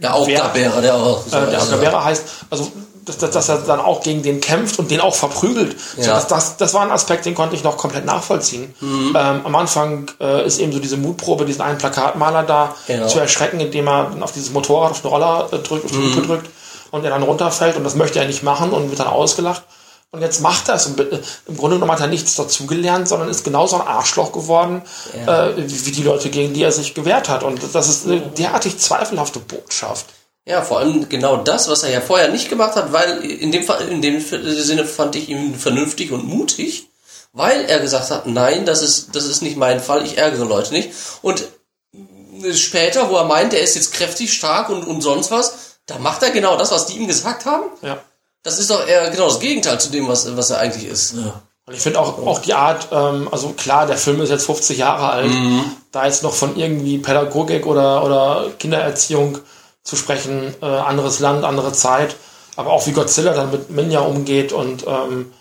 [0.00, 1.22] Ja, auch Wer- Gabera, der auch.
[1.26, 2.70] so- äh, der also- heißt, also
[3.04, 5.74] dass, dass, dass er dann auch gegen den kämpft und den auch verprügelt.
[5.96, 6.14] So, Ja.
[6.14, 8.74] das, das, das war ein Aspekt, den konnte ich noch komplett nachvollziehen.
[8.80, 9.16] Mhm.
[9.18, 13.06] Ähm, am Anfang äh, ist eben so diese Mutprobe, diesen einen Plakatmaler da Genau.
[13.08, 15.96] zu erschrecken, indem er dann auf dieses Motorrad, auf den Roller äh, drückt, auf die
[15.98, 16.26] Mhm.
[16.26, 16.50] Drückt
[16.92, 19.62] und er dann runterfällt und das möchte er nicht machen und wird dann ausgelacht.
[20.12, 20.86] Und jetzt macht er es.
[20.86, 24.82] Und äh, im Grunde genommen hat er nichts dazugelernt, sondern ist genauso ein Arschloch geworden,
[25.14, 27.42] äh, wie wie die Leute, gegen die er sich gewehrt hat.
[27.42, 30.06] Und das ist eine derartig zweifelhafte Botschaft.
[30.46, 33.62] Ja, vor allem genau das, was er ja vorher nicht gemacht hat, weil in dem
[33.62, 36.90] Fall, in dem Sinne fand ich ihn vernünftig und mutig
[37.32, 40.72] weil er gesagt hat, nein, das ist, das ist nicht mein Fall, ich ärgere Leute
[40.72, 40.90] nicht.
[41.22, 41.44] Und
[42.52, 46.22] später, wo er meint, er ist jetzt kräftig, stark und, und sonst was, da macht
[46.22, 47.64] er genau das, was die ihm gesagt haben.
[47.82, 48.02] Ja.
[48.42, 51.14] Das ist doch eher genau das Gegenteil zu dem, was, was er eigentlich ist.
[51.66, 54.78] Und ich finde auch, auch die Art, ähm, also klar, der Film ist jetzt 50
[54.78, 55.30] Jahre alt,
[55.92, 59.38] da jetzt noch von irgendwie Pädagogik oder, oder Kindererziehung
[59.82, 62.16] zu sprechen, äh, anderes Land, andere Zeit,
[62.56, 65.32] aber auch wie Godzilla dann mit Minja umgeht und ähm,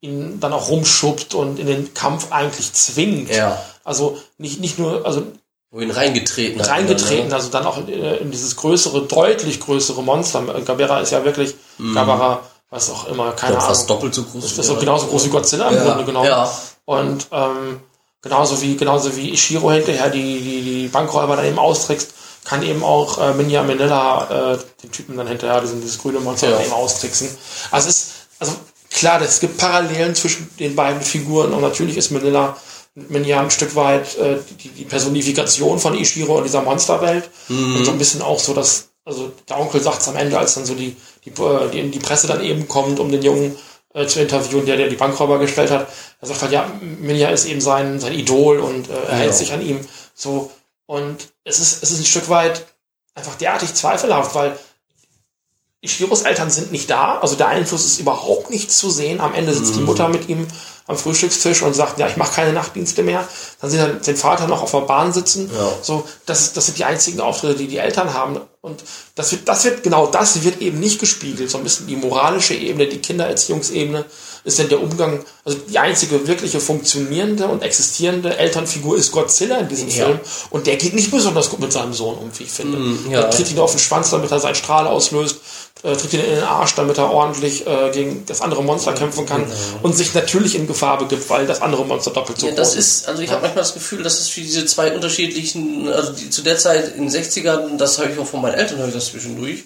[0.00, 3.34] ihn dann auch rumschubbt und in den Kampf eigentlich zwingt.
[3.34, 3.60] Ja.
[3.84, 5.22] Also nicht, nicht nur, also
[5.70, 6.68] Wohin reingetreten hat.
[6.70, 7.34] reingetreten, Ne?
[7.34, 10.42] also dann auch in, in dieses größere, deutlich größere Monster.
[10.64, 11.54] Gabera ist ja wirklich,
[11.94, 12.40] Gabara,
[12.70, 13.74] was auch immer, keine Doch, Ahnung.
[13.74, 14.42] fast doppelt so groß.
[14.42, 16.26] Das ist doch genauso groß wie Godzilla im Ja, Grunde genommen.
[16.26, 16.50] ja.
[16.86, 17.80] Und ähm,
[18.22, 22.14] genauso wie genauso wie Ishiro hinterher die, die, die Bankräuber dann eben austrickst,
[22.44, 26.48] kann eben auch äh, Minya Manila äh, den Typen dann hinterher, diesen, dieses grüne Monster
[26.48, 26.56] Ja.
[26.56, 27.28] dann eben austricksen.
[27.70, 28.52] Also es ist, also
[28.90, 32.56] klar, es gibt Parallelen zwischen den beiden Figuren und natürlich ist Manila
[33.08, 37.92] Minya ein Stück weit äh, die, die Personifikation von Ishiro in dieser Monsterwelt und so
[37.92, 40.74] ein bisschen auch so, dass also der Onkel sagt es am Ende, als dann so
[40.74, 40.94] die,
[41.24, 43.56] die, äh, die, die Presse dann eben kommt, um den Jungen
[43.94, 45.88] äh, zu interviewen, der, der die Bankräuber gestellt hat.
[46.20, 49.52] Er sagt halt, ja, Minja ist eben sein, sein Idol und äh, er hält sich
[49.52, 49.80] an ihm
[50.14, 50.50] so.
[50.86, 52.66] Und es ist, es ist ein Stück weit
[53.14, 54.58] einfach derartig zweifelhaft, weil
[55.80, 59.20] Ishiros Eltern sind nicht da, also der Einfluss ist überhaupt nicht zu sehen.
[59.20, 60.46] Am Ende sitzt die Mutter mit ihm
[60.88, 63.26] am Frühstückstisch und sagt, ja, ich mache keine Nachtdienste mehr.
[63.60, 65.50] Dann sieht er den Vater noch auf der Bahn sitzen.
[65.54, 65.70] Ja.
[65.82, 68.40] So, das, ist- das sind die einzigen Auftritte, die die Eltern haben.
[68.62, 68.82] Und
[69.14, 71.50] das wird, das wird, genau das wird eben nicht gespiegelt.
[71.50, 74.04] So ein bisschen die moralische Ebene, die Kindererziehungsebene
[74.44, 79.68] ist denn der Umgang, also die einzige wirkliche funktionierende und existierende Elternfigur ist Godzilla in
[79.68, 80.06] diesem Ja.
[80.06, 80.20] Film.
[80.50, 82.78] Und der geht nicht besonders gut mit seinem Sohn um, wie ich finde.
[83.10, 83.20] ja.
[83.22, 85.36] Er tritt ihn auf den Schwanz, damit er seinen Strahl auslöst,
[85.82, 89.26] äh, tritt ihn in den Arsch, damit er ordentlich äh, gegen das andere Monster kämpfen
[89.26, 89.44] kann
[89.82, 92.74] und sich natürlich in Gefahr begibt, weil das andere Monster doppelt so Ja, groß das
[92.74, 96.30] ist, also ich habe manchmal das Gefühl, dass es für diese zwei unterschiedlichen, also die,
[96.30, 98.94] zu der Zeit in den 60ern, das habe ich auch von meinen Eltern, höre ich
[98.94, 99.64] das zwischendurch,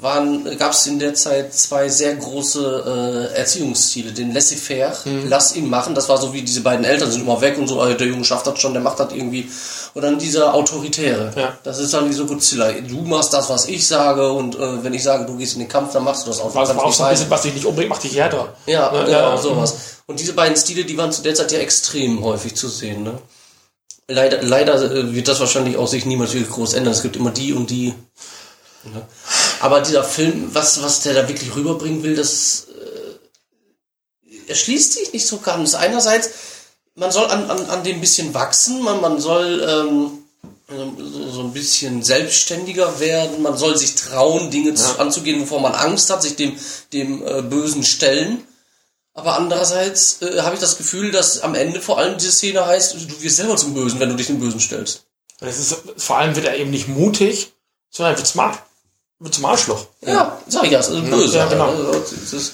[0.00, 4.12] gab es in der Zeit zwei sehr große äh, Erziehungsstile.
[4.12, 4.92] Den Laissez-faire,
[5.28, 7.80] lass ihn machen, das war so wie diese beiden Eltern sind immer weg und so,
[7.80, 9.48] ah, der Junge schafft das schon, der macht das irgendwie.
[9.92, 11.32] Und dann dieser Autoritäre.
[11.36, 11.58] Ja.
[11.64, 12.70] Das ist dann wie so Godzilla.
[12.72, 15.68] Du machst das, was ich sage und äh, wenn ich sage, du gehst in den
[15.68, 16.54] Kampf, dann machst du das auch.
[16.54, 18.54] Was kannst auch so ein bisschen, was dich nicht umbringt, macht dich härter.
[18.66, 19.36] Ja, Ne, genau, ja.
[19.38, 19.74] sowas.
[20.06, 23.02] Und diese beiden Stile, die waren zu der Zeit ja extrem häufig zu sehen.
[23.02, 23.18] Ne?
[24.08, 26.92] Leider, leider äh, wird das wahrscheinlich auch sich niemals wirklich groß ändern.
[26.92, 27.94] Es gibt immer die und die.
[28.84, 29.02] Ne?
[29.60, 32.66] Aber dieser Film, was, was der da wirklich rüberbringen will, das
[34.26, 35.74] äh, erschließt sich nicht so ganz.
[35.74, 36.30] Einerseits,
[36.94, 40.20] man soll an, an, an dem ein bisschen wachsen, man, man soll ähm,
[40.66, 45.74] so, so ein bisschen selbstständiger werden, man soll sich trauen, Dinge zu, anzugehen, wovor man
[45.74, 46.56] Angst hat, sich dem,
[46.94, 48.42] dem äh, Bösen stellen.
[49.12, 52.94] Aber andererseits äh, habe ich das Gefühl, dass am Ende vor allem diese Szene heißt,
[52.94, 55.04] du wirst selber zum Bösen, wenn du dich dem Bösen stellst.
[55.40, 57.52] Es ist, vor allem wird er eben nicht mutig,
[57.90, 58.62] sondern er wird wird
[59.30, 59.86] zum Arschloch.
[60.06, 61.36] Ja, sag ich ja, also böse.
[61.36, 61.66] ja, genau.
[61.68, 62.52] Also,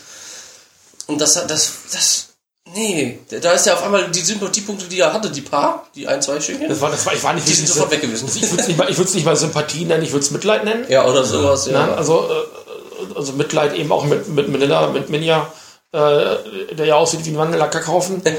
[1.07, 2.27] Und das, das, das,
[2.75, 6.21] nee, da ist ja auf einmal die Sympathiepunkte, die er hatte, die paar, die ein,
[6.21, 6.69] zwei Stückchen.
[6.69, 8.29] Das war, das war, ich war nicht Die sind sofort weg gewesen.
[8.35, 10.65] Ich würde es nicht, mal- ich würd's nicht mal Sympathie nennen, ich würde es Mitleid
[10.65, 10.85] nennen.
[10.89, 11.87] Ja, oder sowas, ja.
[11.87, 11.97] Ne?
[11.97, 15.53] Also, äh, also Mitleid eben auch mit, mit Manila, mit Minja,
[15.97, 18.23] äh, der ja aussieht wie ein Wandellacker kaufen.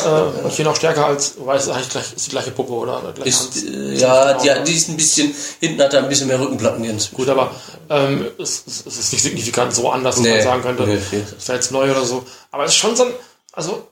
[0.00, 3.12] Äh, und hier noch stärker als, weiß ist eigentlich gleich, ist die gleiche Puppe, oder?
[3.14, 6.38] Gleich Ist, äh, ja, die, die ist ein bisschen, hinten hat er ein bisschen mehr
[6.40, 7.12] Rückenplatten jetzt.
[7.12, 7.50] Gut, aber
[7.88, 10.34] ähm, es, es, ist nicht signifikant so anders, dass Nee.
[10.34, 11.22] man sagen könnte, Nee, nee.
[11.46, 12.24] wäre jetzt neu oder so.
[12.52, 13.12] Aber es ist schon so ein,
[13.52, 13.88] also,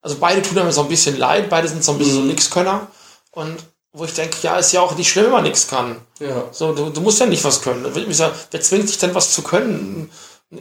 [0.00, 2.88] also beide tun mir so ein bisschen leid, beide sind so ein bisschen so Nixkönner.
[3.30, 3.56] Und
[3.92, 6.00] wo ich denke, ja, ist ja auch nicht schlimm, wenn man nichts kann.
[6.18, 6.44] Ja.
[6.50, 7.86] So, du, du musst ja nicht was können.
[7.94, 10.10] Wer wer zwingt dich denn was zu können?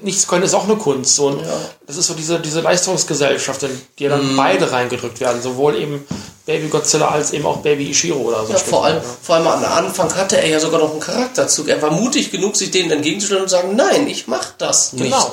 [0.04, 1.16] Nichts können ist auch eine Kunst.
[1.16, 1.44] So, und
[1.86, 5.42] Das ist so diese, diese Leistungsgesellschaft, in die dann beide reingedrückt werden.
[5.42, 6.08] Sowohl eben
[6.46, 8.54] Baby Godzilla als eben auch Baby Ishiro oder so.
[8.54, 11.68] Ja, vor allem, vor allem am Anfang hatte er ja sogar noch einen Charakterzug.
[11.68, 15.04] Er war mutig genug, sich denen entgegenzustellen und zu sagen, nein, ich mach das nicht.
[15.04, 15.30] Genau.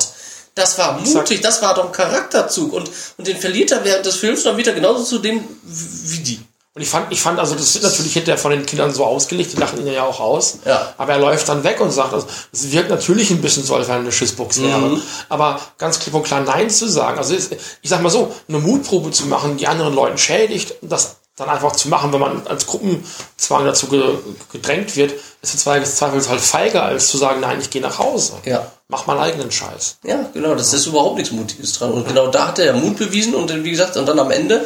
[0.57, 2.73] Das war mutig, das war doch ein Charakterzug.
[2.73, 6.41] Und, und den verliert er während des Films dann wieder genauso zu dem wie die.
[6.79, 9.53] Und ich fand, ich fand, also das wird natürlich hinterher von den Kindern so ausgelegt,
[9.53, 10.59] die lachen ihn ja auch aus.
[10.65, 10.95] Ja.
[10.97, 13.89] Aber er läuft dann weg und sagt, also, es wirkt natürlich ein bisschen so, als
[13.89, 14.79] er eine Schissbox wäre.
[14.79, 15.03] Mhm.
[15.29, 17.19] Aber ganz klipp und klar Nein zu sagen.
[17.19, 21.49] Also ich sag mal so, eine Mutprobe zu machen, die anderen Leuten schädigt, das dann
[21.49, 24.15] einfach zu machen, wenn man als Gruppenzwang dazu ge
[24.53, 28.35] gedrängt wird, ist im Zweifelsfall feiger, als zu sagen, nein, ich gehe nach Hause.
[28.45, 28.71] Ja.
[28.87, 29.97] Mach mal eigenen Scheiß.
[30.05, 31.91] Ja, genau, das ist überhaupt nichts Mutiges dran.
[31.91, 34.31] Und genau da hat er ja Mut bewiesen und dann, wie gesagt, und dann am
[34.31, 34.65] Ende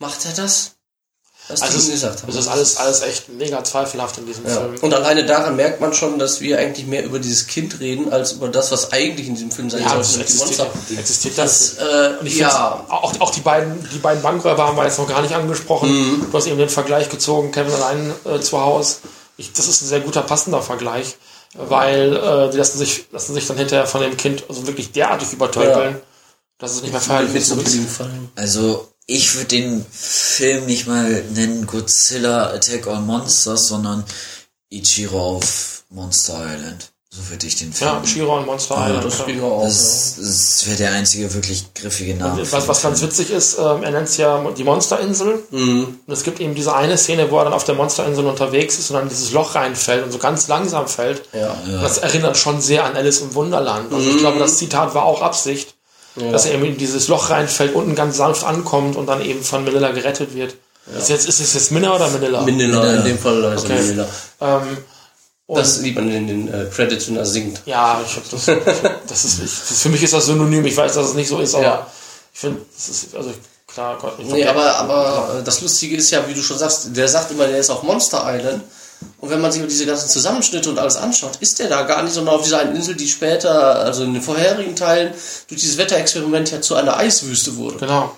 [0.00, 0.73] macht er das.
[1.48, 2.30] Was Also es, gesagt haben.
[2.30, 4.52] es ist alles, alles echt mega zweifelhaft in diesem Ja.
[4.56, 4.76] Film.
[4.80, 8.32] Und alleine daran merkt man schon, dass wir eigentlich mehr über dieses Kind reden, als
[8.32, 10.98] über das, was eigentlich in diesem Film sein Ja, soll, das nämlich die existiert, Monster.
[11.00, 11.76] existiert das.
[11.76, 11.86] Das,
[12.24, 15.34] äh, ja, auch, auch die beiden, die beiden Bankräuber haben wir jetzt noch gar nicht
[15.34, 15.90] angesprochen.
[15.90, 16.26] Mhm.
[16.30, 18.96] Du hast eben den Vergleich gezogen, Kevin allein äh, zu Hause.
[19.36, 21.16] Ich, das ist ein sehr guter, passender Vergleich,
[21.54, 25.30] weil äh, die lassen sich, lassen sich dann hinterher von dem Kind also wirklich derartig
[25.32, 26.00] übertölpeln, Ja.
[26.58, 27.52] dass es nicht mehr feierlich ist.
[28.36, 34.04] Also, ich würde den Film nicht mal nennen Godzilla Attack on Monsters, sondern
[34.70, 36.90] Ichiro auf Monster Island.
[37.16, 37.90] So würde ich den Film.
[37.92, 39.04] Ja, Shiro und Monster Island.
[39.04, 39.42] Das ja.
[39.44, 39.62] auch.
[39.62, 42.42] das das wäre der einzige wirklich griffige Name.
[42.50, 45.40] Was, was ganz witzig ist, ähm, er nennt es ja die Monsterinsel.
[45.52, 46.00] Mhm.
[46.04, 48.90] Und es gibt eben diese eine Szene, wo er dann auf der Monsterinsel unterwegs ist
[48.90, 51.22] und dann dieses Loch reinfällt und so ganz langsam fällt.
[51.32, 51.56] Ja.
[51.80, 53.92] Das erinnert schon sehr an Alice im Wunderland.
[53.92, 54.16] Also Mhm.
[54.16, 55.76] ich glaube, das Zitat war auch Absicht,
[56.16, 59.64] dass er eben in dieses Loch reinfällt, unten ganz sanft ankommt und dann eben von
[59.64, 60.54] Manila gerettet wird.
[60.98, 62.42] Ist, jetzt, ist es jetzt Minna oder Manila?
[62.42, 63.80] Manila, in dem Fall also Okay.
[63.80, 64.06] Manila.
[64.40, 64.76] Ähm,
[65.46, 67.60] und Das sieht man in den äh, Credits, wenn er singt.
[67.66, 68.44] ja, ich hab das,
[69.08, 70.64] das ist, ich, das, für mich ist das synonym.
[70.66, 71.86] Ich weiß, dass es nicht so ist, aber Ja.
[72.32, 73.30] ich finde, das ist, also
[73.66, 77.08] klar, Gott, ich Nee, aber, aber das Lustige ist ja, wie du schon sagst, der
[77.08, 78.62] sagt immer, der ist auf Monster Island.
[79.20, 82.12] Und wenn man sich diese ganzen Zusammenschnitte und alles anschaut, ist der da gar nicht,
[82.12, 85.12] sondern auf dieser einen Insel, die später, also in den vorherigen Teilen,
[85.48, 87.78] durch dieses Wetterexperiment ja zu einer Eiswüste wurde.
[87.78, 88.10] Genau.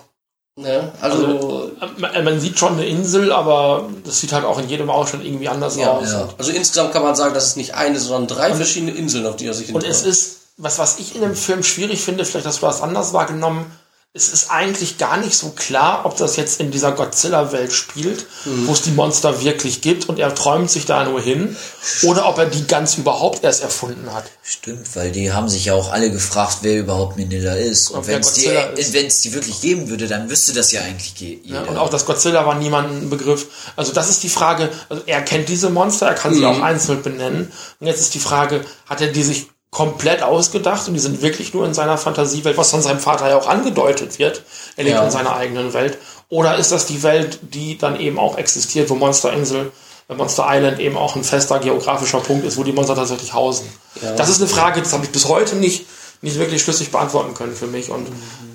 [0.57, 0.91] Ne?
[1.01, 5.23] Also, Man, man sieht schon eine Insel, aber das sieht halt auch in jedem Ausschnitt
[5.23, 6.11] irgendwie anders ja, aus.
[6.11, 6.29] ja.
[6.35, 9.45] also insgesamt kann man sagen, das ist nicht eine, sondern drei verschiedene Inseln, auf die
[9.45, 12.63] er sich Und es ist, was, was ich in dem Film schwierig finde, vielleicht hast
[12.63, 13.71] du das anders wahrgenommen,
[14.17, 18.25] es ist eigentlich gar nicht so klar, ob das jetzt in dieser Godzilla-Welt spielt,
[18.65, 21.55] wo es die Monster wirklich gibt und er träumt sich da nur hin,
[22.01, 24.25] oder ob er die ganz überhaupt erst erfunden hat.
[24.43, 27.91] Stimmt, weil die haben sich ja auch alle gefragt, wer überhaupt Manila ist.
[27.91, 31.39] Und wer wenn es die, die wirklich geben würde, dann wüsste das ja eigentlich ge-
[31.43, 31.69] Ja, jeder.
[31.69, 33.45] und auch das Godzilla war niemandem ein Begriff.
[33.75, 37.03] Also das ist die Frage, also er kennt diese Monster, er kann sie auch einzeln
[37.03, 37.51] benennen.
[37.79, 39.47] Und jetzt ist die Frage, hat er die sich
[39.77, 43.37] komplett ausgedacht und die sind wirklich nur in seiner Fantasiewelt, was von seinem Vater ja
[43.37, 44.41] auch angedeutet wird.
[44.75, 45.03] Er lebt Ja.
[45.05, 45.99] in seiner eigenen Welt.
[46.29, 49.71] Oder ist das die Welt, die dann eben auch existiert, wo Monster Insel,
[50.09, 53.69] äh, Monster Island eben auch ein fester geografischer Punkt ist, wo die Monster tatsächlich hausen?
[54.17, 55.85] Das ist eine Frage, das habe ich bis heute nicht,
[56.21, 57.89] nicht wirklich schlüssig beantworten können für mich.
[57.89, 58.07] Und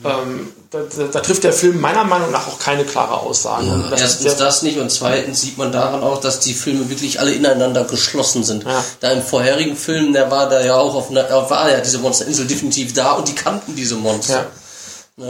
[0.05, 3.67] ähm, da, da, da trifft der Film meiner Meinung nach auch keine klare Aussage.
[3.67, 7.21] Und das Erstens das nicht und zweitens sieht man daran auch, dass die Filme wirklich
[7.21, 8.65] alle ineinander geschlossen sind.
[8.65, 8.85] Ja.
[9.01, 12.47] Da im vorherigen Film, der war da ja auch auf einer, war ja diese Monsterinsel
[12.47, 14.35] definitiv da und die kannten diese Monster.
[14.35, 14.47] Ja.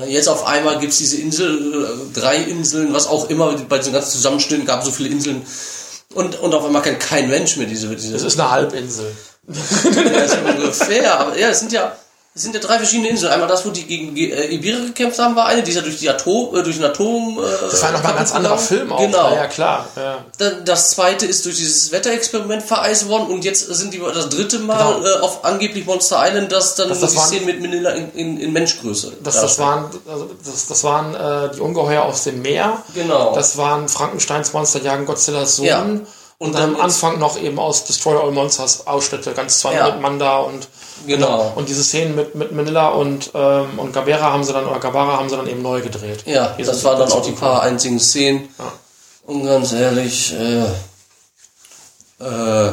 [0.07, 4.13] Jetzt auf einmal gibt's diese Insel, äh, drei Inseln, was auch immer, bei diesen ganzen
[4.13, 5.43] Zusammenschnitten gab es so viele Inseln.
[6.15, 9.13] Und, und auf einmal kennt kein Mensch mehr diese, diese Es ist eine Halbinsel.
[9.49, 11.97] ja, ist ja ungefähr, aber ja, es sind ja,
[12.35, 13.31] es sind ja drei verschiedene Inseln.
[13.31, 15.99] Einmal das, wo die gegen äh, Iberia gekämpft haben, war eine, die ist ja durch
[15.99, 17.39] die Atom, äh, durch den Atom.
[17.39, 18.99] Äh, Das war nochmal ein ganz anderer Film auch.
[18.99, 19.31] Genau.
[19.31, 19.87] Ja, ja klar.
[19.97, 20.25] Ja.
[20.65, 24.95] Das zweite ist durch dieses Wetterexperiment vereist worden und jetzt sind die das dritte Mal
[24.95, 25.07] Genau.
[25.07, 28.11] äh, auf angeblich Monster Island, das dann Das- das die waren- Szenen mit Manila in,
[28.13, 29.13] in, in Menschgröße.
[29.23, 32.83] Das, das waren, also das, das waren äh, die Ungeheuer aus dem Meer.
[32.95, 33.35] Genau.
[33.35, 35.67] Das waren Frankensteins Monster jagen Godzillas Sohn.
[35.67, 35.87] Ja.
[36.43, 39.91] Und, dann am Anfang noch eben aus Destroy All Monsters Ausschnitte, ganz zwei Ja.
[39.93, 40.69] mit Manda und
[41.07, 41.53] Genau.
[41.57, 45.19] Und diese Szenen mit, mit Manila und, ähm, und Gabera haben sie dann, oder Gabara
[45.19, 46.25] haben sie dann eben neu gedreht.
[46.27, 48.49] Ja, Die das waren dann auch die paar einzigen Szenen.
[48.59, 48.73] Ja.
[49.27, 50.65] Und ganz ehrlich, äh,
[52.21, 52.73] äh,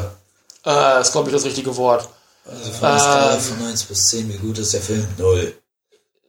[0.66, 2.10] Äh, ist, glaube ich, das richtige Wort.
[2.46, 5.08] Also von Skala von 1 bis 10, wie gut ist der Film?
[5.18, 5.54] Null.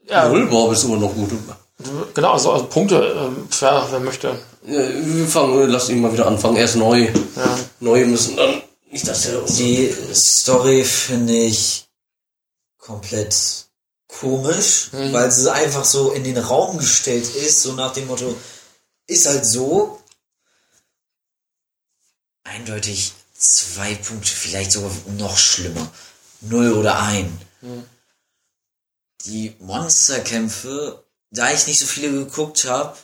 [0.08, 1.30] Ja, Nullbob ist immer noch gut.
[2.14, 4.38] genau, also, also Punkte, ähm, ja, wer möchte.
[4.62, 6.56] Wir fangen, lass ihn mal wieder anfangen.
[6.56, 7.10] Er ist neu.
[7.36, 7.58] Ja.
[7.80, 11.88] Neue müssen dann nicht, der Die Story finde ich
[12.76, 13.66] komplett
[14.08, 18.36] komisch, weil es einfach so in den Raum gestellt ist, so nach dem Motto,
[19.06, 20.02] ist halt so.
[22.42, 25.90] Eindeutig zwei Punkte, vielleicht sogar noch schlimmer.
[26.40, 27.40] Null oder ein.
[29.24, 32.96] Die Monsterkämpfe, da ich nicht so viele geguckt habe,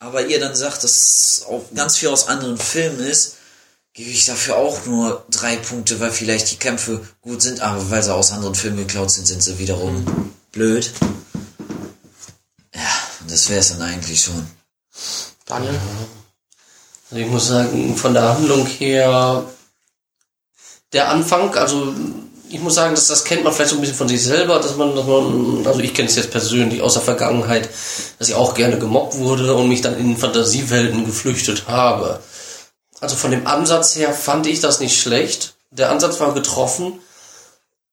[0.00, 3.36] aber ihr dann sagt, dass es auch ganz viel aus anderen Filmen ist,
[3.92, 8.02] gebe ich dafür auch nur drei Punkte, weil vielleicht die Kämpfe gut sind, aber weil
[8.02, 10.90] sie aus anderen Filmen geklaut sind, sind sie wiederum blöd.
[12.74, 12.88] Ja,
[13.20, 14.46] und das wäre es dann eigentlich schon.
[15.44, 15.78] Daniel?
[17.10, 19.44] Also ich muss sagen, von der Handlung her,
[20.92, 21.94] der Anfang, also
[22.50, 24.76] ich muss sagen, dass das kennt man vielleicht so ein bisschen von sich selber, dass
[24.76, 27.68] man, dass man also ich kenne es jetzt persönlich aus der Vergangenheit,
[28.18, 32.20] dass ich auch gerne gemobbt wurde und mich dann in Fantasiewelten geflüchtet habe.
[33.00, 35.54] Also von dem Ansatz her fand ich das nicht schlecht.
[35.70, 36.98] Der Ansatz war getroffen,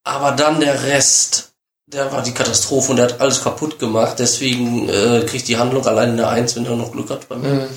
[0.04, 1.54] aber dann der Rest,
[1.86, 4.18] der war die Katastrophe und der hat alles kaputt gemacht.
[4.20, 7.52] Deswegen äh, kriegt die Handlung alleine eine Eins, wenn er noch Glück hat bei mir.
[7.62, 7.68] Und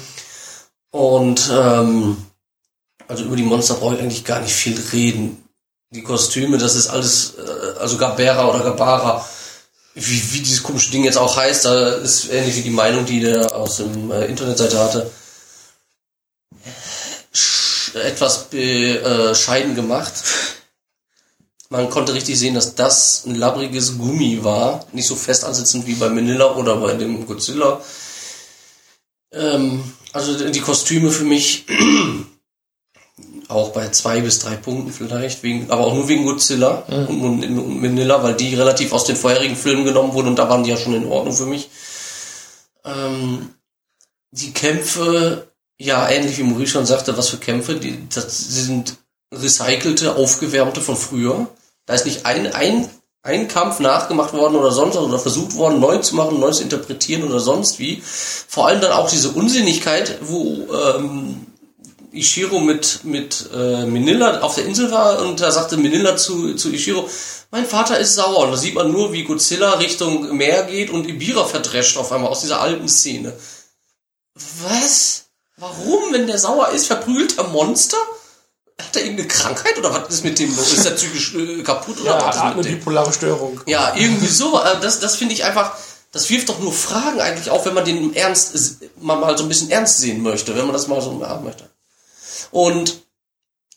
[0.90, 2.16] Und ähm,
[3.06, 5.39] also über die Monster brauche ich eigentlich gar nicht viel reden.
[5.92, 9.26] Die Kostüme, das ist alles, äh, also Gabera oder Gabara,
[9.94, 13.20] wie, wie dieses komische Ding jetzt auch heißt, da ist ähnlich wie die Meinung, die
[13.20, 15.10] der aus dem äh, Internetseite hatte.
[17.32, 20.12] Sch etwas bescheiden gemacht.
[21.70, 25.94] Man konnte richtig sehen, dass das ein labbriges Gummi war, nicht so fest ansitzend wie
[25.94, 27.80] bei Manila oder bei dem Godzilla.
[29.32, 31.66] Ähm, also die Kostüme für mich
[33.50, 37.44] auch bei zwei bis drei Punkten vielleicht, wegen, aber auch nur wegen Godzilla und, und,
[37.44, 40.70] und Manila, weil die relativ aus den vorherigen Filmen genommen wurden und da waren die
[40.70, 41.68] ja schon in Ordnung für mich.
[42.84, 43.50] Ähm,
[44.30, 45.48] die Kämpfe,
[45.78, 48.96] ja, ähnlich wie Maurice schon sagte, was für Kämpfe, die, das sind
[49.32, 51.46] recycelte, aufgewärmte von früher.
[51.86, 52.88] Da ist nicht ein, ein,
[53.22, 56.62] ein Kampf nachgemacht worden oder sonst was oder versucht worden, neu zu machen, neu zu
[56.62, 58.02] interpretieren oder sonst wie.
[58.02, 61.46] Vor allem dann auch diese Unsinnigkeit, wo ähm,
[62.12, 66.70] Ishiro mit, mit äh, Minilla auf der Insel war und da sagte Minilla zu, zu
[66.72, 67.08] Ishiro,
[67.50, 68.44] mein Vater ist sauer.
[68.44, 72.30] Und da sieht man nur, wie Godzilla Richtung Meer geht und Ibira verdrescht auf einmal
[72.30, 73.32] aus dieser alten Szene.
[74.62, 75.24] Was?
[75.56, 77.96] Warum, wenn der sauer ist, verprügelt er Monster?
[78.80, 80.72] Hat er irgendeine Krankheit oder was ist mit dem los?
[80.72, 82.76] Ist er psychisch äh, kaputt oder Ja, was hat eine dem?
[82.78, 83.60] bipolare Störung.
[83.66, 84.58] Ja, irgendwie so.
[84.58, 85.76] äh, Das, das finde ich einfach,
[86.12, 89.48] das wirft doch nur Fragen eigentlich auf, wenn man den ernst, man mal so ein
[89.48, 91.68] bisschen ernst sehen möchte, wenn man das mal so haben möchte.
[92.50, 93.02] Und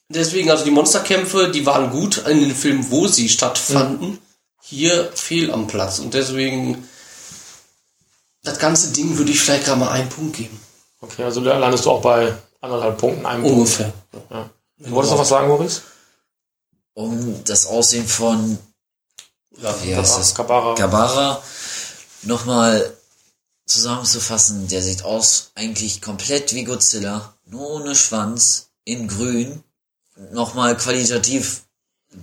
[0.10, 4.20] deswegen, also die Monsterkämpfe, die waren gut in den Filmen, wo sie stattfanden.
[4.62, 6.00] Hier fehl am Platz.
[6.00, 6.88] Und deswegen,
[8.44, 10.60] das ganze Ding würde ich vielleicht gerade mal einen Punkt geben.
[11.02, 13.58] Okay, also da landest du auch bei anderthalb Punkten, einem Punkt.
[13.58, 13.94] Ungefähr.
[14.30, 14.50] Ja.
[14.78, 15.82] Du wolltest noch was sagen, Maurice?
[16.94, 18.58] Um das Aussehen von
[19.58, 20.34] Ja, wie heißt das?
[20.34, 20.76] Kabara.
[20.76, 21.44] Kabara
[22.22, 22.94] nochmal
[23.66, 29.64] zusammenzufassen, der sieht aus eigentlich komplett wie Godzilla, nur ohne Schwanz, in grün,
[30.32, 31.62] nochmal qualitativ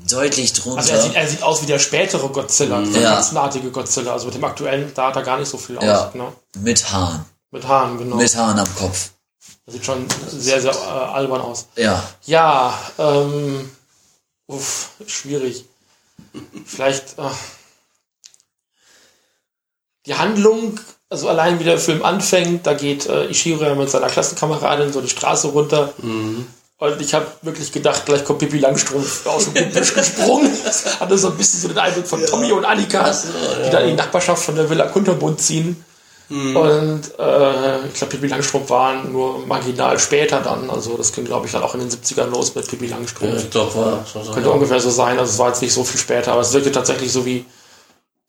[0.08, 0.78] deutlich drunter.
[0.80, 3.14] Also er sieht, er sieht aus wie der spätere Godzilla, der Ja.
[3.16, 4.12] katzenartige Godzilla.
[4.12, 6.06] Also mit dem aktuellen, da hat er gar nicht so viel Ja.
[6.08, 6.14] aus.
[6.14, 6.32] Ne?
[6.58, 8.16] mit Haaren, Mit Haaren, genau.
[8.16, 9.10] mit Haaren am Kopf.
[9.66, 10.76] Das sieht schon sehr, sehr äh,
[11.18, 11.66] albern aus.
[11.76, 13.70] Ja, Ja, ähm,
[14.48, 15.64] uff, schwierig.
[16.66, 17.22] Vielleicht äh,
[20.06, 20.78] die Handlung,
[21.10, 25.00] also allein wie der Film anfängt, da geht äh, Ishiro ja mit seiner Klassenkameradin so
[25.00, 25.92] die Straße runter.
[26.78, 30.50] Und ich habe wirklich gedacht, gleich kommt Pippi Langstrumpf aus dem Gebüsch gesprungen.
[30.64, 33.12] Das hatte so ein bisschen so den Eindruck von Tommy und Annika,
[33.66, 35.84] die dann in die Nachbarschaft von der Villa Kunterbund ziehen.
[36.30, 40.70] Und äh, ich glaube, Pippi Langstrumpf war nur marginal später dann.
[40.70, 43.42] Also das ging, glaube ich, dann auch in den 70ern los mit Pippi Langstrumpf.
[43.42, 44.30] ich glaube, war so.
[44.30, 45.18] Könnte ungefähr so sein.
[45.18, 47.44] Also es war jetzt nicht so viel später, aber es wirkte tatsächlich so wie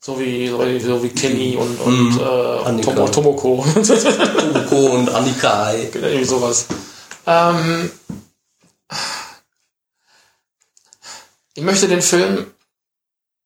[0.04, 2.24] so wie so wie, Kenny und, und äh,
[2.64, 2.92] Annika.
[2.92, 3.64] Tomo, Tomoko.
[3.72, 5.70] Tomoko und Annika.
[5.70, 5.90] ey.
[5.94, 6.66] Irgendwie sowas.
[7.24, 7.88] Ähm,
[11.54, 12.52] ich möchte den Film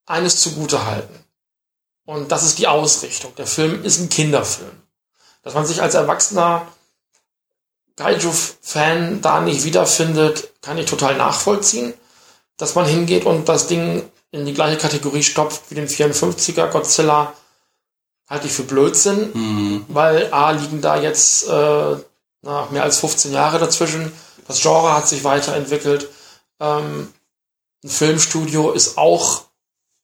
[0.06, 1.24] eines zugute halten.
[2.06, 3.34] Und das ist die Ausrichtung.
[3.36, 4.82] Der Film ist ein Kinderfilm.
[5.42, 6.66] Dass man sich als erwachsener
[7.96, 11.92] Kaiju-Fan da nicht wiederfindet, kann ich total nachvollziehen.
[12.56, 17.34] Dass man hingeht und das Ding in die gleiche Kategorie stopft wie den 54er Godzilla,
[18.28, 21.96] halte ich für Blödsinn, weil A liegen da jetzt äh,
[22.42, 24.12] na, mehr als 15 Jahre dazwischen.
[24.48, 26.08] Das Genre hat sich weiterentwickelt.
[26.60, 27.12] Ähm,
[27.84, 29.42] ein Filmstudio ist auch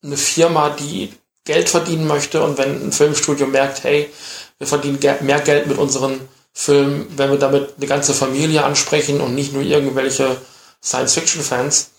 [0.03, 1.13] eine Firma, die
[1.45, 4.09] Geld verdienen möchte und wenn ein Filmstudio merkt, hey,
[4.57, 6.21] wir verdienen mehr Geld mit unseren
[6.53, 10.37] Filmen, wenn wir damit eine ganze Familie ansprechen und nicht nur irgendwelche
[10.81, 11.89] Science-Fiction-Fans,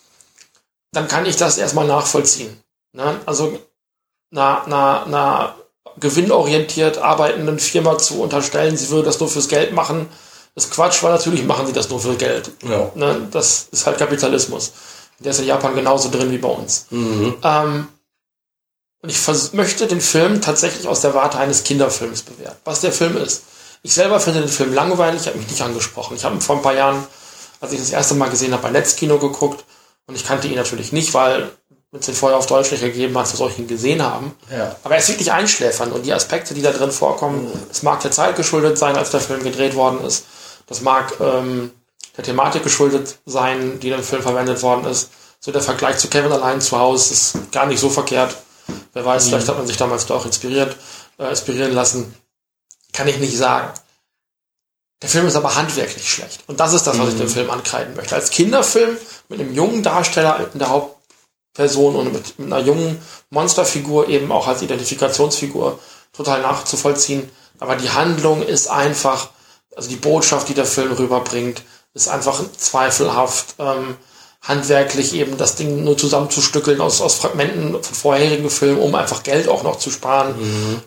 [0.95, 2.57] dann kann ich das erstmal nachvollziehen.
[2.93, 3.21] Ne?
[3.27, 3.59] Also
[4.33, 5.55] einer, einer, einer
[5.99, 10.09] gewinnorientiert arbeitenden Firma zu unterstellen, sie würde das nur fürs Geld machen,
[10.55, 12.51] ist Quatsch, weil natürlich machen sie das nur für Geld.
[12.63, 12.91] Ja.
[12.95, 13.29] Ne?
[13.31, 14.73] Das ist halt Kapitalismus.
[15.19, 16.87] Der ist in Japan genauso drin wie bei uns.
[16.91, 17.37] Mhm.
[17.43, 17.89] Ähm,
[19.03, 23.17] und ich möchte den Film tatsächlich aus der Warte eines Kinderfilms bewerten, was der Film
[23.17, 23.43] ist.
[23.83, 26.17] Ich selber finde den Film langweilig, ich habe mich nicht angesprochen.
[26.17, 27.07] Ich habe ihn vor ein paar Jahren,
[27.61, 29.65] als ich das erste Mal gesehen habe, bei Netzkino geguckt
[30.07, 31.51] und ich kannte ihn natürlich nicht, weil
[31.93, 34.35] es den vorher auf Deutsch nicht gegeben hat, soll ich ihn gesehen haben.
[34.51, 34.77] Ja.
[34.83, 38.11] Aber er ist wirklich einschläfernd und die Aspekte, die da drin vorkommen, das mag der
[38.11, 40.25] Zeit geschuldet sein, als der Film gedreht worden ist.
[40.67, 41.71] Das mag ähm,
[42.17, 45.11] der Thematik geschuldet sein, die in dem Film verwendet worden ist.
[45.41, 48.35] So der Vergleich zu Kevin allein zu Hause ist gar nicht so verkehrt.
[48.93, 50.77] Wer weiß, vielleicht hat man sich damals doch inspiriert,
[51.19, 52.15] äh, inspirieren lassen.
[52.93, 53.73] Kann ich nicht sagen.
[55.03, 56.45] Der Film ist aber handwerklich schlecht.
[56.47, 58.15] Und das ist das, was ich dem Film ankreiden möchte.
[58.15, 58.97] Als Kinderfilm
[59.29, 64.47] mit einem jungen Darsteller in der Hauptperson und mit, mit einer jungen Monsterfigur eben auch
[64.47, 65.79] als Identifikationsfigur
[66.13, 67.29] total nachzuvollziehen.
[67.59, 69.29] Aber die Handlung ist einfach
[69.77, 71.63] also die Botschaft, die der Film rüberbringt,
[71.95, 73.55] ist einfach zweifelhaft.
[73.59, 73.97] Ähm,
[74.43, 79.49] handwerklich eben das Ding nur zusammenzustückeln aus, aus Fragmenten von vorherigen Filmen, um einfach Geld
[79.49, 80.35] auch noch zu sparen.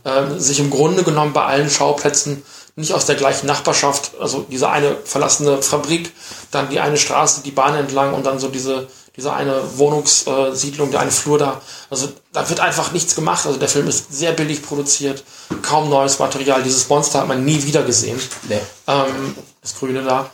[0.05, 2.43] Ähm, sich im Grunde genommen bei allen Schauplätzen
[2.77, 6.13] nicht aus der gleichen Nachbarschaft, also diese eine verlassene Fabrik,
[6.51, 10.99] dann die eine Straße, die Bahn entlang und dann so diese, diese eine Wohnungssiedlung, der
[10.99, 11.59] eine Flur da.
[11.89, 13.47] Also da wird einfach nichts gemacht.
[13.47, 15.23] Also der Film ist sehr billig produziert,
[15.63, 16.61] kaum neues Material.
[16.61, 18.21] Dieses Monster hat man nie wieder gesehen.
[18.47, 18.61] Nee.
[18.85, 20.29] Ähm, das Grüne da.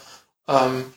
[0.50, 0.94] Ähm,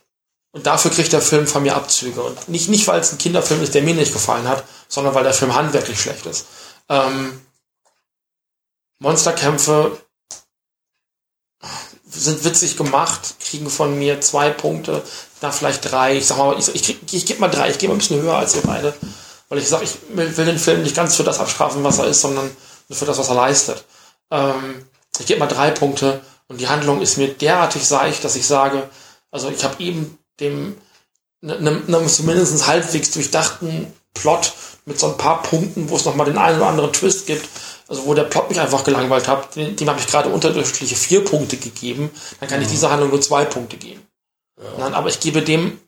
[0.51, 2.23] und dafür kriegt der Film von mir Abzüge.
[2.23, 5.23] Und nicht, nicht weil es ein Kinderfilm ist, der mir nicht gefallen hat, sondern weil
[5.23, 6.47] der Film handwerklich schlecht ist.
[6.89, 7.41] Ähm,
[8.99, 9.97] Monsterkämpfe
[12.21, 15.03] sind witzig gemacht, kriegen von mir zwei Punkte,
[15.41, 16.17] da vielleicht drei.
[16.17, 18.37] Ich sag mal, ich, ich, ich gebe mal drei, ich gehe mal ein bisschen höher
[18.37, 18.95] als ihr beide.
[19.49, 22.21] Weil ich sage, ich will, den Film nicht ganz für das abstrafen, was er ist,
[22.21, 22.51] sondern
[22.91, 23.85] für das, was er leistet.
[24.31, 24.85] Ähm,
[25.19, 28.89] ich gebe mal drei Punkte und die Handlung ist mir derartig seicht, dass ich sage,
[29.31, 30.77] also ich habe eben dem
[31.43, 34.53] einem ne, zumindest halbwegs durchdachten Plot
[34.85, 37.49] mit so ein paar Punkten, wo es nochmal den einen oder anderen Twist gibt,
[37.89, 41.57] also wo der Plot mich einfach gelangweilt hat, dem, habe ich gerade unterdurchschnittliche vier Punkte
[41.57, 42.11] gegeben,
[42.41, 44.07] dann kann ich dieser Handlung nur zwei Punkte geben.
[44.79, 45.79] Nein, aber ich gebe dem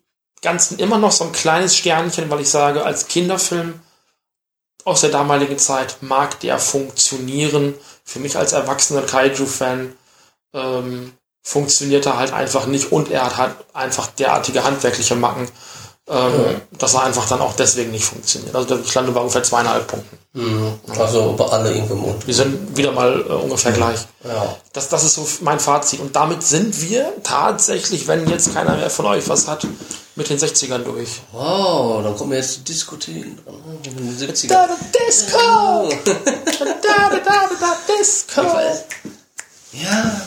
[0.43, 3.81] Ganzen immer noch so ein kleines Sternchen, weil ich sage, als Kinderfilm
[4.85, 7.75] aus der damaligen Zeit mag der funktionieren.
[8.05, 9.95] Für mich als erwachsener Kaiju-Fan
[10.55, 11.13] ähm,
[11.43, 15.49] funktioniert er halt einfach nicht und er hat halt einfach derartige handwerkliche Macken,
[16.11, 18.55] ähm, dass er einfach dann auch deswegen nicht funktioniert.
[18.55, 20.19] Also ich lande bei ungefähr zweieinhalb Punkten.
[20.99, 22.27] Also bei alle im Mund.
[22.27, 24.01] Wir sind wieder mal äh, ungefähr gleich.
[24.25, 24.57] Ja.
[24.73, 26.01] Das, das ist so mein Fazit.
[26.01, 29.67] Und damit sind wir tatsächlich, wenn jetzt keiner mehr von euch was hat,
[30.15, 31.21] mit den 60ern durch.
[31.33, 33.39] Wow, dann kommen wir jetzt zu Diskotheken?
[33.85, 34.69] In den 70ern.
[35.09, 35.89] Disco!
[36.05, 38.43] da, da, da, da, Disco!
[39.73, 40.21] Ja.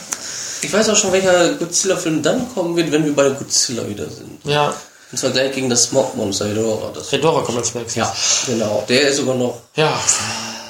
[0.61, 4.39] Ich weiß auch schon, welcher Godzilla-Film dann kommen wird, wenn wir bei Godzilla wieder sind.
[4.45, 4.73] Ja,
[5.11, 6.91] Und zwar gleich gegen das Smogmonster Hedorah.
[6.93, 7.95] Das Hedora kommt als nächstes.
[7.95, 8.15] ja,
[8.45, 8.83] genau.
[8.87, 9.99] Der ist sogar noch Ja,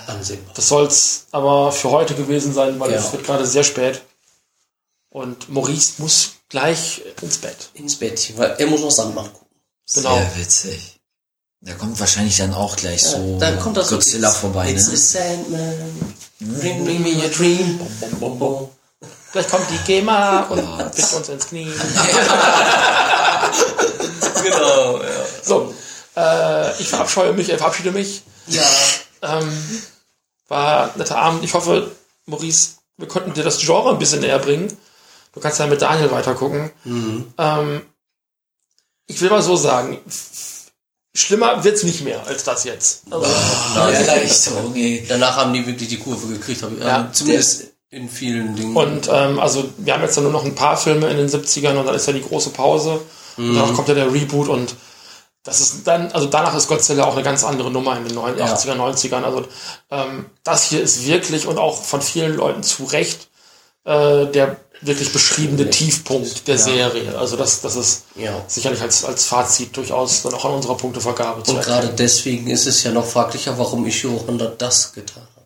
[0.07, 0.53] ansehnbar.
[0.55, 2.97] das soll's aber für heute gewesen sein, weil Ja.
[2.99, 4.01] es wird gerade sehr spät.
[5.11, 7.69] Und Maurice muss gleich ins Bett.
[7.73, 9.47] Ins Bettchen, weil er muss noch Sandmann gucken.
[9.93, 10.15] Genau.
[10.15, 10.99] Sehr witzig.
[11.63, 14.91] Da kommt wahrscheinlich dann auch gleich so dann kommt das Godzilla so, vorbei, It's a
[14.91, 14.97] ne?
[14.97, 16.15] Sandman.
[16.39, 17.77] Bring, bring me a dream.
[17.77, 18.69] Bom, bom, bom, bom.
[19.31, 21.71] Gleich kommt die GEMA und fickt uns ins Knie.
[24.51, 25.25] Genau, ja.
[25.43, 25.73] So,
[26.15, 28.23] äh, ich verabscheue mich, äh, verabschiede mich.
[28.47, 28.63] Ja.
[29.21, 29.81] Ähm,
[30.47, 31.43] war ein netter Abend.
[31.43, 31.91] Ich hoffe,
[32.25, 34.75] Maurice, wir konnten dir das Genre ein bisschen näher bringen.
[35.33, 36.71] Du kannst ja mit Daniel weitergucken.
[37.37, 37.81] Ähm,
[39.07, 39.99] ich will mal so sagen,
[41.13, 43.03] schlimmer wird's nicht mehr als das jetzt.
[43.09, 43.25] Also,
[43.79, 45.05] Erleichterung, ey.
[45.07, 47.05] Danach haben die wirklich die Kurve gekriegt, hab ich, Ja.
[47.09, 48.75] äh, zumindest in vielen Dingen.
[48.75, 51.75] und ähm, also wir haben jetzt dann nur noch ein paar Filme in den 70ern
[51.77, 53.01] und dann ist ja die große Pause.
[53.37, 54.75] Und danach kommt ja der Reboot und
[55.43, 58.75] das ist dann, also danach ist Godzilla auch eine ganz andere Nummer in den 80er,
[58.75, 59.23] 90ern.
[59.23, 59.45] Also
[59.89, 63.27] ähm, das hier ist wirklich und auch von vielen Leuten zu Recht
[63.85, 67.17] äh, der wirklich beschriebene Tiefpunkt der Serie.
[67.17, 68.43] Also das, das ist Ja.
[68.47, 72.65] sicherlich als, als Fazit durchaus dann auch an unserer Punktevergabe zu Und gerade deswegen ist
[72.65, 75.40] es ja noch fraglicher, warum Ishiro Honda das getan hat.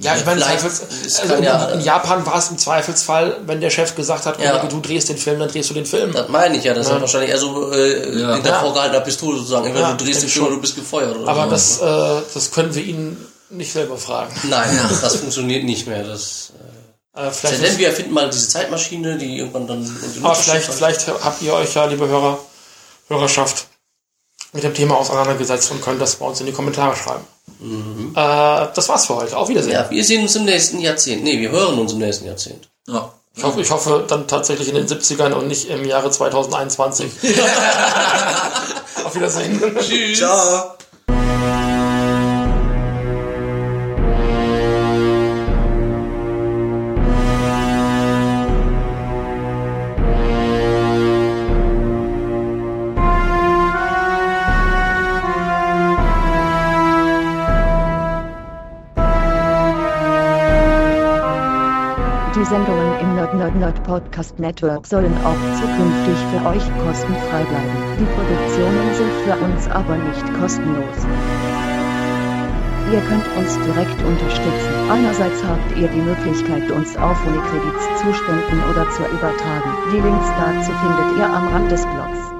[0.00, 3.70] Ja, ich meine, Vielleicht- also in, ja- in Japan war es im Zweifelsfall, wenn der
[3.70, 4.58] Chef gesagt hat, Ja.
[4.66, 6.12] Du drehst den Film, dann drehst du den Film.
[6.12, 8.36] Das meine ich ja, das ist ja wahrscheinlich eher so äh, Ja.
[8.36, 8.60] in der Ja.
[8.60, 9.66] vorgehaltener Pistole sozusagen.
[9.66, 11.16] Entweder Ja, du drehst den Film oder du bist gefeuert.
[11.16, 11.50] Oder Aber so.
[11.50, 14.32] das, äh, das können wir Ihnen nicht selber fragen.
[14.48, 14.68] Nein,
[15.00, 16.02] das funktioniert nicht mehr.
[16.04, 16.52] Das,
[17.16, 19.96] Äh, äh, vielleicht, denn wir erfinden mal diese Zeitmaschine, die irgendwann dann...
[20.22, 22.38] aber vielleicht, vielleicht habt ihr euch ja, liebe Hörer,
[23.08, 23.66] Hörerschaft,
[24.52, 27.24] mit dem Thema auseinandergesetzt und könnt das bei uns in die Kommentare schreiben.
[27.60, 29.36] Äh, das war's für heute.
[29.36, 29.72] Auf Wiedersehen.
[29.72, 31.24] Ja, wir sehen uns im nächsten Jahrzehnt.
[31.24, 32.68] Nee, wir hören uns im nächsten Jahrzehnt.
[32.86, 33.12] Ja.
[33.36, 37.10] Ich, hoffe, ich hoffe dann tatsächlich in den 70ern und nicht im Jahre 2021.
[39.04, 39.60] Auf Wiedersehen.
[40.14, 40.74] Ciao.
[63.54, 67.76] Nerd Podcast Network sollen auch zukünftig für euch kostenfrei bleiben.
[68.00, 70.98] Die Produktionen sind für uns aber nicht kostenlos.
[72.92, 74.74] Ihr könnt uns direkt unterstützen.
[74.90, 79.70] Einerseits habt ihr die Möglichkeit, uns auf Unikredits zu spenden oder zu übertragen.
[79.92, 82.34] Die Links dazu findet ihr am Rand des Blogs.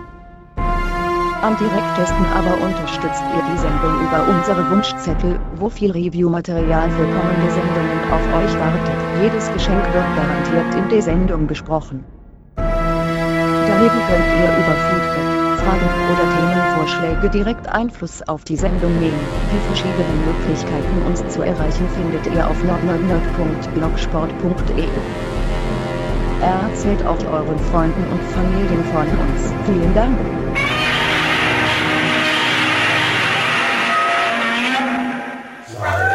[1.43, 7.51] Am direktesten aber unterstützt ihr die Sendung über unsere Wunschzettel, wo viel Review-Material für kommende
[7.51, 9.04] Sendungen auf euch wartet.
[9.23, 12.05] Jedes Geschenk wird garantiert in der Sendung besprochen.
[12.57, 15.29] Daneben könnt ihr über Feedback,
[15.61, 19.21] Fragen oder Themenvorschläge direkt Einfluss auf die Sendung nehmen.
[19.53, 24.89] Die verschiedenen Möglichkeiten uns zu erreichen findet ihr auf nordnordnord.blogsport.de.
[26.41, 29.55] Erzählt auch euren Freunden und Familien von uns.
[29.65, 30.19] Vielen Dank.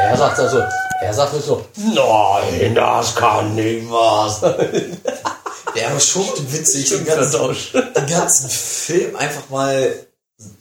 [0.09, 0.59] Er sagt also,
[1.01, 4.97] er sagt nicht so, nein, das kann nicht wahr sein.
[5.73, 7.55] Wäre aber schon witzig, den ganzen,
[7.95, 9.93] den ganzen Film einfach mal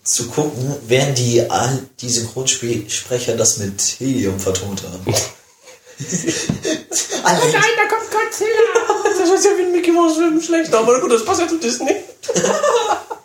[0.04, 5.04] zu gucken, während die, all- die Synchronsprecher das mit Helium vertont haben.
[7.24, 9.18] Alle, da kommt Godzilla.
[9.18, 11.58] Das ist ja wie ein Mickey Mouse Film schlecht, aber gut, das passt ja zu
[11.58, 11.96] Disney.